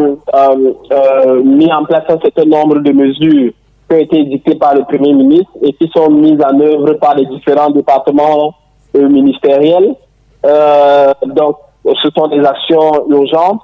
mis 1.43 1.70
en 1.74 1.84
place 1.84 2.04
un 2.08 2.20
certain 2.22 2.45
nombre 2.45 2.80
de 2.80 2.93
mesures 2.93 3.52
qui 3.89 3.95
ont 3.95 4.00
été 4.00 4.24
dictées 4.24 4.56
par 4.56 4.74
le 4.74 4.86
Premier 4.86 5.12
ministre 5.12 5.52
et 5.62 5.74
qui 5.74 5.89
sont 5.93 6.10
mises 6.10 6.39
en 6.41 6.58
œuvre 6.62 6.93
par 6.93 7.16
les 7.16 7.26
différents 7.26 7.72
départements 7.72 8.54
ministériels. 8.93 9.95
Donc, 10.43 11.58
ce 11.84 12.10
sont 12.16 12.28
des 12.28 12.39
actions 12.39 13.06
urgentes. 13.10 13.64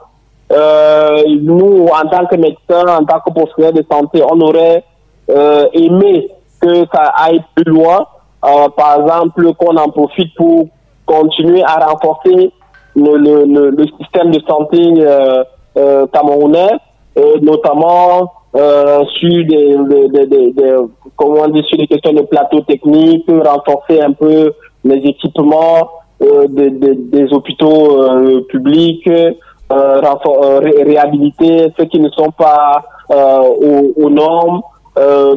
Euh, 0.53 1.23
nous, 1.41 1.87
en 1.87 2.07
tant 2.09 2.25
que 2.25 2.35
médecins, 2.35 2.87
en 2.87 3.05
tant 3.05 3.19
que 3.25 3.31
professionnels 3.33 3.73
de 3.73 3.85
santé, 3.91 4.21
on 4.23 4.39
aurait 4.41 4.83
euh, 5.29 5.67
aimé 5.73 6.29
que 6.61 6.85
ça 6.93 7.11
aille 7.15 7.43
plus 7.55 7.71
loin. 7.71 8.05
Euh, 8.45 8.69
par 8.75 9.01
exemple, 9.01 9.53
qu'on 9.53 9.77
en 9.77 9.89
profite 9.89 10.33
pour 10.35 10.67
continuer 11.05 11.63
à 11.63 11.85
renforcer 11.85 12.51
le, 12.95 13.17
le, 13.17 13.69
le, 13.69 13.85
système 13.99 14.31
de 14.31 14.39
santé 14.47 14.93
euh, 14.99 16.05
camerounais, 16.13 16.71
notamment 17.41 18.31
euh, 18.55 19.03
sur 19.19 19.45
des, 19.47 19.75
des, 19.89 20.27
des, 20.27 20.51
des, 20.51 20.75
comment 21.15 21.47
dit, 21.47 21.63
sur 21.63 21.77
des 21.77 21.87
questions 21.87 22.13
de 22.13 22.21
plateau 22.21 22.61
technique, 22.61 23.25
renforcer 23.27 23.99
un 23.99 24.11
peu 24.11 24.53
les 24.83 24.97
équipements 24.97 25.89
euh, 26.21 26.45
des, 26.47 27.33
hôpitaux 27.33 28.01
euh, 28.01 28.41
publics, 28.47 29.09
euh, 29.71 30.01
euh 30.01 30.59
réhabiliter 30.59 31.71
ceux 31.77 31.85
qui 31.85 31.99
ne 31.99 32.09
sont 32.09 32.31
pas 32.31 32.83
aux, 33.09 33.93
aux, 33.97 34.09
normes, 34.09 34.61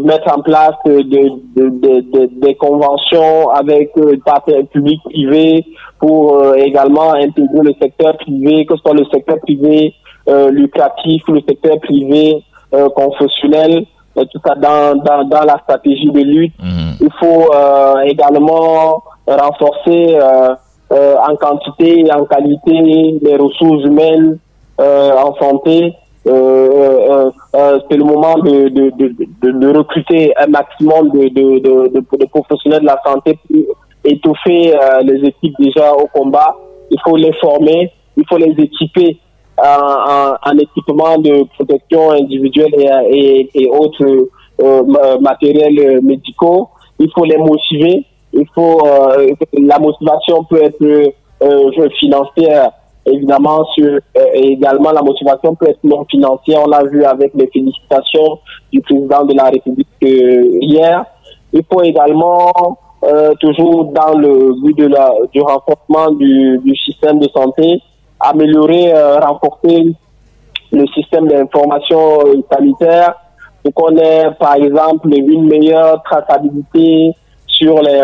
mettre 0.02 0.36
en 0.36 0.42
place 0.42 0.74
des 0.84 2.54
conventions 2.58 3.50
avec 3.50 3.92
des 3.96 4.18
partenaires 4.18 4.66
publics 4.66 5.02
privés 5.04 5.64
pour 5.98 6.54
également 6.54 7.12
intégrer 7.14 7.62
le 7.62 7.74
secteur 7.80 8.16
privé, 8.18 8.66
que 8.66 8.76
ce 8.76 8.82
soit 8.82 8.94
le 8.94 9.04
secteur 9.12 9.38
privé 9.40 9.94
lucratif, 10.50 11.22
le 11.28 11.40
secteur 11.48 11.78
privé 11.80 12.42
euh, 12.74 12.88
confessionnel, 12.90 13.86
tout 14.16 14.40
ça 14.44 14.56
dans, 14.56 14.96
dans, 14.96 15.22
dans, 15.28 15.44
la 15.44 15.56
stratégie 15.62 16.10
de 16.10 16.20
lutte. 16.20 16.54
Mhm. 16.60 16.96
Il 17.00 17.08
faut 17.20 17.54
euh, 17.54 18.00
également 18.00 19.02
renforcer 19.26 20.18
euh, 20.20 20.54
en 20.90 21.36
quantité 21.36 22.00
et 22.00 22.12
en 22.12 22.24
qualité 22.24 22.72
les 23.22 23.36
ressources 23.36 23.84
humaines 23.84 24.38
en 24.78 25.34
santé. 25.34 25.92
c'est 26.24 27.96
le 27.96 28.04
moment 28.04 28.38
de, 28.38 28.68
de, 28.68 28.92
de, 28.96 29.50
de, 29.50 29.76
recruter 29.76 30.32
un 30.36 30.46
maximum 30.46 31.10
de, 31.10 31.28
de, 31.28 31.88
de, 31.88 32.26
professionnels 32.26 32.80
de 32.80 32.86
la 32.86 33.00
santé 33.04 33.38
pour 33.48 33.76
étouffer 34.04 34.74
les 35.04 35.28
équipes 35.28 35.54
déjà 35.58 35.92
au 35.94 36.06
combat. 36.06 36.56
Il 36.90 36.98
faut 37.04 37.16
les 37.16 37.32
former, 37.34 37.92
il 38.16 38.24
faut 38.28 38.38
les 38.38 38.54
équiper 38.58 39.18
en, 39.58 40.58
équipement 40.58 41.18
de 41.18 41.44
protection 41.54 42.10
individuelle 42.12 42.72
et, 43.10 43.48
et, 43.54 43.68
autres 43.70 44.28
euh, 44.60 45.18
matériels 45.20 46.00
médicaux. 46.02 46.68
Il 46.98 47.10
faut 47.14 47.24
les 47.24 47.38
motiver. 47.38 48.04
Il 48.36 48.46
faut 48.54 48.86
euh, 48.86 49.28
la 49.52 49.78
motivation 49.78 50.44
peut 50.44 50.62
être 50.62 50.82
euh, 50.82 51.88
financière 51.98 52.70
évidemment 53.04 53.64
sur 53.76 53.98
et 54.34 54.52
également 54.52 54.90
la 54.90 55.02
motivation 55.02 55.54
peut 55.54 55.68
être 55.68 55.82
non 55.84 56.04
financière. 56.10 56.62
On 56.64 56.68
l'a 56.68 56.82
vu 56.84 57.04
avec 57.04 57.32
les 57.34 57.46
félicitations 57.48 58.38
du 58.72 58.80
président 58.80 59.24
de 59.24 59.34
la 59.34 59.44
République 59.44 59.86
hier. 60.00 61.04
Il 61.52 61.62
faut 61.72 61.82
également 61.82 62.52
toujours 63.40 63.84
dans 63.92 64.18
le 64.18 64.60
but 64.60 64.76
de 64.76 64.88
la, 64.88 65.12
du 65.32 65.40
renforcement 65.40 66.10
du, 66.10 66.58
du 66.64 66.74
système 66.74 67.20
de 67.20 67.28
santé 67.28 67.80
améliorer, 68.20 68.94
euh, 68.94 69.18
renforcer 69.18 69.94
le 70.72 70.86
système 70.88 71.28
d'information 71.28 72.18
sanitaire 72.50 73.14
pour 73.62 73.74
qu'on 73.74 73.96
ait, 73.96 74.30
par 74.38 74.54
exemple, 74.56 75.08
une 75.12 75.46
meilleure 75.46 76.02
traçabilité 76.02 77.12
sur 77.56 77.80
les, 77.82 78.02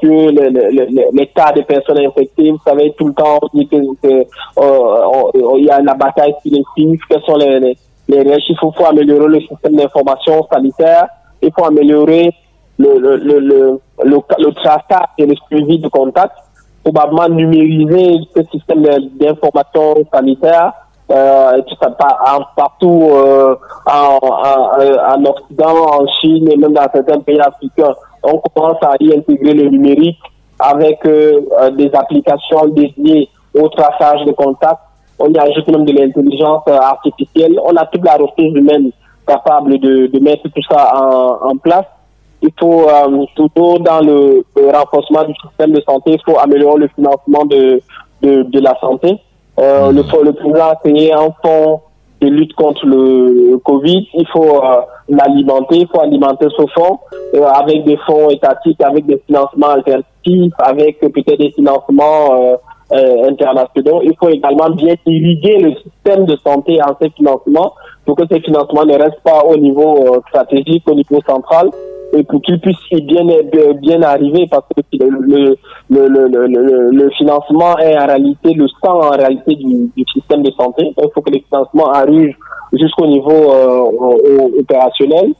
sur 0.00 0.30
les, 0.30 0.50
les, 0.50 1.08
les, 1.12 1.26
cas 1.28 1.52
de 1.52 1.62
personnes 1.62 2.04
infectées. 2.06 2.50
Vous 2.50 2.60
savez, 2.66 2.94
tout 2.98 3.08
le 3.08 3.14
temps, 3.14 3.38
on 3.42 3.58
dit 3.58 3.66
que, 3.66 3.76
euh, 3.76 5.58
y 5.58 5.70
a 5.70 5.80
la 5.80 5.94
bataille 5.94 6.34
qui 6.42 6.50
les 6.50 6.62
quels 7.08 7.22
sont 7.22 7.36
les, 7.36 7.60
les, 7.60 7.76
Il 8.08 8.56
faut, 8.60 8.72
améliorer 8.84 9.28
le 9.28 9.40
système 9.40 9.76
d'information 9.76 10.46
sanitaire. 10.52 11.06
Il 11.42 11.50
faut 11.56 11.64
améliorer 11.64 12.30
le, 12.78 12.98
le, 12.98 13.16
le, 13.16 13.38
le, 13.38 13.80
le, 14.04 14.18
le 14.38 14.52
traçage 14.54 15.08
et 15.18 15.26
le 15.26 15.34
suivi 15.48 15.78
de 15.78 15.88
contact 15.88 16.34
probablement 16.82 17.28
numériser 17.28 18.20
ce 18.34 18.42
système 18.50 18.82
d'information 19.20 19.96
sanitaire 20.12 20.72
euh, 21.10 21.60
partout 22.56 23.08
euh, 23.12 23.56
en, 23.86 24.18
en, 24.22 25.24
Occident, 25.24 26.00
en 26.00 26.06
Chine 26.20 26.48
et 26.50 26.56
même 26.56 26.72
dans 26.72 26.88
certains 26.92 27.20
pays 27.20 27.40
africains. 27.40 27.94
On 28.22 28.38
commence 28.38 28.82
à 28.82 28.94
y 29.00 29.14
intégrer 29.14 29.54
le 29.54 29.68
numérique 29.68 30.18
avec 30.58 31.04
euh, 31.06 31.40
euh 31.60 31.70
des 31.70 31.90
applications 31.94 32.66
dédiées 32.68 33.28
au 33.54 33.68
traçage 33.68 34.24
de 34.24 34.32
contacts. 34.32 34.80
On 35.18 35.28
y 35.32 35.38
ajoute 35.38 35.68
même 35.68 35.84
de 35.84 35.92
l'intelligence 35.92 36.62
artificielle. 36.66 37.58
On 37.64 37.76
a 37.76 37.86
toute 37.86 38.04
la 38.04 38.14
ressource 38.14 38.34
humaine 38.38 38.90
capable 39.26 39.78
de, 39.78 40.06
de 40.06 40.18
mettre 40.20 40.44
tout 40.44 40.62
ça 40.68 40.92
en, 40.94 41.50
en 41.50 41.56
place 41.56 41.86
il 42.42 42.50
faut 42.58 42.88
euh, 42.88 43.24
toujours 43.34 43.80
dans 43.80 44.00
le, 44.00 44.44
renforcement 44.56 45.24
du 45.24 45.34
système 45.42 45.72
de 45.72 45.82
santé, 45.82 46.12
il 46.12 46.20
faut 46.24 46.38
améliorer 46.38 46.80
le 46.80 46.88
financement 46.88 47.44
de, 47.44 47.82
de, 48.22 48.42
de 48.42 48.60
la 48.60 48.78
santé. 48.80 49.18
Euh, 49.58 49.92
le, 49.92 50.02
le 50.24 50.32
président 50.32 50.70
a 50.70 50.76
créé 50.76 51.12
un 51.12 51.28
fonds 51.42 51.80
de 52.20 52.28
lutte 52.28 52.54
contre 52.54 52.86
le 52.86 53.58
Covid. 53.58 54.06
Il 54.14 54.26
faut 54.28 54.60
l'alimenter, 55.08 55.78
il 55.78 55.88
faut 55.88 56.00
alimenter 56.00 56.46
ce 56.56 56.66
fonds 56.74 56.98
avec 57.54 57.84
des 57.84 57.96
fonds 58.06 58.30
étatiques, 58.30 58.80
avec 58.82 59.06
des 59.06 59.22
financements 59.26 59.70
alternatifs, 59.70 60.52
avec 60.58 61.00
peut-être 61.00 61.38
des 61.38 61.52
financements 61.52 62.58
internationaux. 62.92 64.00
Il 64.02 64.14
faut 64.18 64.28
également 64.28 64.70
bien 64.70 64.94
irriguer 65.06 65.58
le 65.58 65.74
système 65.76 66.24
de 66.26 66.36
santé 66.44 66.80
en 66.82 66.96
ces 67.00 67.10
financements 67.10 67.72
pour 68.04 68.16
que 68.16 68.24
ces 68.30 68.40
financements 68.40 68.84
ne 68.84 68.94
restent 68.94 69.22
pas 69.22 69.44
au 69.44 69.56
niveau 69.56 70.22
stratégique, 70.28 70.82
au 70.88 70.94
niveau 70.94 71.20
central, 71.26 71.70
et 72.12 72.22
pour 72.24 72.42
qu'il 72.42 72.60
puisse 72.60 72.76
bien, 72.90 73.24
bien 73.80 74.02
arriver 74.02 74.46
parce 74.50 74.64
que 74.76 74.82
le, 74.98 75.56
le, 75.90 76.08
le, 76.08 76.90
le, 76.90 77.10
financement 77.10 77.78
est 77.78 77.96
en 77.96 78.06
réalité 78.06 78.52
le 78.54 78.66
sang 78.82 79.00
en 79.00 79.10
réalité 79.10 79.54
du, 79.54 79.90
du 79.96 80.04
système 80.12 80.42
de 80.42 80.50
santé. 80.52 80.92
Il 80.96 81.08
faut 81.14 81.20
que 81.20 81.30
les 81.30 81.44
financements 81.48 81.90
arrivent 81.92 82.34
jusqu'au 82.72 83.06
niveau 83.06 83.30
euh, 83.30 84.60
opérationnel. 84.60 85.34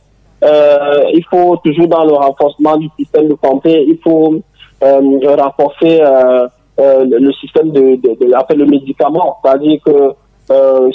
Euh, 0.44 1.02
il 1.12 1.24
faut 1.30 1.56
toujours 1.64 1.88
dans 1.88 2.04
le 2.04 2.14
renforcement 2.14 2.76
du 2.76 2.88
système 2.98 3.28
de 3.28 3.36
santé, 3.42 3.84
il 3.86 3.98
faut 4.02 4.40
euh, 4.82 5.00
renforcer 5.36 6.00
euh, 6.00 6.48
euh, 6.80 7.04
le 7.04 7.32
système 7.34 7.70
de, 7.70 7.96
de, 7.96 8.16
de, 8.18 8.54
le 8.54 8.64
médicament, 8.64 9.36
c'est-à-dire 9.44 9.78
que 9.84 10.14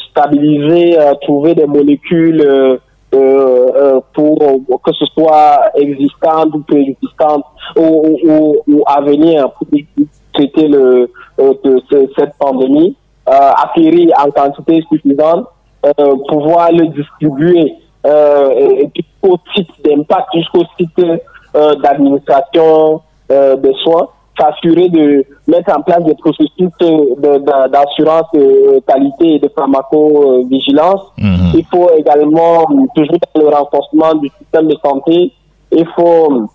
stabiliser, 0.09 0.97
trouver 1.21 1.53
des 1.55 1.65
molécules 1.65 2.43
euh, 3.15 3.71
euh, 3.75 3.99
pour 4.13 4.81
que 4.83 4.91
ce 4.93 5.05
soit 5.05 5.71
existante 5.75 6.53
ou 6.53 6.59
préexistante 6.63 7.45
ou, 7.77 8.57
ou, 8.67 8.83
à 8.85 8.99
venir 9.01 9.51
pour 9.51 9.67
traiter 10.33 10.67
le, 10.67 11.09
euh, 11.39 11.53
cette 12.17 12.33
pandémie, 12.37 12.95
acquérir 13.25 14.09
en 14.19 14.31
quantité 14.31 14.83
suffisante, 14.91 15.47
pouvoir 16.27 16.71
le 16.71 16.87
distribuer 16.87 17.75
jusqu'au 18.95 19.37
site 19.55 19.69
d'impact, 19.83 20.27
jusqu'au 20.33 20.63
site 20.77 21.01
d'administration 21.53 23.01
des 23.29 23.73
soins 23.83 24.09
s'assurer 24.39 24.89
de 24.89 25.25
mettre 25.47 25.77
en 25.77 25.81
place 25.81 26.03
des 26.03 26.15
processus 26.15 26.69
d'assurance 26.79 28.25
de, 28.33 28.79
qualité 28.85 29.35
et 29.35 29.39
de 29.39 29.49
pharmacovigilance. 29.55 31.01
Mhm. 31.17 31.51
Il 31.55 31.65
faut 31.65 31.89
également, 31.97 32.65
toujours 32.95 33.19
dans 33.35 33.41
le 33.41 33.49
renforcement 33.49 34.13
du 34.15 34.29
système 34.39 34.67
de 34.67 34.75
santé, 34.83 35.31
il 35.71 35.85
faut 35.95 36.47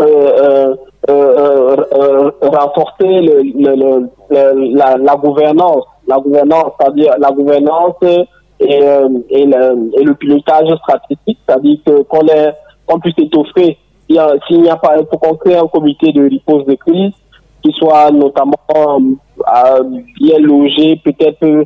euh, 0.00 0.04
euh, 0.04 0.76
euh, 1.10 1.76
euh 1.92 2.30
renforcer 2.42 3.20
le, 3.20 3.42
le, 3.42 4.08
le, 4.30 4.76
la, 4.76 4.96
la, 4.96 5.16
gouvernance, 5.16 5.84
la 6.06 6.18
gouvernance, 6.18 6.72
c'est-à-dire 6.78 7.14
la 7.18 7.30
gouvernance 7.30 7.94
et, 8.02 8.24
et, 8.60 8.80
le, 9.46 9.90
et 9.98 10.04
le 10.04 10.14
pilotage 10.14 10.68
stratégique, 10.76 11.38
c'est-à-dire 11.46 11.78
qu'on 12.08 13.00
puisse 13.00 13.18
étoffer 13.18 13.78
s'il 14.08 14.62
n'y 14.62 14.70
a 14.70 14.76
pas, 14.76 15.02
pour 15.04 15.20
qu'on 15.20 15.34
crée 15.36 15.56
un 15.56 15.66
comité 15.66 16.12
de 16.12 16.28
riposte 16.28 16.68
de 16.68 16.74
crise 16.74 17.12
qui 17.62 17.72
soit 17.72 18.10
notamment 18.10 18.54
euh, 18.70 19.82
bien 20.20 20.38
logé, 20.38 21.00
peut-être 21.04 21.44
euh, 21.44 21.64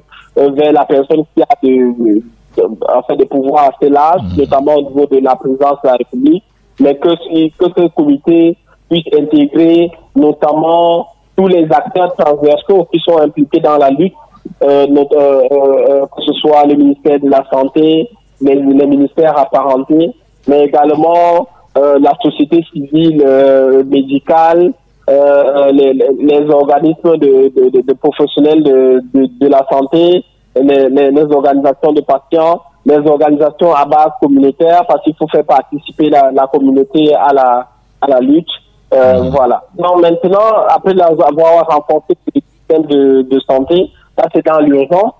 vers 0.50 0.72
la 0.72 0.84
personne 0.84 1.24
qui 1.34 1.42
a 1.42 1.46
de, 1.62 2.22
de, 2.56 2.62
en 2.88 3.02
fait, 3.02 3.16
des 3.16 3.26
pouvoirs 3.26 3.70
assez 3.74 3.90
larges, 3.90 4.22
mmh. 4.22 4.40
notamment 4.40 4.74
au 4.74 4.82
niveau 4.82 5.06
de 5.06 5.18
la 5.18 5.36
présidence 5.36 5.78
de 5.84 5.88
la 5.88 5.94
République, 5.94 6.44
mais 6.80 6.96
que, 6.96 7.10
que 7.10 7.80
ce 7.80 7.88
comité 7.88 8.56
puisse 8.90 9.06
intégrer 9.16 9.90
notamment 10.16 11.06
tous 11.36 11.48
les 11.48 11.64
acteurs 11.70 12.14
transversaux 12.16 12.86
qui 12.92 12.98
sont 13.00 13.18
impliqués 13.18 13.60
dans 13.60 13.76
la 13.76 13.90
lutte, 13.90 14.14
euh, 14.62 14.86
notre, 14.86 16.08
que 16.16 16.22
ce 16.22 16.32
soit 16.34 16.66
le 16.66 16.74
ministère 16.74 17.20
de 17.20 17.28
la 17.28 17.44
Santé, 17.50 18.08
les, 18.40 18.56
les 18.56 18.86
ministères 18.86 19.38
apparentés, 19.38 20.10
mais 20.48 20.64
également 20.64 21.46
la 21.76 22.12
société 22.22 22.64
civile 22.72 23.22
euh, 23.24 23.82
médicale, 23.84 24.72
euh, 25.10 25.72
les, 25.72 25.92
les, 25.92 26.50
organismes 26.50 27.16
de, 27.16 27.70
de, 27.70 27.82
de 27.82 27.92
professionnels 27.94 28.62
de, 28.62 29.02
de, 29.12 29.48
la 29.48 29.66
santé, 29.70 30.24
les, 30.54 30.88
les, 30.90 31.22
organisations 31.32 31.92
de 31.92 32.02
patients, 32.02 32.60
les 32.84 32.98
organisations 32.98 33.74
à 33.74 33.84
base 33.84 34.10
communautaire, 34.20 34.84
parce 34.86 35.02
qu'il 35.02 35.14
faut 35.16 35.26
faire 35.28 35.44
participer 35.44 36.08
la, 36.08 36.30
la 36.30 36.46
communauté 36.46 37.14
à 37.14 37.32
la, 37.32 37.66
à 38.00 38.06
la 38.08 38.20
lutte. 38.20 38.46
Euh, 38.94 39.22
mmh. 39.22 39.28
Voilà. 39.30 39.64
Donc 39.76 40.02
maintenant, 40.02 40.66
après 40.68 40.92
avoir 41.00 41.66
renforcé 41.66 42.14
le 42.34 42.40
système 42.40 42.82
de, 42.84 43.22
de 43.22 43.40
santé, 43.40 43.90
ça 44.16 44.28
c'est 44.32 44.44
dans 44.44 44.60
l'urgence 44.60 45.12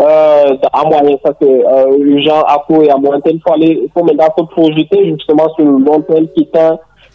euh, 0.00 0.56
à 0.72 0.84
moyen, 0.84 1.16
ça 1.24 1.32
c'est 1.40 1.66
euh, 1.66 1.98
urgent, 1.98 2.42
à 2.42 2.62
court 2.66 2.82
et 2.82 2.90
à 2.90 2.96
moyen. 2.96 3.20
Il 3.26 3.40
faut, 3.40 3.52
aller, 3.52 3.82
il 3.84 3.90
faut 3.92 4.04
maintenant 4.04 4.28
se 4.36 4.44
projeter 4.44 5.10
justement 5.10 5.48
sur 5.54 5.64
le 5.64 5.78
long 5.78 6.00
terme 6.02 6.26
qui 6.28 6.48
est 6.52 6.58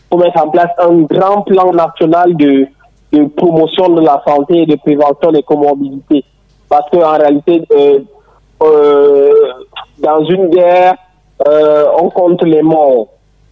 pour 0.10 0.20
mettre 0.20 0.42
en 0.44 0.50
place 0.50 0.70
un 0.78 1.02
grand 1.02 1.42
plan 1.42 1.72
national 1.72 2.36
de, 2.36 2.68
de 3.12 3.26
promotion 3.36 3.90
de 3.90 4.02
la 4.02 4.22
santé 4.28 4.62
et 4.62 4.66
de 4.66 4.76
prévention 4.76 5.32
des 5.32 5.42
comorbidités. 5.42 6.24
Parce 6.70 6.90
qu'en 6.92 7.18
réalité, 7.18 7.64
euh, 7.72 8.00
euh, 8.64 9.32
dans 10.00 10.24
une 10.26 10.50
guerre, 10.50 10.96
euh, 11.48 11.86
on 12.00 12.10
compte 12.10 12.44
les 12.44 12.62
morts. 12.62 13.08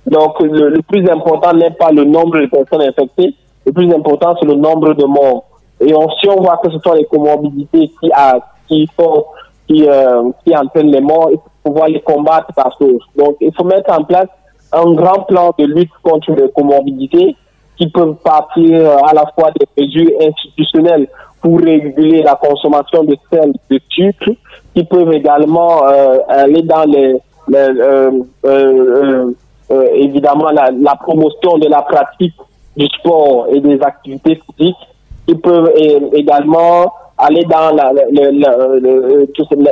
Donc 0.05 0.39
le, 0.41 0.69
le 0.69 0.81
plus 0.81 1.09
important 1.09 1.53
n'est 1.53 1.71
pas 1.71 1.91
le 1.91 2.03
nombre 2.03 2.39
de 2.39 2.45
personnes 2.47 2.81
infectées, 2.81 3.33
le 3.65 3.71
plus 3.71 3.91
important 3.93 4.35
c'est 4.39 4.45
le 4.45 4.55
nombre 4.55 4.93
de 4.93 5.05
morts. 5.05 5.45
Et 5.79 5.93
on, 5.95 6.09
si 6.21 6.29
on 6.29 6.41
voit 6.41 6.57
que 6.57 6.69
ce 6.71 6.77
sont 6.79 6.93
les 6.93 7.05
comorbidités 7.05 7.89
qui, 7.99 8.11
a, 8.13 8.39
qui 8.67 8.87
font, 8.97 9.25
qui, 9.67 9.87
euh, 9.87 10.31
qui 10.45 10.55
entraînent 10.55 10.91
les 10.91 11.01
morts, 11.01 11.29
faut 11.31 11.69
pouvoir 11.71 11.87
les 11.87 12.01
combattre 12.01 12.53
par 12.53 12.75
chose. 12.77 13.01
Donc, 13.15 13.37
il 13.41 13.53
faut 13.53 13.63
mettre 13.63 13.91
en 13.91 14.03
place 14.03 14.27
un 14.71 14.93
grand 14.93 15.23
plan 15.23 15.51
de 15.57 15.65
lutte 15.65 15.91
contre 16.01 16.31
les 16.31 16.51
comorbidités 16.51 17.35
qui 17.77 17.87
peuvent 17.87 18.15
partir 18.23 18.79
euh, 18.79 18.97
à 19.05 19.13
la 19.13 19.25
fois 19.35 19.51
des 19.51 19.83
mesures 19.83 20.11
institutionnelles 20.21 21.07
pour 21.41 21.59
réguler 21.59 22.23
la 22.23 22.35
consommation 22.35 23.03
de 23.03 23.15
sel, 23.31 23.51
de 23.69 23.79
sucre, 23.89 24.31
qui 24.73 24.83
peuvent 24.83 25.11
également 25.11 25.85
euh, 25.87 26.17
aller 26.29 26.61
dans 26.61 26.83
les, 26.85 27.15
euh, 27.53 28.23
euh, 28.45 29.33
euh, 29.71 29.87
évidemment 29.93 30.49
la, 30.51 30.71
la, 30.71 30.95
promotion 30.95 31.57
de 31.57 31.67
la 31.67 31.81
pratique 31.81 32.35
du 32.77 32.85
sport 32.85 33.47
et 33.51 33.59
des 33.59 33.81
activités 33.81 34.39
physiques, 34.57 34.75
qui 35.27 35.35
peuvent 35.35 35.71
également 36.13 36.91
aller 37.23 37.43
dans 37.45 37.71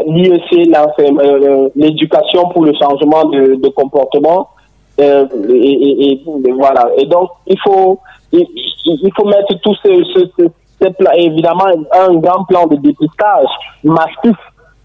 l'IEC, 0.07 0.53
euh, 0.53 1.69
l'éducation 1.75 2.49
pour 2.49 2.65
le 2.65 2.73
changement 2.73 3.25
de, 3.25 3.67
comportement. 3.69 4.49
Euh, 4.99 5.25
et, 5.49 6.21
voilà. 6.57 6.89
Et 6.97 7.05
donc, 7.05 7.29
il 7.47 7.57
faut, 7.59 7.99
il, 8.31 9.11
faut 9.15 9.25
mettre 9.25 9.53
tout 9.61 9.75
ce, 9.83 10.03
ce, 10.13 10.19
ce, 10.81 10.87
plan, 10.89 11.11
évidemment, 11.15 11.65
un 11.91 12.15
grand 12.15 12.43
plan 12.45 12.67
de 12.67 12.75
dépistage 12.77 13.49
massif 13.83 14.37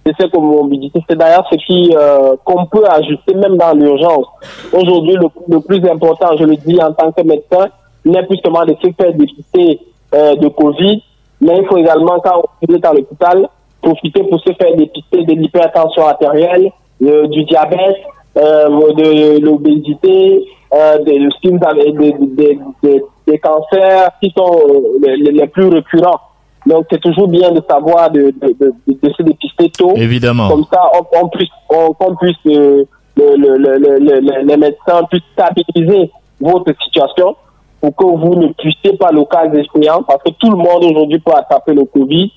de 0.04 0.12
ces 0.18 0.28
comorbidités. 0.30 1.00
C'est 1.08 1.16
d'ailleurs 1.16 1.46
ce 1.50 1.56
euh, 1.96 2.36
qu'on 2.44 2.66
peut 2.66 2.84
ajuster 2.88 3.34
même 3.34 3.56
dans 3.56 3.72
l'urgence. 3.74 4.26
Aujourd'hui, 4.72 5.16
le, 5.48 5.60
plus 5.60 5.84
important, 5.88 6.36
je 6.38 6.44
le 6.44 6.56
dis 6.56 6.80
en 6.80 6.92
tant 6.92 7.12
que 7.12 7.22
médecin, 7.22 7.68
n'est 8.04 8.24
plus 8.24 8.38
seulement 8.38 8.64
de 8.64 8.74
se 8.80 8.88
faire 8.92 9.12
dépister 9.14 9.80
euh, 10.14 10.36
de 10.36 10.48
Covid, 10.48 11.02
mais 11.40 11.58
il 11.58 11.66
faut 11.66 11.76
également, 11.76 12.18
quand 12.20 12.42
on 12.68 12.74
est 12.74 12.84
à 12.84 12.92
l'hôpital, 12.92 13.48
profiter 13.82 14.22
pour 14.24 14.40
se 14.40 14.52
faire 14.52 14.74
dépister 14.76 15.24
de 15.24 15.32
l'hypertension 15.32 16.06
artérielle, 16.06 16.70
euh, 17.02 17.26
du 17.28 17.44
diabète, 17.44 17.96
euh, 18.36 18.68
de 18.68 19.38
l'obésité, 19.44 20.44
euh, 20.74 20.98
des, 21.04 21.18
des, 21.18 22.58
des, 22.82 23.02
des, 23.26 23.38
cancers 23.38 24.10
qui 24.20 24.32
sont 24.36 24.60
les, 25.02 25.16
les 25.16 25.46
plus 25.46 25.68
récurrents. 25.68 26.20
Donc 26.66 26.86
c'est 26.90 27.00
toujours 27.00 27.28
bien 27.28 27.52
de 27.52 27.62
savoir 27.68 28.10
de, 28.10 28.32
de, 28.42 28.56
de, 28.58 28.72
de, 28.88 29.12
se 29.12 29.22
dépister 29.22 29.70
tôt. 29.70 29.92
Évidemment. 29.94 30.48
Comme 30.48 30.64
ça, 30.72 30.90
on, 30.94 31.24
on 31.24 31.28
puisse, 31.28 31.50
on, 31.70 31.94
on 32.00 32.16
puisse 32.16 32.36
euh, 32.46 32.84
le, 33.16 33.56
le, 33.56 33.78
le, 33.78 34.42
les 34.42 34.56
médecins 34.56 35.04
puissent 35.08 35.22
stabiliser 35.32 36.10
votre 36.40 36.72
situation 36.84 37.36
pour 37.80 37.94
que 37.94 38.04
vous 38.04 38.34
ne 38.34 38.48
puissiez 38.52 38.96
pas 38.96 39.10
le 39.12 39.24
cas 39.24 39.44
échéant, 39.52 40.02
parce 40.02 40.22
que 40.22 40.30
tout 40.30 40.50
le 40.50 40.56
monde 40.56 40.84
aujourd'hui 40.84 41.18
peut 41.18 41.32
attraper 41.34 41.74
le 41.74 41.84
Covid. 41.84 42.32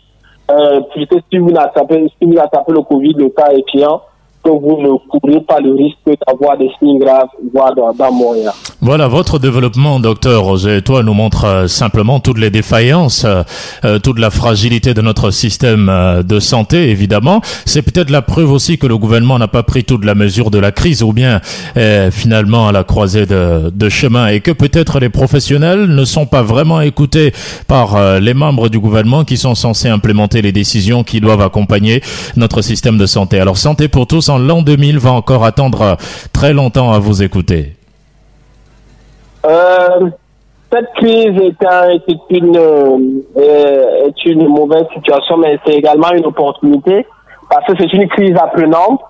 Euh, 0.51 0.81
puisque 0.91 1.15
si 1.31 1.37
vous 1.37 1.53
attrapez, 1.55 2.11
si 2.19 2.25
vous 2.25 2.39
le 2.71 2.81
Covid, 2.81 3.13
le 3.13 3.29
cas 3.29 3.51
échéant, 3.53 4.01
que 4.43 4.49
vous 4.49 4.81
ne 4.81 4.97
courez 5.09 5.41
pas 5.41 5.59
le 5.59 5.73
risque 5.73 6.19
d'avoir 6.27 6.57
des 6.57 6.69
signes 6.79 6.99
graves, 6.99 7.27
voire 7.53 7.73
d'un 7.75 8.11
mourir. 8.11 8.51
Voilà, 8.81 9.07
votre 9.09 9.39
développement, 9.39 9.99
docteur 9.99 10.43
Roger, 10.43 10.81
toi, 10.81 11.03
nous 11.03 11.13
montre 11.13 11.43
euh, 11.45 11.67
simplement 11.67 12.21
toutes 12.21 12.37
les 12.37 12.49
défaillances, 12.49 13.25
euh, 13.25 13.43
euh, 13.83 13.99
toute 13.99 14.19
la 14.19 14.29
fragilité 14.29 14.93
de 14.93 15.01
notre 15.01 15.31
système 15.31 15.91
de 16.25 16.39
santé, 16.39 16.89
évidemment. 16.89 17.41
C'est 17.65 17.81
peut-être 17.81 18.09
la 18.09 18.21
preuve 18.21 18.51
aussi 18.51 18.77
que 18.77 18.87
le 18.87 18.97
gouvernement 18.97 19.37
n'a 19.37 19.49
pas 19.49 19.63
pris 19.63 19.83
toute 19.83 20.05
la 20.05 20.15
mesure 20.15 20.49
de 20.49 20.59
la 20.59 20.71
crise 20.71 21.03
ou 21.03 21.13
bien 21.13 21.41
finalement 22.11 22.67
à 22.67 22.71
la 22.71 22.83
croisée 22.83 23.25
de, 23.25 23.69
de 23.69 23.89
chemin 23.89 24.27
et 24.27 24.39
que 24.39 24.51
peut-être 24.51 24.99
les 24.99 25.09
professionnels 25.09 25.87
ne 25.87 26.05
sont 26.05 26.25
pas 26.25 26.41
vraiment 26.41 26.81
écoutés 26.81 27.33
par 27.67 28.19
les 28.19 28.33
membres 28.33 28.69
du 28.69 28.79
gouvernement 28.79 29.23
qui 29.23 29.37
sont 29.37 29.55
censés 29.55 29.89
implémenter 29.89 30.41
les 30.41 30.51
décisions 30.51 31.03
qui 31.03 31.19
doivent 31.19 31.41
accompagner 31.41 32.01
notre 32.35 32.61
système 32.61 32.97
de 32.97 33.05
santé. 33.05 33.39
Alors, 33.39 33.57
Santé 33.57 33.87
pour 33.87 34.07
tous 34.07 34.28
l'an 34.37 34.61
2000 34.61 34.99
va 34.99 35.11
encore 35.11 35.43
attendre 35.45 35.97
très 36.33 36.53
longtemps 36.53 36.91
à 36.91 36.99
vous 36.99 37.23
écouter. 37.23 37.75
Euh, 39.45 40.09
cette 40.71 40.91
crise 40.97 41.31
euh, 41.63 42.97
est 43.35 44.25
une 44.25 44.47
mauvaise 44.47 44.85
situation, 44.93 45.37
mais 45.37 45.57
c'est 45.65 45.73
également 45.73 46.11
une 46.11 46.25
opportunité 46.25 47.05
parce 47.49 47.65
que 47.65 47.73
c'est 47.79 47.91
une 47.93 48.07
crise 48.07 48.35
apprenante 48.35 49.01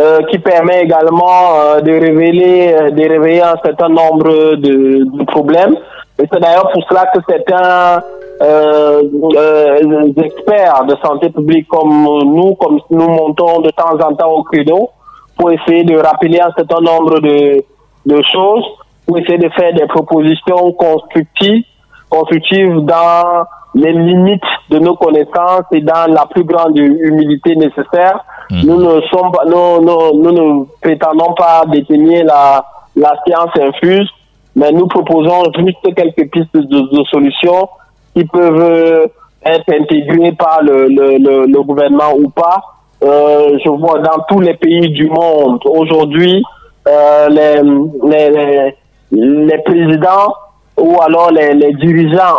euh, 0.00 0.22
qui 0.30 0.38
permet 0.38 0.82
également 0.82 1.54
euh, 1.54 1.80
de 1.82 1.92
révéler, 1.92 2.72
euh, 2.72 3.44
un 3.44 3.56
certain 3.62 3.90
nombre 3.90 4.56
de 4.56 5.24
problèmes. 5.24 5.76
Et 6.18 6.24
c'est 6.32 6.40
d'ailleurs 6.40 6.70
pour 6.72 6.82
cela 6.88 7.10
que 7.12 7.20
certains 7.28 8.02
euh, 8.40 10.12
experts 10.16 10.84
de 10.86 10.96
santé 11.04 11.30
publique 11.30 11.68
comme 11.68 12.04
nous, 12.24 12.54
comme 12.54 12.80
nous 12.90 13.08
montons 13.08 13.60
de 13.60 13.70
temps 13.70 13.94
en 13.94 14.14
temps 14.14 14.30
au 14.30 14.42
credo 14.42 14.90
pour 15.36 15.50
essayer 15.50 15.84
de 15.84 15.96
rappeler 15.96 16.40
un 16.40 16.50
certain 16.56 16.80
nombre 16.80 17.20
de, 17.20 17.62
de 18.06 18.22
choses 18.32 18.64
pour 19.06 19.18
essayer 19.18 19.38
de 19.38 19.48
faire 19.50 19.74
des 19.74 19.86
propositions 19.86 20.72
constructives, 20.72 21.64
constructives 22.08 22.80
dans 22.80 23.44
les 23.74 23.92
limites 23.92 24.42
de 24.70 24.78
nos 24.78 24.94
connaissances 24.94 25.64
et 25.72 25.80
dans 25.80 26.12
la 26.12 26.26
plus 26.26 26.44
grande 26.44 26.76
humilité 26.76 27.56
nécessaire. 27.56 28.24
Mmh. 28.50 28.62
Nous 28.66 28.76
ne 28.76 29.00
sommes 29.02 29.32
pas, 29.32 29.44
nous, 29.46 29.80
nous, 29.80 30.22
nous, 30.22 30.32
ne 30.32 30.64
prétendons 30.80 31.32
pas 31.34 31.64
détenir 31.66 32.24
la, 32.24 32.64
la 32.96 33.14
science 33.26 33.50
infuse, 33.60 34.08
mais 34.54 34.70
nous 34.72 34.86
proposons 34.86 35.44
juste 35.58 35.94
quelques 35.94 36.30
pistes 36.30 36.54
de, 36.54 36.96
de 36.96 37.04
solutions 37.04 37.68
qui 38.14 38.24
peuvent 38.24 39.08
être 39.44 39.72
intégrées 39.72 40.32
par 40.32 40.62
le, 40.62 40.86
le, 40.88 41.18
le, 41.18 41.46
le 41.46 41.62
gouvernement 41.62 42.14
ou 42.16 42.28
pas. 42.30 42.60
Euh, 43.02 43.58
je 43.64 43.68
vois 43.68 43.98
dans 43.98 44.22
tous 44.28 44.40
les 44.40 44.54
pays 44.54 44.88
du 44.90 45.08
monde 45.08 45.58
aujourd'hui 45.64 46.42
euh, 46.86 47.28
les, 47.28 47.60
les, 48.08 48.74
les 49.10 49.58
présidents 49.58 50.32
ou 50.78 50.96
alors 51.00 51.32
les, 51.32 51.52
les 51.54 51.72
dirigeants 51.74 52.38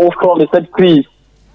au 0.00 0.10
fond 0.20 0.36
de 0.36 0.48
cette 0.52 0.70
crise 0.72 1.04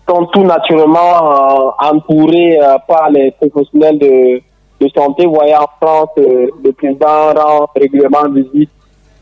sont 0.07 0.25
tout 0.27 0.43
naturellement 0.43 1.13
euh, 1.33 1.89
entourés 1.91 2.59
euh, 2.61 2.77
par 2.87 3.09
les 3.09 3.31
professionnels 3.31 3.99
de, 3.99 4.41
de 4.79 4.89
santé. 4.95 5.25
Vous 5.25 5.35
voyez 5.35 5.55
en 5.55 5.67
France, 5.81 6.09
euh, 6.17 6.47
le 6.63 6.71
président 6.71 7.33
rend 7.35 7.67
régulièrement 7.75 8.29
visite 8.29 8.69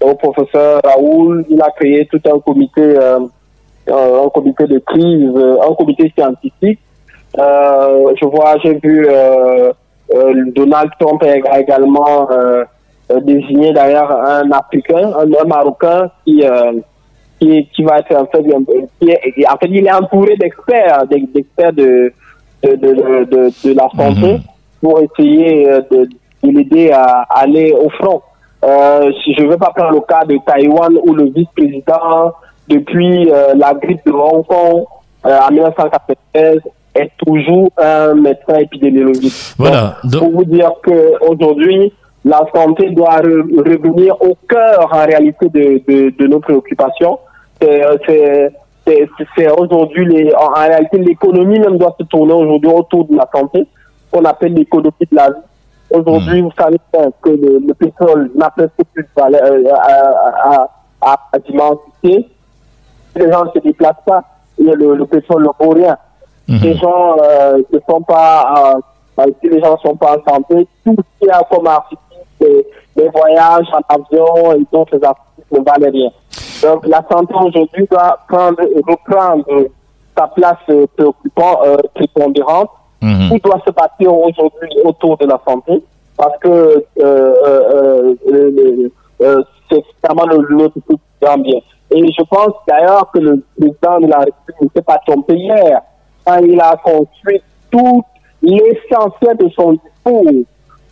au 0.01 0.13
professeur 0.15 0.81
Raoul. 0.83 1.45
Il 1.49 1.61
a 1.61 1.71
créé 1.71 2.05
tout 2.05 2.21
un 2.25 2.39
comité, 2.39 2.97
un 3.87 4.29
comité 4.29 4.65
de 4.65 4.79
crise, 4.79 5.31
un 5.35 5.73
comité 5.73 6.11
scientifique. 6.15 6.79
je 7.35 8.25
vois, 8.25 8.55
j'ai 8.63 8.75
vu 8.75 9.07
Donald 10.53 10.91
Trump 10.99 11.23
également 11.23 12.27
euh, 13.11 13.19
désigner 13.21 13.73
d'ailleurs 13.73 14.11
un 14.11 14.51
Africain, 14.51 15.11
un, 15.17 15.45
Marocain 15.45 16.11
qui, 16.25 16.43
euh, 16.43 16.73
qui, 17.39 17.67
qui 17.73 17.83
va 17.83 17.99
être 17.99 18.15
en 18.15 18.25
fait, 18.27 18.43
qui 18.99 19.09
est, 19.09 19.49
en 19.49 19.57
fait 19.57 19.67
il 19.67 19.85
est 19.85 19.91
entouré 19.91 20.35
d'experts, 20.37 21.07
d'experts 21.07 21.73
de, 21.73 22.13
de, 22.63 22.75
de, 22.75 23.23
de, 23.25 23.67
de 23.67 23.73
la 23.73 23.89
santé 23.89 24.33
mhm. 24.33 24.39
pour 24.81 24.99
essayer 25.01 25.69
euh, 25.69 25.81
de, 25.89 26.07
de 26.43 26.51
l'aider 26.51 26.91
à 26.91 27.25
aller 27.29 27.71
au 27.73 27.89
front. 27.89 28.21
Euh, 28.63 29.11
je 29.25 29.41
ne 29.43 29.49
veux 29.49 29.57
pas 29.57 29.71
prendre 29.75 29.93
le 29.93 30.01
cas 30.01 30.25
de 30.25 30.37
Taïwan 30.45 30.95
où 31.03 31.13
le 31.15 31.31
vice-président, 31.31 32.33
depuis 32.69 33.31
euh, 33.31 33.53
la 33.55 33.73
grippe 33.73 34.05
de 34.05 34.11
Hong 34.11 34.45
Kong 34.45 34.85
euh, 35.25 35.39
en 35.47 35.51
1993, 35.51 36.59
est 36.95 37.11
toujours 37.25 37.71
un 37.77 38.15
médecin 38.15 38.55
épidémiologiste. 38.59 39.55
Voilà. 39.57 39.97
Donc, 40.03 40.21
pour 40.21 40.31
vous 40.31 40.45
dire 40.45 40.71
qu'aujourd'hui, 40.83 41.93
la 42.25 42.45
santé 42.53 42.89
doit 42.91 43.17
revenir 43.17 44.21
au 44.21 44.35
cœur 44.47 44.89
en 44.91 45.05
réalité 45.05 45.47
de, 45.49 45.81
de, 45.87 46.09
de 46.17 46.27
nos 46.27 46.39
préoccupations. 46.39 47.19
C'est 47.61 49.51
aujourd'hui, 49.57 50.05
les, 50.05 50.33
en, 50.33 50.49
réalité, 50.53 50.97
l'économie 50.97 51.59
même 51.59 51.77
doit 51.77 51.95
se 51.99 52.05
tourner 52.05 52.33
aujourd'hui 52.33 52.71
autour 52.71 53.05
de 53.05 53.15
la 53.15 53.29
santé, 53.33 53.65
qu'on 54.11 54.25
appelle 54.25 54.53
l'économie 54.53 54.93
de 54.99 55.15
la 55.15 55.29
vie. 55.29 55.35
Aujourd'hui, 55.91 56.41
hmm. 56.41 56.45
vous 56.45 56.51
savez 56.57 56.77
que 57.21 57.29
le, 57.29 57.59
le 57.67 57.73
pétrole 57.73 58.31
n'a 58.35 58.49
presque 58.51 58.71
plus 58.93 59.03
de 59.03 59.09
valeur 59.15 59.41
euh, 59.43 59.63
à, 59.73 60.51
à, 60.51 60.69
à, 61.01 61.19
à 61.33 61.39
Les 63.15 63.31
gens 63.31 63.45
ne 63.45 63.51
se 63.51 63.59
déplacent 63.59 64.03
pas, 64.05 64.23
le, 64.57 64.73
le 64.73 65.05
pétrole 65.05 65.43
ne 65.43 65.65
vaut 65.65 65.71
rien. 65.71 65.97
Hmm. 66.47 66.57
Les 66.61 66.75
gens 66.75 67.17
euh, 67.21 67.57
ne 67.71 67.79
sont 67.87 68.01
pas, 68.01 68.75
euh, 69.19 69.31
si 69.41 69.49
les 69.49 69.59
gens 69.59 69.73
ne 69.73 69.89
sont 69.89 69.95
pas 69.95 70.17
en 70.17 70.31
santé, 70.31 70.67
tout 70.83 70.95
ce 70.97 71.19
qu'il 71.19 71.27
y 71.27 71.31
a 71.31 71.41
comme 71.49 71.67
article 71.67 72.01
les, 72.41 73.09
voyages 73.09 73.67
en 73.73 73.95
avion 73.95 74.53
et 74.53 74.65
d'autres 74.71 75.03
artistes 75.03 75.51
ne 75.51 75.59
valent 75.59 75.91
rien. 75.91 76.09
Donc 76.61 76.85
la 76.87 77.03
santé 77.09 77.33
aujourd'hui 77.33 77.87
doit 77.89 78.19
prendre, 78.27 78.61
reprendre 78.87 79.45
sa 80.17 80.27
place 80.27 80.57
euh, 80.69 80.85
préoccupante, 80.97 81.59
euh, 81.65 81.77
prépondérante. 81.95 82.69
Mm 83.01 83.29
Tout 83.29 83.39
doit 83.49 83.61
se 83.65 83.71
bâtir 83.71 84.13
aujourd'hui 84.13 84.69
autour 84.83 85.17
de 85.17 85.25
la 85.25 85.39
santé 85.47 85.81
parce 86.17 86.37
que 86.39 86.85
euh, 87.01 88.15
euh, 88.31 89.43
c'est 89.69 89.83
vraiment 90.03 90.25
le 90.25 90.69
plus 90.69 90.97
grand 91.21 91.37
bien. 91.37 91.59
Et 91.91 92.05
je 92.11 92.23
pense 92.23 92.53
d'ailleurs 92.67 93.09
que 93.11 93.19
le 93.19 93.43
président 93.57 93.99
de 93.99 94.07
la 94.07 94.19
République 94.19 94.61
ne 94.61 94.67
s'est 94.75 94.81
pas 94.83 94.99
trompé 95.05 95.35
hier 95.35 95.81
quand 96.25 96.37
il 96.37 96.59
a 96.59 96.75
construit 96.77 97.41
tout 97.71 98.03
l'essentiel 98.41 99.37
de 99.37 99.49
son 99.49 99.73
discours 99.73 100.23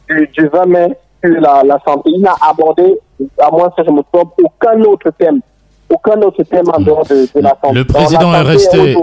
du, 0.10 0.28
du 0.28 0.48
20 0.48 0.66
mai 0.66 0.98
la, 1.24 1.64
la 1.64 1.80
santé. 1.86 2.12
Il 2.16 2.22
n'a 2.22 2.36
abordé, 2.42 3.00
à 3.40 3.52
moins 3.52 3.70
que 3.70 3.84
je 3.84 3.92
me 3.92 4.02
trompe, 4.12 4.34
aucun 4.44 4.82
autre 4.82 5.12
thème 5.18 5.42
aucun 5.90 6.20
autre 6.22 6.44
thème 6.44 6.66
en 6.74 6.80
dehors 6.82 7.06
de, 7.08 7.28
la 7.42 7.56
santé. 7.62 7.74
Le 7.74 7.86
président 7.86 8.34
est 8.34 8.42
resté, 8.42 8.96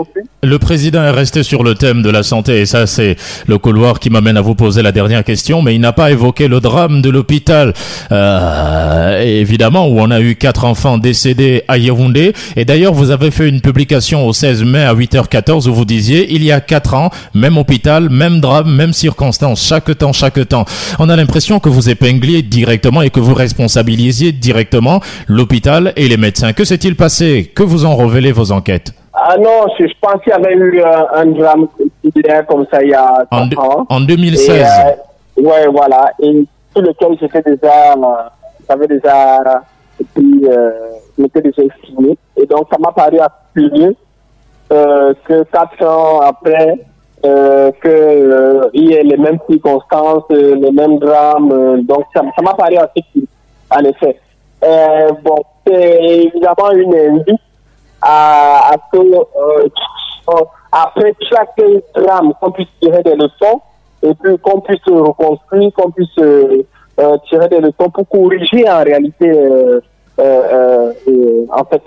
le 0.42 0.58
président 0.58 1.02
est 1.02 1.10
resté 1.10 1.42
sur 1.42 1.62
le 1.62 1.74
thème 1.74 2.02
de 2.02 2.10
la 2.10 2.22
santé 2.22 2.60
et 2.60 2.66
ça 2.66 2.86
c'est 2.86 3.16
le 3.46 3.58
couloir 3.58 3.98
qui 3.98 4.10
m'amène 4.10 4.36
à 4.36 4.42
vous 4.42 4.54
poser 4.54 4.82
la 4.82 4.92
dernière 4.92 5.24
question, 5.24 5.62
mais 5.62 5.74
il 5.74 5.80
n'a 5.80 5.92
pas 5.92 6.10
évoqué 6.10 6.48
le 6.48 6.60
drame 6.60 7.00
de 7.00 7.10
l'hôpital, 7.10 7.72
euh, 8.12 9.20
évidemment 9.22 9.88
où 9.88 9.98
on 10.00 10.10
a 10.10 10.20
eu 10.20 10.36
quatre 10.36 10.64
enfants 10.64 10.98
décédés 10.98 11.62
à 11.68 11.78
Yaoundé. 11.78 12.34
Et 12.56 12.64
d'ailleurs 12.64 12.92
vous 12.92 13.10
avez 13.10 13.30
fait 13.30 13.48
une 13.48 13.60
publication 13.60 14.26
au 14.26 14.32
16 14.32 14.64
mai 14.64 14.84
à 14.84 14.94
8h14 14.94 15.68
où 15.68 15.74
vous 15.74 15.84
disiez 15.86 16.34
il 16.34 16.44
y 16.44 16.52
a 16.52 16.60
quatre 16.60 16.94
ans, 16.94 17.10
même 17.34 17.56
hôpital, 17.56 18.10
même 18.10 18.40
drame, 18.40 18.74
même 18.74 18.92
circonstance, 18.92 19.66
chaque 19.66 19.96
temps, 19.96 20.12
chaque 20.12 20.46
temps. 20.48 20.66
On 20.98 21.08
a 21.08 21.16
l'impression 21.16 21.60
que 21.60 21.68
vous 21.68 21.88
épingliez 21.88 22.42
directement 22.42 23.00
et 23.02 23.10
que 23.10 23.20
vous 23.20 23.34
responsabilisiez 23.34 24.32
directement 24.32 25.00
l'hôpital 25.28 25.92
et 25.96 26.08
les 26.08 26.16
médecins. 26.16 26.52
Que 26.52 26.64
s'est-il 26.74 26.96
passé? 26.96 27.52
Que 27.54 27.62
vous 27.62 27.86
ont 27.86 27.96
révélé 27.96 28.32
vos 28.32 28.50
enquêtes? 28.50 28.92
Ah 29.12 29.36
non, 29.38 29.66
je, 29.78 29.86
pense 30.00 30.20
qu'il 30.22 30.32
y 30.32 30.34
avait 30.34 30.54
eu 30.54 30.80
euh, 30.80 31.06
un 31.14 31.26
drame 31.26 31.68
comme 32.48 32.66
ça 32.70 32.82
il 32.82 32.90
y 32.90 32.94
a 32.94 33.24
en, 33.30 33.48
ans. 33.56 33.86
En 33.88 34.00
2016 34.00 34.66
Oui, 35.36 35.44
Ouais, 35.44 35.66
voilà. 35.68 36.10
Et 36.20 36.44
sur 36.72 36.82
lequel 36.82 37.16
j'étais 37.20 37.42
déjà, 37.42 37.92
euh, 37.92 38.28
j'avais 38.68 38.88
déjà, 38.88 39.62
puis, 40.14 40.42
euh, 40.48 40.70
déjà 41.16 41.62
estimé. 41.62 42.18
Et 42.36 42.46
donc, 42.46 42.66
ça 42.72 42.78
m'a 42.78 42.90
paru 42.90 43.18
assez 43.20 43.96
euh, 44.72 45.14
que 45.24 45.44
quatre 45.44 45.86
ans 45.86 46.20
après, 46.22 46.74
euh, 47.24 47.70
que 47.80 48.70
il 48.74 48.90
y 48.90 48.94
ait 48.94 49.04
les 49.04 49.16
mêmes 49.16 49.38
circonstances, 49.48 50.24
les 50.30 50.72
mêmes 50.72 50.98
drames. 50.98 51.82
donc, 51.82 52.04
ça 52.12 52.22
m'a 52.42 52.54
paru 52.54 52.76
assez 52.78 53.04
en 53.70 53.84
effet. 53.84 54.18
bon, 55.22 55.36
c'est 55.66 56.00
évidemment 56.02 56.70
une 56.72 56.94
invite 56.94 57.40
à, 58.02 58.72
à 58.72 58.76
que, 58.92 58.98
euh, 58.98 59.68
après 60.72 61.14
chaque 61.30 61.60
drame, 61.94 62.32
qu'on 62.40 62.50
puisse 62.50 62.68
tirer 62.80 63.02
des 63.02 63.14
leçons 63.14 63.60
et 64.02 64.14
puis 64.14 64.38
qu'on 64.38 64.60
puisse 64.60 64.84
reconstruire, 64.86 65.72
qu'on 65.72 65.90
puisse 65.90 66.18
euh, 66.18 66.62
euh 67.00 67.16
tirer 67.28 67.48
des 67.48 67.60
leçons 67.60 67.90
pour 67.92 68.08
corriger 68.08 68.68
en 68.68 68.82
réalité, 68.82 69.30
euh, 69.30 69.80
euh, 70.20 70.92
euh 71.08 71.46
en 71.50 71.64
fait, 71.64 71.82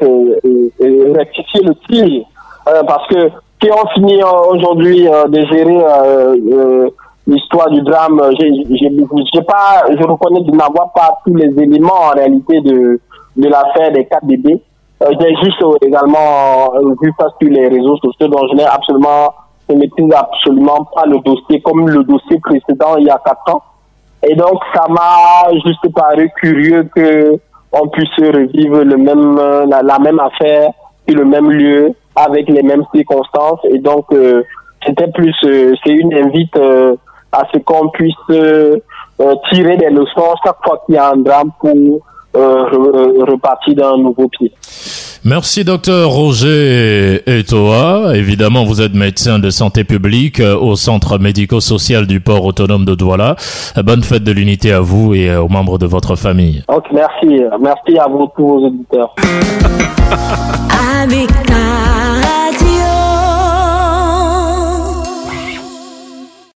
rectifier 1.15 1.61
le 1.63 1.75
tir. 1.87 2.25
parce 2.65 3.07
que 3.07 3.29
si 3.61 3.69
on 3.71 3.87
finit 3.89 4.21
aujourd'hui 4.23 5.05
de 5.05 5.45
gérer 5.45 6.91
l'histoire 7.25 7.69
du 7.69 7.81
drame, 7.81 8.21
j'ai 8.39 9.41
pas, 9.41 9.83
je 9.89 10.03
reconnais 10.03 10.41
de 10.41 10.51
n'avoir 10.51 10.93
pas 10.93 11.19
tous 11.25 11.35
les 11.35 11.51
éléments 11.61 12.01
en 12.11 12.15
réalité 12.15 12.61
de, 12.61 12.99
de 13.37 13.47
l'affaire 13.47 13.91
des 13.91 14.05
quatre 14.05 14.25
bébés. 14.25 14.61
Euh, 15.03 15.11
j'ai 15.19 15.35
juste 15.43 15.63
également 15.81 16.73
euh, 16.75 16.95
vu 17.01 17.13
ça 17.19 17.27
sur 17.39 17.49
les 17.49 17.67
réseaux 17.67 17.97
sociaux, 17.97 18.27
dont 18.27 18.47
je 18.49 18.55
n'ai 18.55 18.65
absolument, 18.65 19.33
je 19.69 19.75
ne 19.75 19.79
maîtrise 19.79 20.11
absolument 20.13 20.87
pas 20.93 21.05
le 21.05 21.19
dossier 21.19 21.61
comme 21.61 21.87
le 21.87 22.03
dossier 22.03 22.39
précédent 22.39 22.97
il 22.97 23.05
y 23.05 23.09
a 23.09 23.21
quatre 23.23 23.53
ans. 23.53 23.61
Et 24.27 24.33
donc, 24.33 24.59
ça 24.73 24.85
m'a 24.89 25.51
juste 25.65 25.93
paru 25.93 26.29
curieux 26.41 26.89
que 26.95 27.39
on 27.71 27.87
puisse 27.89 28.09
revivre 28.17 28.83
le 28.83 28.97
même, 28.97 29.39
la, 29.69 29.99
même 29.99 30.19
affaire 30.19 30.71
sur 31.07 31.19
le 31.19 31.25
même 31.25 31.51
lieu 31.51 31.93
avec 32.15 32.49
les 32.49 32.63
mêmes 32.63 32.83
circonstances. 32.95 33.59
Et 33.69 33.77
donc, 33.77 34.05
euh, 34.13 34.41
c'était 34.85 35.11
plus, 35.11 35.35
c'est 35.41 35.91
une 35.91 36.13
invite 36.15 36.57
à 37.31 37.43
ce 37.53 37.59
qu'on 37.59 37.89
puisse 37.89 38.15
tirer 39.51 39.77
des 39.77 39.89
leçons 39.89 40.33
chaque 40.43 40.57
fois 40.65 40.81
qu'il 40.85 40.95
y 40.95 40.97
a 40.97 41.11
un 41.11 41.17
drame 41.17 41.51
pour 41.59 41.75
euh, 41.75 41.99
reparti 42.37 43.75
d'un 43.75 43.97
nouveau 43.97 44.27
pied. 44.27 44.51
Merci 45.25 45.65
docteur 45.65 46.09
Roger 46.09 47.21
Etoa. 47.27 48.15
Évidemment, 48.15 48.63
vous 48.63 48.81
êtes 48.81 48.93
médecin 48.93 49.39
de 49.39 49.49
santé 49.49 49.83
publique 49.83 50.39
euh, 50.39 50.55
au 50.55 50.75
centre 50.75 51.17
médico-social 51.17 52.07
du 52.07 52.21
port 52.21 52.45
autonome 52.45 52.85
de 52.85 52.95
Douala. 52.95 53.35
Euh, 53.77 53.83
bonne 53.83 54.03
fête 54.03 54.23
de 54.23 54.31
l'unité 54.31 54.71
à 54.71 54.79
vous 54.79 55.13
et 55.13 55.35
aux 55.35 55.49
membres 55.49 55.79
de 55.79 55.85
votre 55.85 56.15
famille. 56.15 56.63
merci. 56.93 57.41
Merci 57.59 57.97
à 57.97 58.07
vous 58.07 58.29
tous 58.35 58.47
vos 58.47 58.67
auditeurs. 58.67 59.13